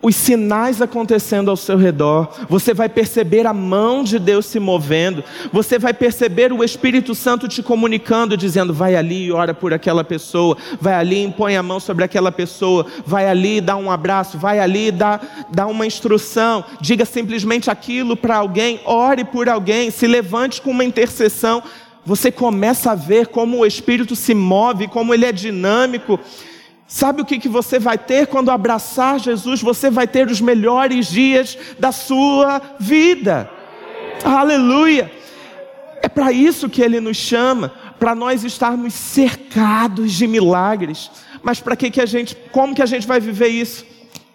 os 0.02 0.16
sinais 0.16 0.82
acontecendo 0.82 1.50
ao 1.50 1.58
seu 1.58 1.76
redor, 1.76 2.30
você 2.48 2.74
vai 2.74 2.88
perceber 2.88 3.48
a 3.48 3.54
mão 3.54 4.04
de 4.04 4.20
Deus 4.20 4.46
se 4.46 4.60
movendo, 4.60 5.24
você 5.52 5.80
vai 5.80 5.94
perceber 5.94 6.54
o 6.54 6.64
Espírito 6.64 7.16
Santo 7.16 7.48
te 7.48 7.64
comunicando, 7.64 8.38
dizendo: 8.38 8.74
vai 8.74 8.96
ali 8.96 9.26
e 9.26 9.32
ora 9.32 9.54
por 9.54 9.74
aquela 9.74 10.04
pessoa, 10.04 10.56
vai 10.80 10.94
ali 10.94 11.26
e 11.26 11.32
põe 11.32 11.58
a 11.58 11.64
mão 11.64 11.80
sobre 11.80 12.04
aquela 12.04 12.32
pessoa, 12.32 12.86
vai 13.06 13.28
ali 13.28 13.58
e 13.58 13.62
dá 13.62 13.76
um 13.76 13.90
abraço, 13.90 14.38
vai 14.38 14.60
ali 14.60 14.88
e 14.88 14.92
dá, 14.92 15.20
dá 15.50 15.66
uma 15.66 15.86
instrução, 15.86 16.64
diga 16.80 17.04
simplesmente 17.04 17.72
aquilo 17.72 18.16
para 18.16 18.38
alguém, 18.38 18.80
ore 18.86 19.24
por 19.24 19.50
alguém, 19.50 19.90
se 19.90 20.06
levante 20.06 20.62
com 20.62 20.72
uma 20.72 20.86
intercessão. 20.86 21.64
Você 22.06 22.32
começa 22.32 22.92
a 22.92 22.96
ver 22.96 23.28
como 23.28 23.58
o 23.58 23.66
Espírito 23.66 24.16
se 24.16 24.34
move, 24.34 24.88
como 24.88 25.14
ele 25.14 25.26
é 25.26 25.32
dinâmico. 25.34 26.18
Sabe 26.88 27.22
o 27.22 27.26
que, 27.26 27.38
que 27.38 27.50
você 27.50 27.78
vai 27.80 27.98
ter 27.98 28.28
quando 28.28 28.50
abraçar 28.50 29.20
Jesus? 29.20 29.62
Você 29.62 29.90
vai 29.90 30.08
ter 30.08 30.28
os 30.28 30.40
melhores 30.40 31.08
dias 31.08 31.58
da 31.78 31.92
sua 31.92 32.62
vida. 32.80 33.50
Aleluia! 34.24 35.12
É 36.02 36.08
para 36.08 36.32
isso 36.32 36.70
que 36.70 36.82
ele 36.82 37.02
nos 37.02 37.18
chama, 37.18 37.74
para 38.00 38.16
nós 38.16 38.46
estarmos 38.46 38.94
cercados 38.94 40.14
de 40.14 40.28
milagres. 40.28 41.12
Mas 41.44 41.60
para 41.60 41.76
que 41.76 41.92
que 41.92 42.00
a 42.00 42.06
gente, 42.06 42.38
como 42.52 42.74
que 42.74 42.82
a 42.82 42.86
gente 42.86 43.06
vai 43.06 43.20
viver 43.20 43.48
isso? 43.48 43.86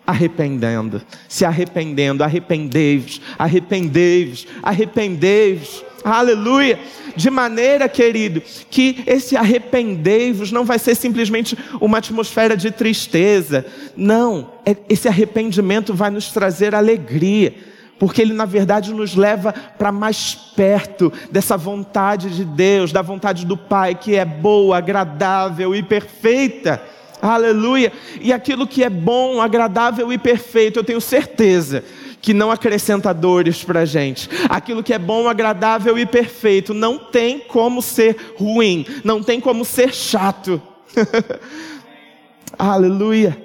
Arrependendo, 0.06 1.00
se 1.28 1.44
arrependendo, 1.44 2.22
arrependei-vos, 2.24 3.20
arrependei-vos, 3.38 4.46
arrependei-vos. 4.62 5.84
Aleluia! 6.04 6.78
De 7.14 7.30
maneira, 7.30 7.88
querido, 7.88 8.42
que 8.70 9.02
esse 9.06 9.36
arrependei-vos 9.36 10.50
não 10.50 10.64
vai 10.64 10.78
ser 10.78 10.94
simplesmente 10.94 11.56
uma 11.80 11.98
atmosfera 11.98 12.56
de 12.56 12.70
tristeza. 12.70 13.64
Não, 13.96 14.50
é, 14.64 14.76
esse 14.88 15.08
arrependimento 15.08 15.94
vai 15.94 16.10
nos 16.10 16.30
trazer 16.30 16.74
alegria, 16.74 17.54
porque 17.98 18.22
ele, 18.22 18.32
na 18.32 18.46
verdade, 18.46 18.92
nos 18.92 19.14
leva 19.14 19.52
para 19.52 19.92
mais 19.92 20.34
perto 20.34 21.12
dessa 21.30 21.56
vontade 21.56 22.30
de 22.30 22.44
Deus, 22.44 22.92
da 22.92 23.02
vontade 23.02 23.44
do 23.44 23.56
Pai, 23.56 23.94
que 23.94 24.16
é 24.16 24.24
boa, 24.24 24.78
agradável 24.78 25.74
e 25.74 25.82
perfeita. 25.82 26.82
Aleluia! 27.20 27.92
E 28.20 28.32
aquilo 28.32 28.66
que 28.66 28.82
é 28.82 28.90
bom, 28.90 29.40
agradável 29.40 30.12
e 30.12 30.18
perfeito, 30.18 30.80
eu 30.80 30.84
tenho 30.84 31.00
certeza 31.00 31.84
que 32.22 32.32
não 32.32 32.50
acrescenta 32.50 33.12
dores 33.12 33.64
para 33.64 33.80
a 33.80 33.84
gente. 33.84 34.30
Aquilo 34.48 34.82
que 34.82 34.94
é 34.94 34.98
bom, 34.98 35.28
agradável 35.28 35.98
e 35.98 36.06
perfeito 36.06 36.72
não 36.72 36.96
tem 36.96 37.40
como 37.40 37.82
ser 37.82 38.16
ruim, 38.38 38.86
não 39.04 39.22
tem 39.22 39.40
como 39.40 39.64
ser 39.64 39.92
chato. 39.92 40.62
Aleluia. 42.56 43.36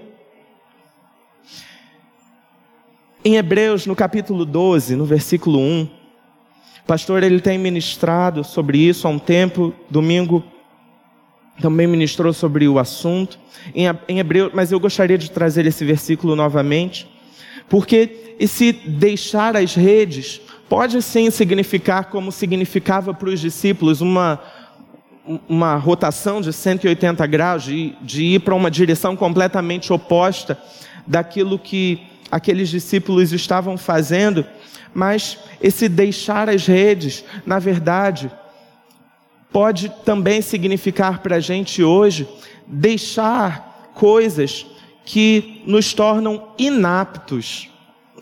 Em 3.26 3.36
Hebreus, 3.36 3.86
no 3.86 3.96
capítulo 3.96 4.46
12, 4.46 4.96
no 4.96 5.06
versículo 5.06 5.60
1, 5.60 5.84
o 5.84 5.90
pastor 6.86 7.24
ele 7.24 7.42
tem 7.42 7.58
ministrado 7.58 8.44
sobre 8.44 8.78
isso 8.78 9.08
há 9.08 9.10
um 9.10 9.20
tempo, 9.20 9.74
domingo 9.90 10.44
também 11.60 11.88
ministrou 11.88 12.32
sobre 12.34 12.68
o 12.68 12.78
assunto 12.78 13.40
em 14.08 14.20
Hebreus, 14.20 14.52
mas 14.54 14.72
eu 14.72 14.80
gostaria 14.80 15.18
de 15.18 15.32
trazer 15.32 15.66
esse 15.66 15.84
versículo 15.84 16.36
novamente, 16.36 17.10
porque 17.70 18.36
esse 18.40 18.72
deixar 18.72 19.56
as 19.56 19.76
redes 19.76 20.42
pode 20.70 21.02
sim 21.02 21.30
significar, 21.30 22.06
como 22.06 22.32
significava 22.32 23.14
para 23.14 23.30
os 23.30 23.40
discípulos, 23.40 24.02
uma, 24.02 24.40
uma 25.48 25.76
rotação 25.76 26.42
de 26.42 26.52
180 26.52 27.26
graus, 27.28 27.64
de, 27.64 27.96
de 28.02 28.24
ir 28.24 28.40
para 28.40 28.56
uma 28.56 28.70
direção 28.70 29.16
completamente 29.16 29.92
oposta 29.92 30.58
daquilo 31.06 31.58
que 31.58 32.06
aqueles 32.30 32.70
discípulos 32.70 33.32
estavam 33.32 33.78
fazendo, 33.78 34.46
mas 34.94 35.38
esse 35.62 35.88
deixar 35.88 36.50
as 36.50 36.66
redes, 36.66 37.24
na 37.46 37.60
verdade, 37.60 38.30
pode 39.52 39.90
também 40.04 40.42
significar 40.42 41.20
para 41.20 41.38
a 41.38 41.40
gente 41.40 41.84
hoje 41.84 42.28
deixar 42.68 43.92
coisas 43.94 44.66
que 45.08 45.62
nos 45.66 45.94
tornam 45.94 46.50
inaptos 46.58 47.70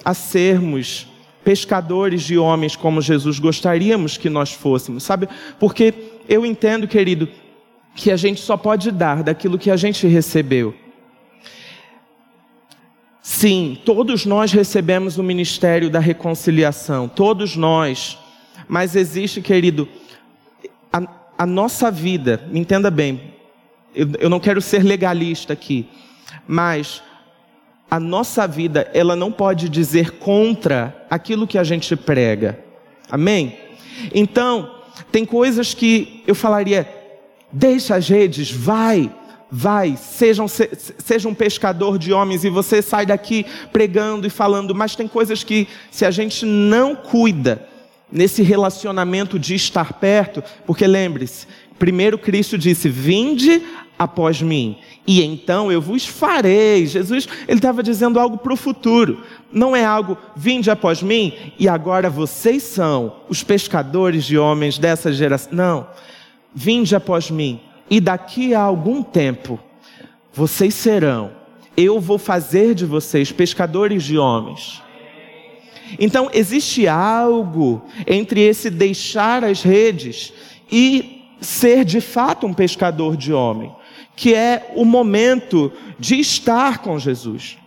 a 0.05 0.13
sermos 0.13 1.07
pescadores 1.43 2.21
de 2.21 2.38
homens 2.38 2.75
como 2.75 3.01
Jesus 3.01 3.39
gostaríamos 3.39 4.17
que 4.17 4.29
nós 4.29 4.51
fôssemos, 4.51 5.01
sabe? 5.01 5.27
Porque 5.59 5.95
eu 6.29 6.45
entendo, 6.45 6.88
querido, 6.88 7.27
que 7.95 8.11
a 8.11 8.15
gente 8.15 8.39
só 8.39 8.55
pode 8.55 8.91
dar 8.91 9.23
daquilo 9.23 9.57
que 9.57 9.71
a 9.71 9.75
gente 9.75 10.05
recebeu. 10.05 10.75
Sim, 13.19 13.79
todos 13.83 14.23
nós 14.23 14.51
recebemos 14.51 15.17
o 15.17 15.23
ministério 15.23 15.89
da 15.89 15.99
reconciliação, 15.99 17.07
todos 17.07 17.55
nós. 17.55 18.15
Mas 18.67 18.95
existe, 18.95 19.41
querido, 19.41 19.89
a, 20.93 21.01
a 21.36 21.45
nossa 21.47 21.89
vida, 21.89 22.47
me 22.51 22.59
entenda 22.59 22.91
bem, 22.91 23.33
eu, 23.95 24.07
eu 24.19 24.29
não 24.29 24.39
quero 24.39 24.61
ser 24.61 24.83
legalista 24.83 25.51
aqui, 25.51 25.89
mas 26.47 27.01
a 27.89 27.99
nossa 27.99 28.47
vida, 28.47 28.89
ela 28.93 29.15
não 29.15 29.32
pode 29.32 29.69
dizer 29.69 30.11
contra 30.11 31.05
aquilo 31.09 31.47
que 31.47 31.57
a 31.57 31.63
gente 31.63 31.95
prega. 31.95 32.59
Amém? 33.09 33.57
Então, 34.13 34.76
tem 35.11 35.26
coisas 35.26 35.73
que 35.73 36.23
eu 36.28 36.36
falaria, 36.36 36.88
deixa 37.51 37.95
as 37.95 38.09
redes, 38.09 38.51
vai, 38.51 39.11
vai, 39.49 39.95
seja 39.97 40.43
um, 40.43 40.47
seja 40.47 41.30
um 41.30 41.34
pescador 41.34 41.97
de 41.97 42.11
homens 42.11 42.43
e 42.43 42.49
você 42.49 42.82
sai 42.82 43.05
daqui 43.05 43.45
pregando 43.71 44.28
e 44.28 44.30
falando, 44.30 44.73
mas 44.73 44.95
tem 44.95 45.07
coisas 45.07 45.43
que 45.43 45.67
se 45.91 46.05
a 46.05 46.11
gente 46.11 46.45
não 46.45 46.95
cuida 46.95 47.67
nesse 48.11 48.41
relacionamento 48.41 49.39
de 49.39 49.55
estar 49.55 49.93
perto, 49.93 50.43
porque 50.65 50.86
lembre-se, 50.86 51.47
primeiro 51.80 52.17
Cristo 52.17 52.57
disse: 52.57 52.89
"Vinde 52.89 53.61
após 53.97 54.41
mim, 54.41 54.77
e 55.07 55.23
então 55.23 55.71
eu 55.71 55.81
vos 55.81 56.05
farei. 56.05 56.85
Jesus, 56.85 57.27
ele 57.47 57.59
estava 57.59 57.83
dizendo 57.83 58.19
algo 58.19 58.37
para 58.37 58.53
o 58.53 58.57
futuro. 58.57 59.23
Não 59.51 59.75
é 59.75 59.85
algo, 59.85 60.17
vinde 60.35 60.69
após 60.69 61.01
mim, 61.01 61.33
e 61.57 61.67
agora 61.67 62.09
vocês 62.09 62.63
são 62.63 63.15
os 63.29 63.43
pescadores 63.43 64.25
de 64.25 64.37
homens 64.37 64.77
dessa 64.77 65.13
geração. 65.13 65.53
Não. 65.53 65.87
Vinde 66.53 66.95
após 66.95 67.29
mim, 67.29 67.59
e 67.89 67.99
daqui 67.99 68.53
a 68.53 68.61
algum 68.61 69.03
tempo, 69.03 69.59
vocês 70.33 70.73
serão, 70.73 71.31
eu 71.77 71.99
vou 71.99 72.17
fazer 72.17 72.73
de 72.73 72.85
vocês 72.85 73.31
pescadores 73.31 74.03
de 74.03 74.17
homens. 74.17 74.81
Então, 75.99 76.29
existe 76.33 76.87
algo 76.87 77.85
entre 78.07 78.41
esse 78.41 78.69
deixar 78.69 79.43
as 79.43 79.61
redes 79.61 80.33
e 80.71 81.21
ser 81.39 81.85
de 81.85 82.01
fato 82.01 82.47
um 82.47 82.53
pescador 82.53 83.15
de 83.15 83.31
homem 83.31 83.71
que 84.16 84.34
é 84.34 84.72
o 84.76 84.86
momento 84.86 85.72
de 85.99 86.20
estar 86.20 86.80
com 86.80 86.97
Jesus, 86.97 87.57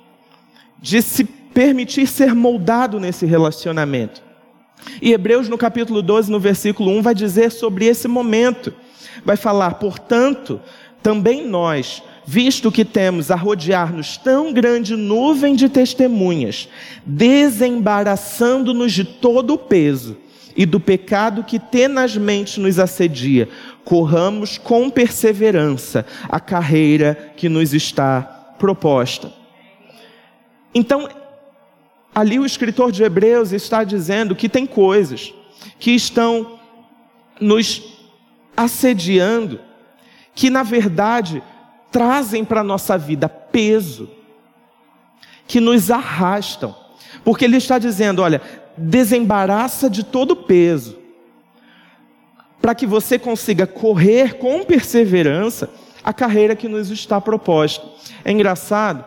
de 0.80 1.02
se 1.02 1.24
permitir 1.24 2.06
ser 2.06 2.34
moldado 2.34 2.98
nesse 2.98 3.26
relacionamento. 3.26 4.22
E 5.02 5.12
Hebreus, 5.12 5.48
no 5.48 5.58
capítulo 5.58 6.00
12, 6.00 6.30
no 6.30 6.40
versículo 6.40 6.90
1, 6.98 7.02
vai 7.02 7.14
dizer 7.14 7.50
sobre 7.50 7.86
esse 7.86 8.06
momento. 8.06 8.72
Vai 9.24 9.36
falar, 9.36 9.74
portanto, 9.74 10.60
também 11.02 11.46
nós, 11.46 12.02
visto 12.24 12.70
que 12.70 12.84
temos 12.84 13.30
a 13.30 13.36
rodear-nos 13.36 14.16
tão 14.16 14.52
grande 14.52 14.96
nuvem 14.96 15.54
de 15.54 15.68
testemunhas, 15.68 16.68
desembaraçando-nos 17.04 18.92
de 18.92 19.04
todo 19.04 19.54
o 19.54 19.58
peso 19.58 20.16
e 20.58 20.66
do 20.66 20.80
pecado 20.80 21.44
que 21.44 21.60
tenazmente 21.60 22.58
nos 22.58 22.80
assedia, 22.80 23.48
corramos 23.84 24.58
com 24.58 24.90
perseverança 24.90 26.04
a 26.28 26.40
carreira 26.40 27.32
que 27.36 27.48
nos 27.48 27.72
está 27.72 28.22
proposta. 28.58 29.32
Então, 30.74 31.08
ali 32.12 32.40
o 32.40 32.44
escritor 32.44 32.90
de 32.90 33.04
Hebreus 33.04 33.52
está 33.52 33.84
dizendo 33.84 34.34
que 34.34 34.48
tem 34.48 34.66
coisas 34.66 35.32
que 35.78 35.92
estão 35.92 36.58
nos 37.40 37.80
assediando, 38.56 39.60
que 40.34 40.50
na 40.50 40.64
verdade 40.64 41.40
trazem 41.92 42.44
para 42.44 42.62
a 42.62 42.64
nossa 42.64 42.98
vida 42.98 43.28
peso, 43.28 44.10
que 45.46 45.60
nos 45.60 45.88
arrastam. 45.88 46.74
Porque 47.24 47.44
ele 47.44 47.58
está 47.58 47.78
dizendo: 47.78 48.22
olha, 48.22 48.42
desembaraça 48.78 49.90
de 49.90 50.04
todo 50.04 50.32
o 50.32 50.36
peso, 50.36 50.96
para 52.60 52.74
que 52.74 52.86
você 52.86 53.18
consiga 53.18 53.66
correr 53.66 54.34
com 54.34 54.64
perseverança 54.64 55.70
a 56.02 56.12
carreira 56.12 56.56
que 56.56 56.68
nos 56.68 56.90
está 56.90 57.20
proposta. 57.20 57.86
É 58.24 58.32
engraçado 58.32 59.04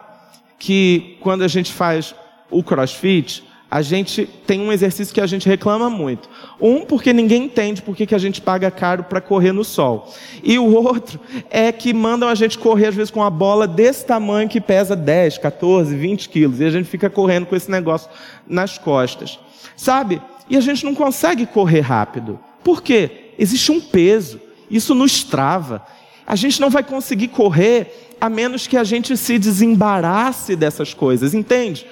que 0.60 1.18
quando 1.22 1.44
a 1.44 1.48
gente 1.48 1.72
faz 1.72 2.14
o 2.50 2.62
crossfit, 2.62 3.44
a 3.70 3.82
gente 3.82 4.26
tem 4.46 4.60
um 4.60 4.72
exercício 4.72 5.14
que 5.14 5.22
a 5.22 5.26
gente 5.26 5.48
reclama 5.48 5.90
muito. 5.90 6.30
Um, 6.62 6.86
porque 6.86 7.12
ninguém 7.12 7.46
entende 7.46 7.82
por 7.82 7.96
que 7.96 8.14
a 8.14 8.20
gente 8.20 8.40
paga 8.40 8.70
caro 8.70 9.04
para 9.06 9.20
correr 9.20 9.52
no 9.52 9.64
sol. 9.64 10.14
E 10.44 10.60
o 10.60 10.72
outro 10.72 11.20
é 11.50 11.72
que 11.72 11.92
mandam 11.92 12.30
a 12.30 12.36
gente 12.36 12.58
correr, 12.60 12.88
às 12.88 12.96
vezes, 12.96 13.10
com 13.10 13.20
uma 13.20 13.32
bola 13.32 13.68
desse 13.68 14.06
tamanho 14.06 14.48
que 14.48 14.62
pesa 14.62 14.96
10, 14.96 15.40
14, 15.40 15.96
20 15.96 16.30
quilos. 16.30 16.60
E 16.60 16.66
a 16.66 16.70
gente 16.70 16.88
fica 16.88 17.10
correndo 17.10 17.48
com 17.48 17.56
esse 17.56 17.72
negócio 17.72 18.10
nas 18.48 18.78
costas. 18.78 19.40
Sabe? 19.76 20.22
E 20.48 20.56
a 20.56 20.62
gente 20.62 20.86
não 20.86 20.94
consegue 20.94 21.48
correr 21.48 21.80
rápido. 21.80 22.40
Por 22.64 22.84
quê? 22.84 23.32
Existe 23.40 23.72
um 23.72 23.82
peso. 23.82 24.40
Isso 24.70 24.94
nos 24.94 25.24
trava. 25.24 25.84
A 26.28 26.36
gente 26.36 26.62
não 26.62 26.70
vai 26.70 26.84
conseguir 26.84 27.30
correr 27.30 28.16
a 28.22 28.30
menos 28.30 28.68
que 28.68 28.78
a 28.78 28.84
gente 28.84 29.18
se 29.18 29.40
desembarace 29.40 30.56
dessas 30.56 30.94
coisas, 30.94 31.34
entende? 31.34 31.88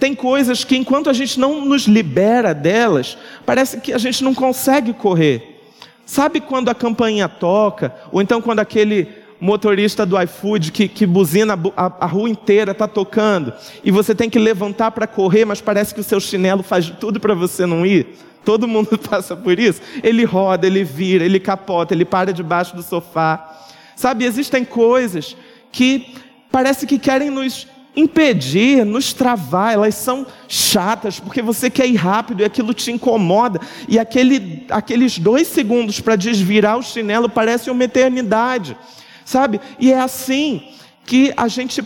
Tem 0.00 0.14
coisas 0.14 0.64
que 0.64 0.74
enquanto 0.78 1.10
a 1.10 1.12
gente 1.12 1.38
não 1.38 1.62
nos 1.62 1.82
libera 1.82 2.54
delas, 2.54 3.18
parece 3.44 3.78
que 3.80 3.92
a 3.92 3.98
gente 3.98 4.24
não 4.24 4.34
consegue 4.34 4.94
correr. 4.94 5.60
Sabe 6.06 6.40
quando 6.40 6.70
a 6.70 6.74
campainha 6.74 7.28
toca, 7.28 7.94
ou 8.10 8.22
então 8.22 8.40
quando 8.40 8.60
aquele 8.60 9.08
motorista 9.38 10.06
do 10.06 10.20
iFood 10.20 10.72
que, 10.72 10.88
que 10.88 11.06
buzina 11.06 11.58
a, 11.76 11.92
a 12.00 12.06
rua 12.06 12.30
inteira 12.30 12.72
está 12.72 12.88
tocando, 12.88 13.52
e 13.84 13.90
você 13.90 14.14
tem 14.14 14.30
que 14.30 14.38
levantar 14.38 14.90
para 14.90 15.06
correr, 15.06 15.44
mas 15.44 15.60
parece 15.60 15.94
que 15.94 16.00
o 16.00 16.04
seu 16.04 16.18
chinelo 16.18 16.62
faz 16.62 16.88
tudo 16.98 17.20
para 17.20 17.34
você 17.34 17.66
não 17.66 17.84
ir? 17.84 18.06
Todo 18.42 18.66
mundo 18.66 18.96
passa 19.10 19.36
por 19.36 19.58
isso. 19.58 19.82
Ele 20.02 20.24
roda, 20.24 20.66
ele 20.66 20.82
vira, 20.82 21.26
ele 21.26 21.38
capota, 21.38 21.92
ele 21.92 22.06
para 22.06 22.32
debaixo 22.32 22.74
do 22.74 22.82
sofá. 22.82 23.66
Sabe, 23.94 24.24
existem 24.24 24.64
coisas 24.64 25.36
que 25.70 26.14
parece 26.50 26.86
que 26.86 26.98
querem 26.98 27.28
nos 27.28 27.68
impedir, 27.96 28.84
nos 28.84 29.12
travar, 29.12 29.74
elas 29.74 29.94
são 29.94 30.26
chatas, 30.48 31.18
porque 31.18 31.42
você 31.42 31.68
quer 31.68 31.86
ir 31.86 31.96
rápido 31.96 32.40
e 32.40 32.44
aquilo 32.44 32.72
te 32.72 32.90
incomoda, 32.90 33.60
e 33.88 33.98
aquele, 33.98 34.66
aqueles 34.70 35.18
dois 35.18 35.48
segundos 35.48 36.00
para 36.00 36.16
desvirar 36.16 36.78
o 36.78 36.82
chinelo 36.82 37.28
parece 37.28 37.70
uma 37.70 37.84
eternidade, 37.84 38.76
sabe? 39.24 39.60
E 39.78 39.92
é 39.92 40.00
assim 40.00 40.62
que 41.04 41.32
a 41.36 41.48
gente 41.48 41.82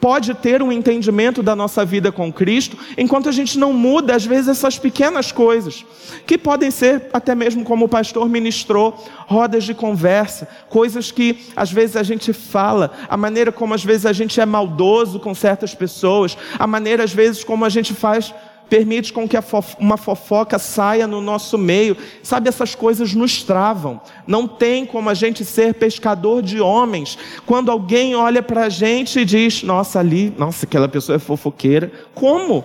pode 0.00 0.34
ter 0.34 0.62
um 0.62 0.70
entendimento 0.70 1.42
da 1.42 1.56
nossa 1.56 1.84
vida 1.84 2.12
com 2.12 2.32
Cristo, 2.32 2.76
enquanto 2.96 3.28
a 3.28 3.32
gente 3.32 3.58
não 3.58 3.72
muda, 3.72 4.14
às 4.14 4.24
vezes, 4.24 4.48
essas 4.48 4.78
pequenas 4.78 5.32
coisas, 5.32 5.84
que 6.26 6.38
podem 6.38 6.70
ser, 6.70 7.08
até 7.12 7.34
mesmo 7.34 7.64
como 7.64 7.86
o 7.86 7.88
pastor 7.88 8.28
ministrou, 8.28 8.96
rodas 9.26 9.64
de 9.64 9.74
conversa, 9.74 10.48
coisas 10.68 11.10
que 11.10 11.46
às 11.56 11.72
vezes 11.72 11.96
a 11.96 12.02
gente 12.02 12.32
fala, 12.32 12.92
a 13.08 13.16
maneira 13.16 13.50
como 13.50 13.74
às 13.74 13.84
vezes 13.84 14.06
a 14.06 14.12
gente 14.12 14.40
é 14.40 14.46
maldoso 14.46 15.18
com 15.18 15.34
certas 15.34 15.74
pessoas, 15.74 16.36
a 16.58 16.66
maneira 16.66 17.04
às 17.04 17.12
vezes 17.12 17.42
como 17.42 17.64
a 17.64 17.68
gente 17.68 17.92
faz 17.92 18.32
permite 18.68 19.12
com 19.12 19.28
que 19.28 19.36
uma 19.78 19.96
fofoca 19.96 20.58
saia 20.58 21.06
no 21.06 21.20
nosso 21.20 21.56
meio. 21.56 21.96
Sabe, 22.22 22.48
essas 22.48 22.74
coisas 22.74 23.14
nos 23.14 23.42
travam. 23.42 24.00
Não 24.26 24.46
tem 24.46 24.84
como 24.84 25.08
a 25.10 25.14
gente 25.14 25.44
ser 25.44 25.74
pescador 25.74 26.42
de 26.42 26.60
homens. 26.60 27.18
Quando 27.46 27.70
alguém 27.70 28.14
olha 28.14 28.42
para 28.42 28.64
a 28.64 28.68
gente 28.68 29.20
e 29.20 29.24
diz: 29.24 29.62
Nossa, 29.62 29.98
ali, 29.98 30.32
nossa, 30.36 30.66
aquela 30.66 30.88
pessoa 30.88 31.16
é 31.16 31.18
fofoqueira. 31.18 31.90
Como? 32.14 32.64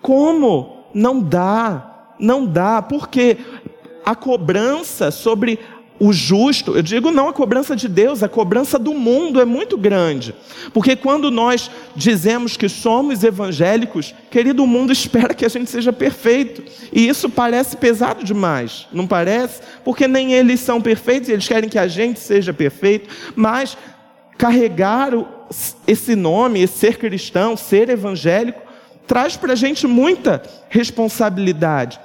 Como? 0.00 0.84
Não 0.94 1.20
dá. 1.20 2.14
Não 2.18 2.46
dá. 2.46 2.80
Porque 2.80 3.36
a 4.04 4.14
cobrança 4.14 5.10
sobre 5.10 5.58
o 5.98 6.12
justo, 6.12 6.76
eu 6.76 6.82
digo 6.82 7.10
não 7.10 7.28
a 7.28 7.32
cobrança 7.32 7.74
de 7.74 7.88
Deus, 7.88 8.22
a 8.22 8.28
cobrança 8.28 8.78
do 8.78 8.92
mundo 8.92 9.40
é 9.40 9.44
muito 9.44 9.78
grande. 9.78 10.34
Porque 10.72 10.94
quando 10.94 11.30
nós 11.30 11.70
dizemos 11.94 12.56
que 12.56 12.68
somos 12.68 13.24
evangélicos, 13.24 14.14
querido, 14.30 14.62
o 14.62 14.66
mundo 14.66 14.92
espera 14.92 15.32
que 15.32 15.44
a 15.44 15.48
gente 15.48 15.70
seja 15.70 15.92
perfeito. 15.92 16.62
E 16.92 17.08
isso 17.08 17.30
parece 17.30 17.76
pesado 17.76 18.22
demais, 18.22 18.86
não 18.92 19.06
parece? 19.06 19.60
Porque 19.84 20.06
nem 20.06 20.34
eles 20.34 20.60
são 20.60 20.80
perfeitos, 20.80 21.28
eles 21.28 21.48
querem 21.48 21.68
que 21.68 21.78
a 21.78 21.88
gente 21.88 22.20
seja 22.20 22.52
perfeito, 22.52 23.08
mas 23.34 23.76
carregar 24.36 25.12
esse 25.86 26.14
nome, 26.14 26.66
ser 26.66 26.98
cristão, 26.98 27.56
ser 27.56 27.88
evangélico, 27.88 28.60
traz 29.06 29.36
para 29.36 29.54
a 29.54 29.56
gente 29.56 29.86
muita 29.86 30.42
responsabilidade. 30.68 31.98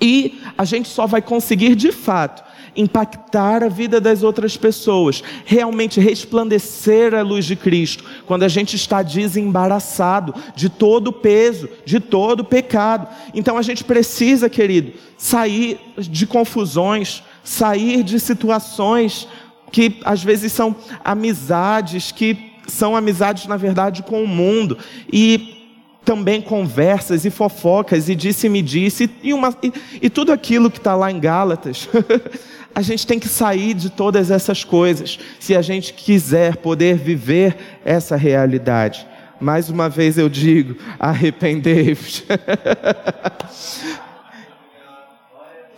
E 0.00 0.40
a 0.58 0.64
gente 0.64 0.88
só 0.88 1.06
vai 1.06 1.22
conseguir 1.22 1.76
de 1.76 1.92
fato 1.92 2.42
impactar 2.74 3.62
a 3.62 3.68
vida 3.68 4.00
das 4.00 4.22
outras 4.22 4.56
pessoas, 4.56 5.22
realmente 5.44 6.00
resplandecer 6.00 7.14
a 7.14 7.22
luz 7.22 7.44
de 7.44 7.56
Cristo, 7.56 8.04
quando 8.26 8.42
a 8.42 8.48
gente 8.48 8.76
está 8.76 9.02
desembaraçado 9.02 10.34
de 10.54 10.68
todo 10.68 11.08
o 11.08 11.12
peso, 11.12 11.68
de 11.84 12.00
todo 12.00 12.40
o 12.40 12.44
pecado. 12.44 13.06
Então 13.34 13.58
a 13.58 13.62
gente 13.62 13.84
precisa, 13.84 14.48
querido, 14.48 14.92
sair 15.16 15.78
de 15.98 16.26
confusões, 16.26 17.22
sair 17.44 18.02
de 18.02 18.18
situações 18.18 19.28
que 19.70 20.00
às 20.04 20.22
vezes 20.22 20.52
são 20.52 20.76
amizades, 21.02 22.12
que 22.12 22.52
são 22.66 22.94
amizades, 22.94 23.46
na 23.46 23.56
verdade, 23.56 24.02
com 24.02 24.22
o 24.22 24.28
mundo. 24.28 24.78
E 25.12 25.61
também 26.04 26.40
conversas 26.40 27.24
e 27.24 27.30
fofocas 27.30 28.08
e 28.08 28.14
disse-me 28.14 28.60
disse, 28.60 29.10
e, 29.22 29.32
uma, 29.32 29.56
e, 29.62 29.72
e 30.02 30.10
tudo 30.10 30.32
aquilo 30.32 30.70
que 30.70 30.78
está 30.78 30.94
lá 30.94 31.10
em 31.10 31.20
Gálatas. 31.20 31.88
A 32.74 32.80
gente 32.80 33.06
tem 33.06 33.18
que 33.18 33.28
sair 33.28 33.74
de 33.74 33.90
todas 33.90 34.30
essas 34.30 34.64
coisas 34.64 35.18
se 35.38 35.54
a 35.54 35.60
gente 35.60 35.92
quiser 35.92 36.56
poder 36.56 36.96
viver 36.96 37.54
essa 37.84 38.16
realidade. 38.16 39.06
Mais 39.38 39.68
uma 39.68 39.90
vez 39.90 40.16
eu 40.16 40.26
digo: 40.26 40.76
arrependei-vos. 40.98 42.24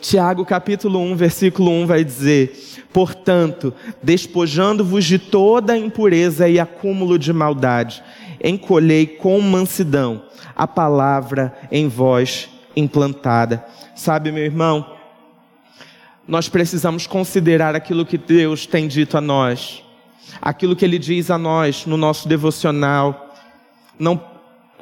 Tiago 0.04 0.44
capítulo 0.44 1.00
1, 1.00 1.16
versículo 1.16 1.70
1 1.70 1.86
vai 1.86 2.04
dizer: 2.04 2.84
Portanto, 2.92 3.72
despojando-vos 4.02 5.02
de 5.02 5.18
toda 5.18 5.78
impureza 5.78 6.46
e 6.46 6.60
acúmulo 6.60 7.18
de 7.18 7.32
maldade, 7.32 8.04
encolhei 8.42 9.06
com 9.06 9.40
mansidão 9.40 10.22
a 10.54 10.66
palavra 10.66 11.54
em 11.72 11.88
vós 11.88 12.50
implantada. 12.76 13.64
Sabe, 13.96 14.30
meu 14.30 14.44
irmão, 14.44 14.94
nós 16.28 16.50
precisamos 16.50 17.06
considerar 17.06 17.74
aquilo 17.74 18.04
que 18.04 18.18
Deus 18.18 18.66
tem 18.66 18.86
dito 18.86 19.16
a 19.16 19.22
nós, 19.22 19.82
aquilo 20.38 20.76
que 20.76 20.84
Ele 20.84 20.98
diz 20.98 21.30
a 21.30 21.38
nós 21.38 21.86
no 21.86 21.96
nosso 21.96 22.28
devocional, 22.28 23.34
não, 23.98 24.22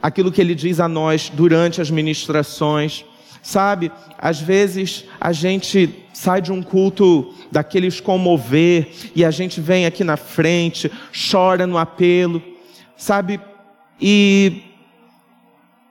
aquilo 0.03 0.33
que 0.33 0.41
Ele 0.41 0.57
diz 0.57 0.81
a 0.81 0.89
nós 0.89 1.31
durante 1.33 1.81
as 1.81 1.93
ministrações. 1.93 3.05
Sabe, 3.43 3.91
às 4.17 4.41
vezes 4.41 5.05
a 5.21 5.33
gente 5.33 6.07
sai 6.13 6.41
de 6.41 6.53
um 6.53 6.63
culto 6.63 7.35
daqueles 7.51 8.01
comover 8.01 8.89
e 9.17 9.25
a 9.25 9.31
gente 9.33 9.61
vem 9.61 9.85
aqui 9.85 10.05
na 10.05 10.17
frente, 10.17 10.91
chora 11.31 11.67
no 11.67 11.77
apelo, 11.77 12.41
sabe, 12.97 13.41
e 14.01 14.63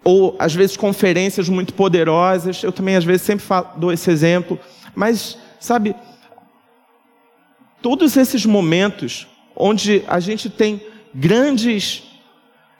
ou 0.03 0.35
às 0.39 0.55
vezes 0.55 0.77
conferências 0.77 1.49
muito 1.49 1.73
poderosas. 1.73 2.63
Eu 2.63 2.71
também 2.71 2.95
às 2.95 3.03
vezes 3.03 3.23
sempre 3.23 3.45
falo, 3.45 3.67
dou 3.75 3.91
esse 3.91 4.09
exemplo, 4.09 4.57
mas 4.95 5.37
Sabe, 5.61 5.95
todos 7.83 8.17
esses 8.17 8.47
momentos 8.47 9.27
onde 9.55 10.03
a 10.07 10.19
gente 10.19 10.49
tem 10.49 10.81
grandes 11.13 12.01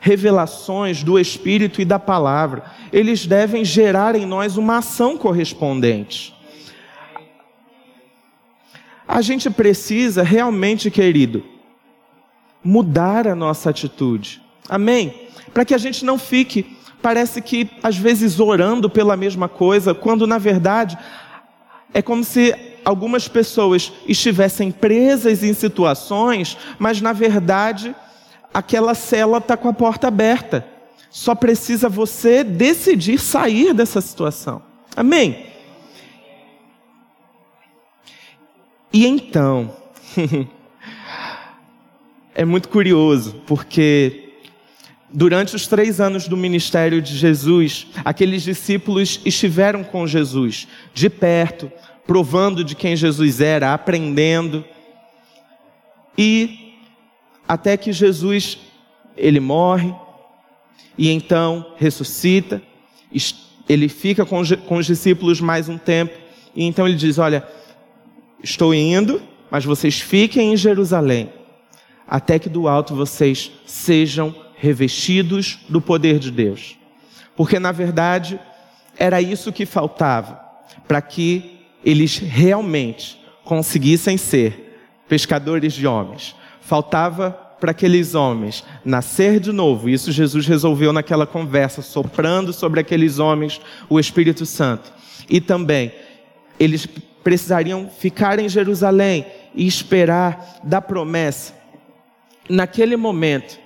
revelações 0.04 1.04
do 1.04 1.20
Espírito 1.20 1.80
e 1.80 1.86
da 1.86 2.00
palavra, 2.00 2.64
eles 2.92 3.28
devem 3.28 3.64
gerar 3.64 4.16
em 4.16 4.26
nós 4.26 4.58
uma 4.58 4.80
ação 4.80 5.16
correspondente. 5.16 6.36
A 9.08 9.22
gente 9.22 9.48
precisa 9.52 10.24
realmente, 10.24 10.90
querido, 10.90 11.44
mudar 12.64 13.28
a 13.28 13.36
nossa 13.36 13.70
atitude. 13.70 14.42
Amém? 14.68 15.28
Para 15.54 15.64
que 15.64 15.76
a 15.76 15.78
gente 15.78 16.04
não 16.04 16.18
fique, 16.18 16.76
parece 17.00 17.40
que 17.40 17.70
às 17.84 17.96
vezes 17.96 18.40
orando 18.40 18.90
pela 18.90 19.16
mesma 19.16 19.48
coisa, 19.48 19.94
quando 19.94 20.26
na 20.26 20.40
verdade 20.40 20.98
é 21.94 22.02
como 22.02 22.24
se 22.24 22.56
algumas 22.84 23.28
pessoas 23.28 23.94
estivessem 24.08 24.72
presas 24.72 25.44
em 25.44 25.54
situações, 25.54 26.58
mas 26.80 27.00
na 27.02 27.14
verdade 27.14 27.94
aquela 28.54 28.94
cela 28.94 29.38
está 29.38 29.56
com 29.56 29.70
a 29.70 29.74
porta 29.74 30.08
aberta. 30.08 30.66
Só 31.10 31.36
precisa 31.36 31.90
você 31.90 32.44
decidir 32.44 33.20
sair 33.20 33.74
dessa 33.74 34.00
situação. 34.00 34.62
Amém? 34.96 35.46
E 38.94 39.06
então, 39.06 39.76
é 42.36 42.44
muito 42.44 42.68
curioso, 42.70 43.42
porque 43.48 44.34
durante 45.10 45.56
os 45.56 45.68
três 45.68 46.00
anos 46.02 46.28
do 46.28 46.36
ministério 46.36 47.02
de 47.02 47.16
Jesus, 47.16 47.88
aqueles 48.04 48.44
discípulos 48.44 49.22
estiveram 49.26 49.84
com 49.84 50.08
Jesus 50.08 50.68
de 50.94 51.10
perto, 51.10 51.72
provando 52.06 52.64
de 52.64 52.76
quem 52.76 52.96
Jesus 52.96 53.40
era, 53.40 53.74
aprendendo. 53.74 54.66
E 56.18 56.61
até 57.48 57.78
que 57.78 57.92
Jesus 57.92 58.58
ele 59.18 59.40
morre 59.40 59.94
e 60.98 61.10
então 61.10 61.74
ressuscita, 61.78 62.62
ele 63.68 63.90
fica 63.90 64.26
com, 64.26 64.42
com 64.68 64.78
os 64.78 64.86
discípulos 64.86 65.40
mais 65.40 65.70
um 65.70 65.78
tempo, 65.78 66.14
e 66.56 66.66
então 66.66 66.88
ele 66.88 66.98
diz: 66.98 67.18
Olha, 67.18 67.48
estou 68.44 68.74
indo, 68.74 69.22
mas 69.50 69.66
vocês 69.66 70.00
fiquem 70.00 70.54
em 70.54 70.58
Jerusalém, 70.58 71.32
até 72.08 72.40
que 72.40 72.50
do 72.50 72.68
alto 72.68 72.96
vocês 72.96 73.52
sejam 73.66 74.36
revestidos 74.56 75.60
do 75.68 75.82
poder 75.82 76.20
de 76.20 76.32
Deus. 76.32 76.78
Porque, 77.36 77.60
na 77.60 77.72
verdade, 77.72 78.40
era 78.98 79.22
isso 79.22 79.52
que 79.52 79.66
faltava 79.66 80.40
para 80.88 81.02
que 81.02 81.60
eles 81.84 82.18
realmente 82.18 83.20
conseguissem 83.44 84.18
ser 84.18 84.78
pescadores 85.08 85.74
de 85.74 85.88
homens. 85.88 86.36
Faltava 86.72 87.32
para 87.60 87.72
aqueles 87.72 88.16
homens 88.16 88.64
nascer 88.86 89.42
de 89.42 89.52
novo. 89.52 89.90
Isso 89.90 90.10
Jesus 90.10 90.48
resolveu 90.48 90.94
naquela 90.94 91.28
conversa, 91.28 91.82
soprando 91.82 92.54
sobre 92.54 92.80
aqueles 92.80 93.20
homens 93.20 93.60
o 93.90 94.00
Espírito 94.00 94.46
Santo. 94.46 94.90
E 95.30 95.42
também, 95.42 95.92
eles 96.58 96.88
precisariam 97.26 97.90
ficar 97.90 98.40
em 98.40 98.48
Jerusalém 98.48 99.26
e 99.54 99.68
esperar 99.68 100.62
da 100.64 100.80
promessa. 100.80 101.54
Naquele 102.48 102.96
momento, 102.96 103.60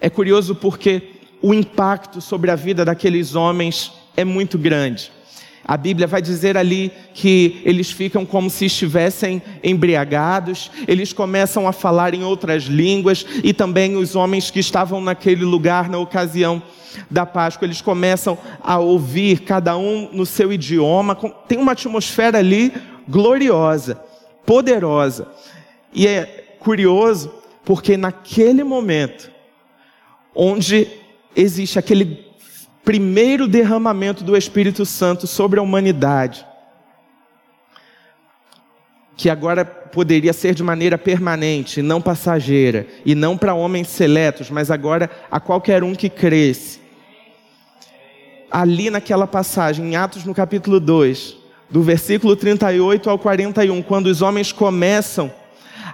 é 0.00 0.08
curioso 0.08 0.54
porque 0.54 1.10
o 1.42 1.52
impacto 1.52 2.22
sobre 2.22 2.50
a 2.50 2.56
vida 2.56 2.86
daqueles 2.86 3.34
homens 3.34 3.92
é 4.16 4.24
muito 4.24 4.56
grande. 4.56 5.12
A 5.68 5.76
Bíblia 5.76 6.06
vai 6.06 6.22
dizer 6.22 6.56
ali 6.56 6.92
que 7.12 7.60
eles 7.64 7.90
ficam 7.90 8.24
como 8.24 8.48
se 8.48 8.66
estivessem 8.66 9.42
embriagados, 9.64 10.70
eles 10.86 11.12
começam 11.12 11.66
a 11.66 11.72
falar 11.72 12.14
em 12.14 12.22
outras 12.22 12.64
línguas 12.64 13.26
e 13.42 13.52
também 13.52 13.96
os 13.96 14.14
homens 14.14 14.48
que 14.48 14.60
estavam 14.60 15.00
naquele 15.00 15.44
lugar 15.44 15.90
na 15.90 15.98
ocasião 15.98 16.62
da 17.10 17.26
Páscoa, 17.26 17.66
eles 17.66 17.80
começam 17.80 18.38
a 18.62 18.78
ouvir 18.78 19.40
cada 19.40 19.76
um 19.76 20.08
no 20.12 20.24
seu 20.24 20.52
idioma. 20.52 21.16
Tem 21.48 21.58
uma 21.58 21.72
atmosfera 21.72 22.38
ali 22.38 22.72
gloriosa, 23.08 24.00
poderosa. 24.46 25.26
E 25.92 26.06
é 26.06 26.56
curioso 26.60 27.32
porque 27.64 27.96
naquele 27.96 28.62
momento 28.62 29.32
onde 30.32 30.86
existe 31.34 31.76
aquele 31.76 32.25
primeiro 32.86 33.48
derramamento 33.48 34.22
do 34.22 34.36
Espírito 34.36 34.86
Santo 34.86 35.26
sobre 35.26 35.58
a 35.58 35.62
humanidade, 35.62 36.46
que 39.16 39.28
agora 39.28 39.64
poderia 39.64 40.32
ser 40.32 40.54
de 40.54 40.62
maneira 40.62 40.96
permanente, 40.96 41.82
não 41.82 42.00
passageira, 42.00 42.86
e 43.04 43.12
não 43.12 43.36
para 43.36 43.54
homens 43.54 43.88
seletos, 43.88 44.50
mas 44.50 44.70
agora 44.70 45.10
a 45.28 45.40
qualquer 45.40 45.82
um 45.82 45.96
que 45.96 46.08
cresce. 46.08 46.78
Ali 48.48 48.88
naquela 48.88 49.26
passagem, 49.26 49.84
em 49.84 49.96
Atos 49.96 50.24
no 50.24 50.32
capítulo 50.32 50.78
2, 50.78 51.36
do 51.68 51.82
versículo 51.82 52.36
38 52.36 53.10
ao 53.10 53.18
41, 53.18 53.82
quando 53.82 54.06
os 54.06 54.22
homens 54.22 54.52
começam 54.52 55.32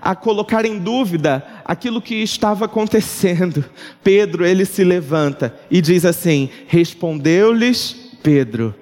a 0.03 0.14
colocar 0.14 0.66
em 0.66 0.78
dúvida 0.78 1.43
aquilo 1.72 2.02
que 2.02 2.16
estava 2.16 2.66
acontecendo. 2.66 3.64
Pedro, 4.04 4.44
ele 4.44 4.64
se 4.64 4.84
levanta 4.84 5.54
e 5.70 5.80
diz 5.80 6.04
assim: 6.04 6.50
Respondeu-lhes 6.66 7.96
Pedro: 8.22 8.74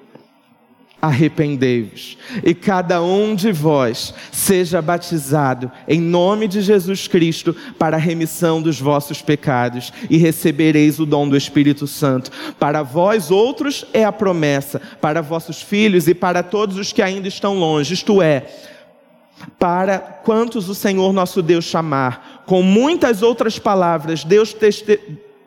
Arrependei-vos, 1.01 2.17
e 2.43 2.53
cada 2.53 3.01
um 3.01 3.33
de 3.33 3.51
vós 3.51 4.13
seja 4.31 4.81
batizado 4.81 5.71
em 5.87 5.99
nome 5.99 6.47
de 6.47 6.61
Jesus 6.61 7.07
Cristo 7.07 7.55
para 7.79 7.95
a 7.95 7.99
remissão 7.99 8.61
dos 8.61 8.79
vossos 8.79 9.21
pecados, 9.21 9.91
e 10.09 10.17
recebereis 10.17 10.99
o 10.99 11.05
dom 11.05 11.29
do 11.29 11.37
Espírito 11.37 11.87
Santo. 11.87 12.29
Para 12.59 12.83
vós 12.83 13.31
outros 13.31 13.85
é 13.93 14.03
a 14.03 14.11
promessa, 14.11 14.81
para 14.99 15.21
vossos 15.21 15.61
filhos 15.61 16.07
e 16.07 16.13
para 16.13 16.43
todos 16.43 16.77
os 16.77 16.91
que 16.91 17.01
ainda 17.01 17.27
estão 17.27 17.57
longe, 17.57 17.93
isto 17.93 18.21
é, 18.21 18.45
para 19.57 19.99
quantos 19.99 20.69
o 20.69 20.75
Senhor 20.75 21.11
nosso 21.13 21.41
Deus 21.41 21.65
chamar. 21.65 22.30
Com 22.51 22.61
muitas 22.61 23.21
outras 23.21 23.57
palavras, 23.57 24.25
Deus 24.25 24.53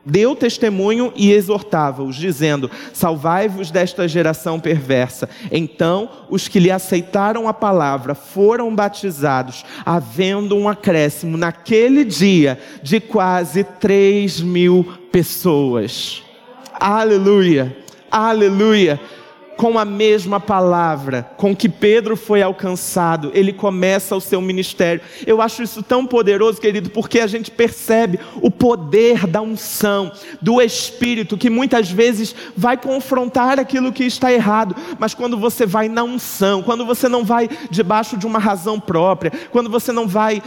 deu 0.07 0.35
testemunho 0.35 1.13
e 1.15 1.33
exortava-os, 1.33 2.17
dizendo: 2.17 2.71
Salvai-vos 2.95 3.71
desta 3.71 4.09
geração 4.09 4.59
perversa. 4.59 5.29
Então, 5.53 6.09
os 6.31 6.49
que 6.49 6.59
lhe 6.59 6.71
aceitaram 6.71 7.47
a 7.47 7.53
palavra 7.53 8.15
foram 8.15 8.75
batizados, 8.75 9.67
havendo 9.85 10.57
um 10.57 10.67
acréscimo 10.67 11.37
naquele 11.37 12.07
dia 12.07 12.59
de 12.83 12.99
quase 13.01 13.65
três 13.65 14.41
mil 14.41 14.91
pessoas. 15.13 16.23
Aleluia! 16.73 17.77
Aleluia! 18.11 18.99
Com 19.57 19.79
a 19.79 19.85
mesma 19.85 20.41
palavra 20.41 21.31
com 21.37 21.55
que 21.55 21.69
Pedro 21.69 22.17
foi 22.17 22.43
alcançado, 22.43 23.31
ele 23.35 23.53
começa 23.53 24.17
o 24.17 24.21
seu 24.21 24.41
ministério. 24.41 25.01
Eu 25.27 25.41
acho 25.41 25.63
isso 25.63 25.83
tão 25.83 26.07
poderoso, 26.07 26.61
querido, 26.61 26.91
porque 26.91 27.21
a 27.21 27.27
gente 27.27 27.51
percebe 27.51 28.19
o 28.41 28.51
poder 28.51 29.27
da 29.27 29.41
unção, 29.41 30.13
do 30.41 30.61
Espírito, 30.61 31.37
que 31.37 31.51
muitas 31.51 31.91
vezes 31.91 32.35
vai 32.57 32.77
confrontar 32.77 33.59
aquilo 33.59 33.93
que 33.93 34.05
está 34.05 34.33
errado, 34.33 34.75
mas 34.99 35.15
quando 35.15 35.39
você 35.39 35.67
vai 35.67 35.89
na 35.89 36.03
unção, 36.03 36.63
quando 36.63 36.85
você 36.85 37.09
não 37.09 37.25
vai 37.25 37.49
debaixo 37.71 38.17
de 38.17 38.27
uma 38.27 38.39
razão 38.39 38.81
própria, 38.81 39.33
quando 39.51 39.71
você 39.71 39.93
não 39.93 40.07
vai 40.07 40.43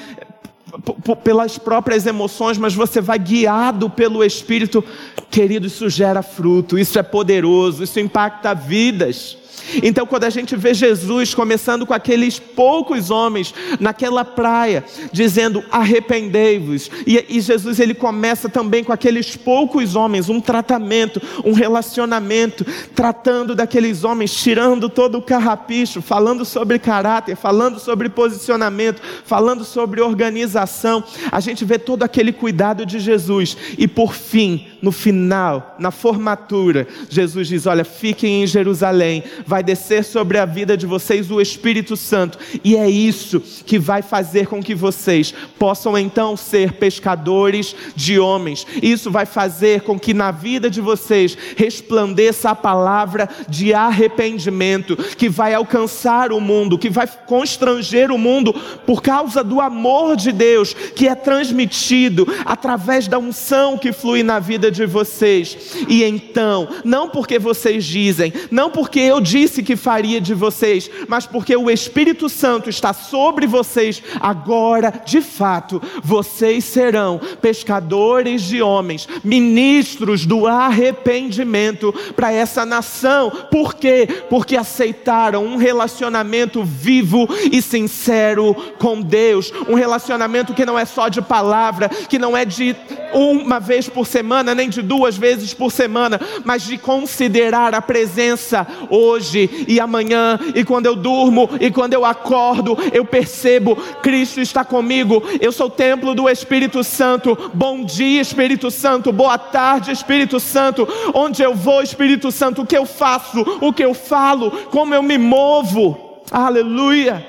pelas 1.24 1.58
próprias 1.58 2.06
emoções, 2.06 2.58
mas 2.58 2.74
você 2.74 3.02
vai 3.02 3.20
guiado 3.20 3.90
pelo 3.90 4.24
Espírito, 4.24 4.84
querido, 5.30 5.68
isso 5.68 5.90
gera 5.90 6.22
fruto, 6.22 6.78
isso 6.78 6.98
é 6.98 7.04
poderoso, 7.04 7.84
isso 7.84 8.00
impacta 8.00 8.54
vidas. 8.54 9.38
Então, 9.84 10.06
quando 10.06 10.24
a 10.24 10.30
gente 10.30 10.56
vê 10.56 10.74
Jesus 10.74 11.34
começando 11.34 11.86
com 11.86 11.94
aqueles 11.94 12.40
poucos 12.40 13.10
homens 13.10 13.54
naquela 13.80 14.24
praia, 14.24 14.84
dizendo 15.12 15.64
arrependei-vos, 15.72 16.90
e, 17.06 17.24
e, 17.30 17.42
Jesus 17.42 17.80
ele 17.80 17.94
começa 17.94 18.50
também 18.50 18.84
com 18.84 18.94
aqueles 18.94 19.36
poucos 19.36 19.96
homens, 19.96 20.30
um 20.30 20.40
tratamento, 20.40 21.22
um 21.44 21.54
relacionamento, 21.54 22.66
tratando 22.96 23.56
daqueles 23.56 24.04
homens, 24.04 24.34
tirando 24.34 24.90
todo 24.90 25.18
o 25.18 25.22
carrapicho, 25.22 26.02
falando 26.02 26.46
sobre 26.46 26.80
caráter, 26.80 27.36
falando 27.36 27.80
sobre 27.80 28.10
posicionamento, 28.10 29.02
falando 29.26 29.64
sobre 29.64 30.02
organização. 30.02 31.04
A 31.32 31.40
gente 31.40 31.66
vê 31.66 31.78
todo 31.78 32.04
aquele 32.04 32.32
cuidado 32.32 32.86
de 32.86 33.00
Jesus, 33.00 33.58
e 33.78 33.88
por 33.88 34.14
fim, 34.14 34.68
no 34.82 34.92
final, 34.92 35.76
na 35.80 35.92
formatura, 35.92 36.88
Jesus 37.10 37.48
diz: 37.48 37.66
Olha, 37.66 37.84
fiquem 37.84 38.44
em 38.44 38.48
Jerusalém, 38.48 39.24
vai 39.48 39.64
descer 39.64 40.04
sobre 40.04 40.38
a 40.38 40.46
vida 40.46 40.76
de 40.76 40.86
vocês 40.86 41.32
o 41.32 41.42
Espírito 41.42 41.96
Santo, 41.96 42.38
e 42.64 42.76
é 42.76 42.90
isso 42.90 43.42
que 43.66 43.80
vai 43.80 44.02
fazer 44.02 44.48
com 44.48 44.62
que 44.62 44.76
vocês 44.76 45.34
possam 45.58 45.98
então 45.98 46.36
ser 46.36 46.74
pescadores 46.74 47.76
de 47.96 48.20
homens. 48.20 48.68
Isso 48.82 49.10
vai 49.10 49.26
fazer 49.26 49.82
com 49.82 49.98
que 49.98 50.14
na 50.14 50.32
vida 50.32 50.70
de 50.70 50.82
vocês 50.82 51.38
resplandeça 51.56 52.50
a 52.50 52.56
palavra 52.56 53.30
de 53.48 53.74
arrependimento, 53.74 54.96
que 54.96 55.30
vai 55.30 55.54
alcançar 55.54 56.32
o 56.32 56.42
mundo, 56.42 56.78
que 56.78 56.90
vai 56.90 57.08
constranger 57.26 58.12
o 58.12 58.18
mundo 58.18 58.54
por 58.86 59.02
causa 59.02 59.44
do 59.44 59.62
amor 59.62 60.16
de 60.16 60.32
Deus 60.32 60.74
que 60.74 61.08
é 61.08 61.16
transmitido 61.16 62.28
através 62.46 63.08
da 63.08 63.18
unção 63.18 63.78
que 63.78 63.94
flui 63.94 64.24
na 64.24 64.40
vida 64.40 64.70
de 64.72 64.86
vocês. 64.86 65.76
E 65.88 66.04
então, 66.04 66.68
não 66.84 67.10
porque 67.10 67.40
vocês 67.40 67.86
dizem, 67.86 68.34
não 68.52 68.70
porque 68.70 69.00
eu 69.00 69.22
disse 69.38 69.62
que 69.62 69.76
faria 69.76 70.20
de 70.20 70.34
vocês, 70.34 70.90
mas 71.08 71.28
porque 71.28 71.56
o 71.56 71.70
Espírito 71.70 72.28
Santo 72.28 72.72
está 72.72 72.92
sobre 72.92 73.46
vocês, 73.46 74.02
agora, 74.20 74.92
de 75.06 75.22
fato, 75.22 75.80
vocês 76.04 76.66
serão 76.66 77.22
pescadores 77.40 78.42
de 78.42 78.64
homens, 78.64 79.08
ministros 79.24 80.26
do 80.26 80.48
arrependimento 80.48 81.94
para 82.16 82.32
essa 82.32 82.66
nação. 82.66 83.30
Por 83.52 83.76
quê? 83.76 84.08
Porque 84.28 84.58
aceitaram 84.58 85.46
um 85.46 85.58
relacionamento 85.58 86.64
vivo 86.64 87.28
e 87.52 87.62
sincero 87.62 88.56
com 88.80 89.00
Deus, 89.00 89.54
um 89.70 89.76
relacionamento 89.76 90.54
que 90.54 90.66
não 90.66 90.80
é 90.80 90.86
só 90.86 91.10
de 91.10 91.22
palavra, 91.22 91.90
que 91.90 92.18
não 92.18 92.36
é 92.36 92.44
de 92.44 92.76
uma 93.14 93.60
vez 93.60 93.88
por 93.88 94.08
semana, 94.08 94.56
nem 94.56 94.68
de 94.68 94.82
duas 94.82 95.16
vezes 95.16 95.54
por 95.54 95.72
semana, 95.72 96.20
mas 96.44 96.64
de 96.64 96.78
considerar 96.78 97.76
a 97.76 97.82
presença 97.82 98.66
hoje 98.90 99.27
e 99.34 99.80
amanhã, 99.80 100.40
e 100.56 100.64
quando 100.64 100.86
eu 100.86 100.96
durmo 100.96 101.50
e 101.60 101.72
quando 101.72 101.94
eu 101.94 102.06
acordo, 102.06 102.78
eu 102.94 103.06
percebo 103.06 103.76
Cristo 104.02 104.40
está 104.40 104.64
comigo, 104.64 105.24
eu 105.42 105.52
sou 105.52 105.70
templo 105.70 106.14
do 106.14 106.30
Espírito 106.30 106.84
Santo. 106.84 107.38
Bom 107.54 107.84
dia, 107.84 108.22
Espírito 108.22 108.70
Santo, 108.72 109.12
boa 109.12 109.38
tarde, 109.38 109.92
Espírito 109.92 110.40
Santo. 110.40 110.88
Onde 111.14 111.42
eu 111.42 111.54
vou, 111.54 111.82
Espírito 111.82 112.32
Santo, 112.32 112.62
o 112.62 112.66
que 112.66 112.78
eu 112.78 112.86
faço, 112.86 113.46
o 113.62 113.74
que 113.74 113.84
eu 113.84 113.94
falo, 113.94 114.52
como 114.72 114.94
eu 114.94 115.04
me 115.04 115.18
movo. 115.18 116.22
Aleluia. 116.32 117.26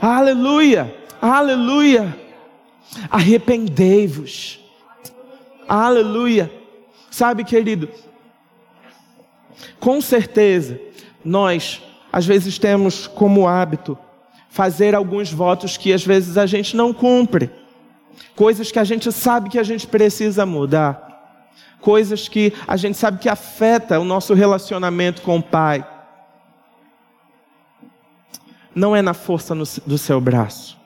Aleluia. 0.00 0.94
Aleluia. 1.20 2.16
Arrependei-vos. 3.10 4.60
Aleluia. 5.68 6.50
Sabe, 7.10 7.44
querido, 7.44 7.88
Com 9.78 10.00
certeza, 10.00 10.80
nós 11.24 11.82
às 12.12 12.26
vezes 12.26 12.58
temos 12.58 13.06
como 13.06 13.46
hábito 13.46 13.96
fazer 14.48 14.94
alguns 14.94 15.32
votos 15.32 15.76
que 15.76 15.92
às 15.92 16.04
vezes 16.04 16.36
a 16.36 16.44
gente 16.44 16.76
não 16.76 16.92
cumpre. 16.92 17.50
Coisas 18.34 18.72
que 18.72 18.78
a 18.78 18.84
gente 18.84 19.10
sabe 19.12 19.48
que 19.48 19.58
a 19.58 19.62
gente 19.62 19.86
precisa 19.86 20.44
mudar. 20.44 21.08
Coisas 21.80 22.28
que 22.28 22.52
a 22.66 22.76
gente 22.76 22.98
sabe 22.98 23.18
que 23.18 23.28
afeta 23.28 23.98
o 23.98 24.04
nosso 24.04 24.34
relacionamento 24.34 25.22
com 25.22 25.38
o 25.38 25.42
Pai. 25.42 25.86
Não 28.74 28.94
é 28.94 29.02
na 29.02 29.14
força 29.14 29.54
do 29.54 29.98
seu 29.98 30.20
braço. 30.20 30.78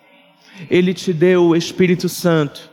Ele 0.70 0.95
te 0.95 1.12
deu 1.12 1.47
o 1.47 1.57
Espírito 1.57 2.09
Santo. 2.09 2.70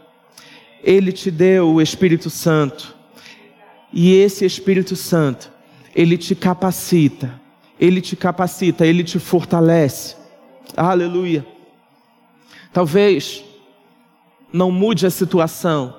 Ele 0.84 1.12
te 1.12 1.32
deu 1.32 1.74
o 1.74 1.82
Espírito 1.82 2.30
Santo. 2.30 2.96
E 3.94 4.16
esse 4.16 4.46
Espírito 4.46 4.96
Santo, 4.96 5.52
ele 5.96 6.18
te 6.18 6.36
capacita. 6.36 7.40
Ele 7.80 8.00
te 8.00 8.16
capacita, 8.16 8.86
ele 8.86 9.04
te 9.04 9.18
fortalece. 9.20 10.16
Aleluia. 10.78 11.46
Talvez 12.72 13.44
não 14.54 14.72
mude 14.72 15.06
a 15.06 15.10
situação, 15.10 15.96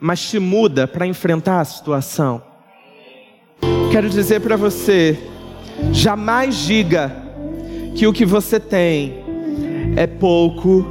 mas 0.00 0.20
te 0.28 0.38
muda 0.38 0.86
para 0.86 1.06
enfrentar 1.06 1.60
a 1.60 1.64
situação. 1.64 2.42
Quero 3.92 4.08
dizer 4.08 4.40
para 4.40 4.56
você, 4.56 5.18
jamais 5.92 6.56
diga 6.56 7.14
que 7.94 8.06
o 8.06 8.12
que 8.12 8.24
você 8.24 8.58
tem 8.58 9.24
é 9.96 10.06
pouco, 10.06 10.86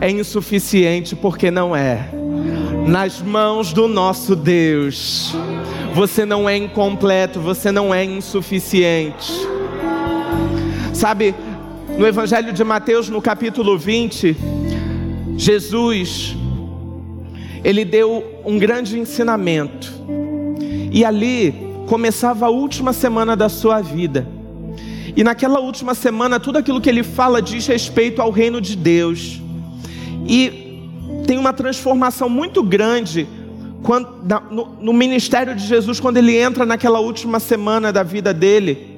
é 0.00 0.10
insuficiente, 0.10 1.16
porque 1.16 1.50
não 1.50 1.74
é. 1.74 2.10
Nas 2.86 3.20
mãos 3.20 3.72
do 3.72 3.88
nosso 3.88 4.36
Deus, 4.36 5.34
você 5.96 6.26
não 6.26 6.46
é 6.46 6.54
incompleto, 6.54 7.40
você 7.40 7.72
não 7.72 7.94
é 7.94 8.04
insuficiente. 8.04 9.32
Sabe, 10.92 11.34
no 11.96 12.06
Evangelho 12.06 12.52
de 12.52 12.62
Mateus, 12.62 13.08
no 13.08 13.22
capítulo 13.22 13.78
20, 13.78 14.36
Jesus, 15.38 16.36
ele 17.64 17.82
deu 17.82 18.22
um 18.44 18.58
grande 18.58 18.98
ensinamento. 18.98 19.90
E 20.92 21.02
ali 21.02 21.54
começava 21.86 22.44
a 22.44 22.50
última 22.50 22.92
semana 22.92 23.34
da 23.34 23.48
sua 23.48 23.80
vida. 23.80 24.28
E 25.16 25.24
naquela 25.24 25.60
última 25.60 25.94
semana, 25.94 26.38
tudo 26.38 26.58
aquilo 26.58 26.78
que 26.78 26.90
ele 26.90 27.02
fala 27.02 27.40
diz 27.40 27.66
respeito 27.66 28.20
ao 28.20 28.30
reino 28.30 28.60
de 28.60 28.76
Deus. 28.76 29.40
E 30.28 30.78
tem 31.26 31.38
uma 31.38 31.54
transformação 31.54 32.28
muito 32.28 32.62
grande 32.62 33.26
quando, 33.82 34.08
no, 34.50 34.76
no 34.80 34.92
ministério 34.92 35.54
de 35.54 35.66
Jesus, 35.66 36.00
quando 36.00 36.16
ele 36.16 36.36
entra 36.36 36.64
naquela 36.66 36.98
última 36.98 37.38
semana 37.38 37.92
da 37.92 38.02
vida 38.02 38.32
dele. 38.32 38.96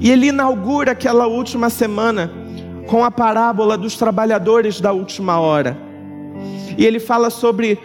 E 0.00 0.10
ele 0.10 0.28
inaugura 0.28 0.92
aquela 0.92 1.26
última 1.26 1.70
semana 1.70 2.30
com 2.86 3.04
a 3.04 3.10
parábola 3.10 3.76
dos 3.76 3.96
trabalhadores 3.96 4.80
da 4.80 4.92
última 4.92 5.38
hora. 5.38 5.76
E 6.76 6.84
ele 6.84 7.00
fala 7.00 7.30
sobre 7.30 7.78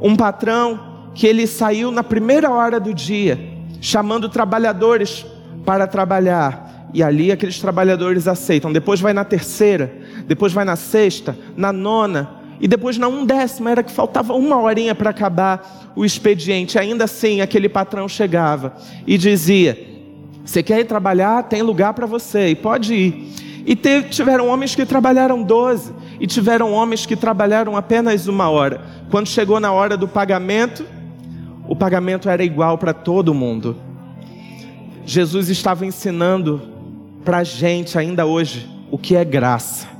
um 0.00 0.14
patrão 0.16 1.10
que 1.14 1.26
ele 1.26 1.46
saiu 1.46 1.90
na 1.90 2.02
primeira 2.02 2.50
hora 2.50 2.78
do 2.78 2.92
dia, 2.92 3.38
chamando 3.80 4.28
trabalhadores 4.28 5.24
para 5.64 5.86
trabalhar. 5.86 6.88
E 6.92 7.02
ali 7.02 7.32
aqueles 7.32 7.58
trabalhadores 7.58 8.28
aceitam. 8.28 8.72
Depois 8.72 9.00
vai 9.00 9.12
na 9.12 9.24
terceira, 9.24 9.92
depois 10.26 10.52
vai 10.52 10.64
na 10.64 10.76
sexta, 10.76 11.36
na 11.56 11.72
nona, 11.72 12.35
e 12.60 12.66
depois 12.66 12.96
na 12.96 13.08
undécima 13.08 13.70
era 13.70 13.82
que 13.82 13.92
faltava 13.92 14.32
uma 14.34 14.60
horinha 14.60 14.94
para 14.94 15.10
acabar 15.10 15.92
o 15.94 16.04
expediente. 16.04 16.78
Ainda 16.78 17.04
assim, 17.04 17.40
aquele 17.40 17.68
patrão 17.68 18.08
chegava 18.08 18.74
e 19.06 19.18
dizia: 19.18 19.96
você 20.46 20.62
quer 20.62 20.78
ir 20.78 20.84
trabalhar? 20.84 21.42
Tem 21.42 21.60
lugar 21.60 21.92
para 21.92 22.06
você 22.06 22.50
e 22.50 22.54
pode 22.54 22.94
ir. 22.94 23.46
E 23.66 23.74
tiveram 24.08 24.46
homens 24.46 24.76
que 24.76 24.86
trabalharam 24.86 25.42
12 25.42 25.92
e 26.20 26.26
tiveram 26.26 26.72
homens 26.72 27.04
que 27.04 27.16
trabalharam 27.16 27.76
apenas 27.76 28.28
uma 28.28 28.48
hora. 28.48 28.80
Quando 29.10 29.26
chegou 29.28 29.58
na 29.58 29.72
hora 29.72 29.96
do 29.96 30.06
pagamento, 30.06 30.86
o 31.68 31.74
pagamento 31.74 32.28
era 32.28 32.44
igual 32.44 32.78
para 32.78 32.94
todo 32.94 33.34
mundo. 33.34 33.76
Jesus 35.04 35.48
estava 35.48 35.84
ensinando 35.84 36.62
para 37.24 37.38
a 37.38 37.44
gente 37.44 37.98
ainda 37.98 38.24
hoje 38.24 38.70
o 38.88 38.96
que 38.96 39.16
é 39.16 39.24
graça. 39.24 39.95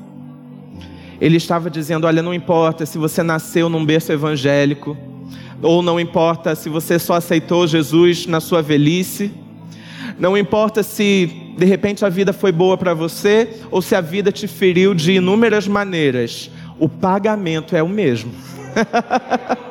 Ele 1.21 1.37
estava 1.37 1.71
dizendo: 1.71 2.07
olha, 2.07 2.23
não 2.23 2.35
importa 2.35 2.87
se 2.87 2.99
você 2.99 3.23
nasceu 3.23 3.69
num 3.69 3.85
berço 3.85 4.13
evangélico, 4.13 4.97
ou 5.63 5.83
não 5.83 5.99
importa 5.99 6.55
se 6.55 6.69
você 6.69 6.99
só 6.99 7.15
aceitou 7.15 7.67
Jesus 7.67 8.27
na 8.27 8.41
sua 8.41 8.63
velhice 8.63 9.33
não 10.19 10.37
importa 10.37 10.83
se 10.83 11.55
de 11.59 11.65
repente 11.65 12.05
a 12.05 12.09
vida 12.09 12.33
foi 12.33 12.51
boa 12.51 12.77
para 12.79 12.95
você 12.95 13.61
ou 13.71 13.83
se 13.83 13.95
a 13.95 14.01
vida 14.01 14.33
te 14.33 14.49
feriu 14.49 14.95
de 14.95 15.13
inúmeras 15.13 15.69
maneiras, 15.69 16.51
o 16.79 16.89
pagamento 16.89 17.77
é 17.77 17.83
o 17.83 17.89
mesmo. 17.89 18.33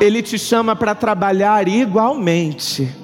Ele 0.00 0.22
te 0.22 0.38
chama 0.38 0.76
para 0.76 0.94
trabalhar 0.94 1.66
igualmente. 1.68 2.94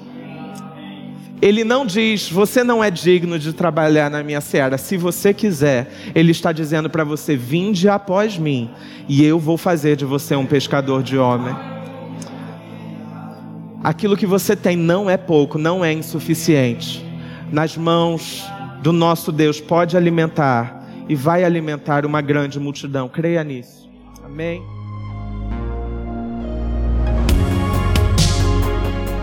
Ele 1.41 1.63
não 1.63 1.85
diz, 1.85 2.29
você 2.29 2.63
não 2.63 2.83
é 2.83 2.91
digno 2.91 3.39
de 3.39 3.51
trabalhar 3.51 4.11
na 4.11 4.21
minha 4.21 4.39
seara. 4.39 4.77
Se 4.77 4.95
você 4.95 5.33
quiser, 5.33 5.91
Ele 6.13 6.31
está 6.31 6.51
dizendo 6.51 6.89
para 6.89 7.03
você: 7.03 7.35
vinde 7.35 7.89
após 7.89 8.37
mim, 8.37 8.69
e 9.09 9.25
eu 9.25 9.39
vou 9.39 9.57
fazer 9.57 9.95
de 9.95 10.05
você 10.05 10.35
um 10.35 10.45
pescador 10.45 11.01
de 11.01 11.17
homem. 11.17 11.55
Aquilo 13.83 14.15
que 14.15 14.27
você 14.27 14.55
tem 14.55 14.75
não 14.75 15.09
é 15.09 15.17
pouco, 15.17 15.57
não 15.57 15.83
é 15.83 15.91
insuficiente. 15.91 17.03
Nas 17.51 17.75
mãos 17.75 18.45
do 18.83 18.93
nosso 18.93 19.31
Deus 19.31 19.59
pode 19.59 19.97
alimentar 19.97 20.85
e 21.09 21.15
vai 21.15 21.43
alimentar 21.43 22.05
uma 22.05 22.21
grande 22.21 22.59
multidão. 22.59 23.09
Creia 23.09 23.43
nisso. 23.43 23.89
Amém. 24.23 24.61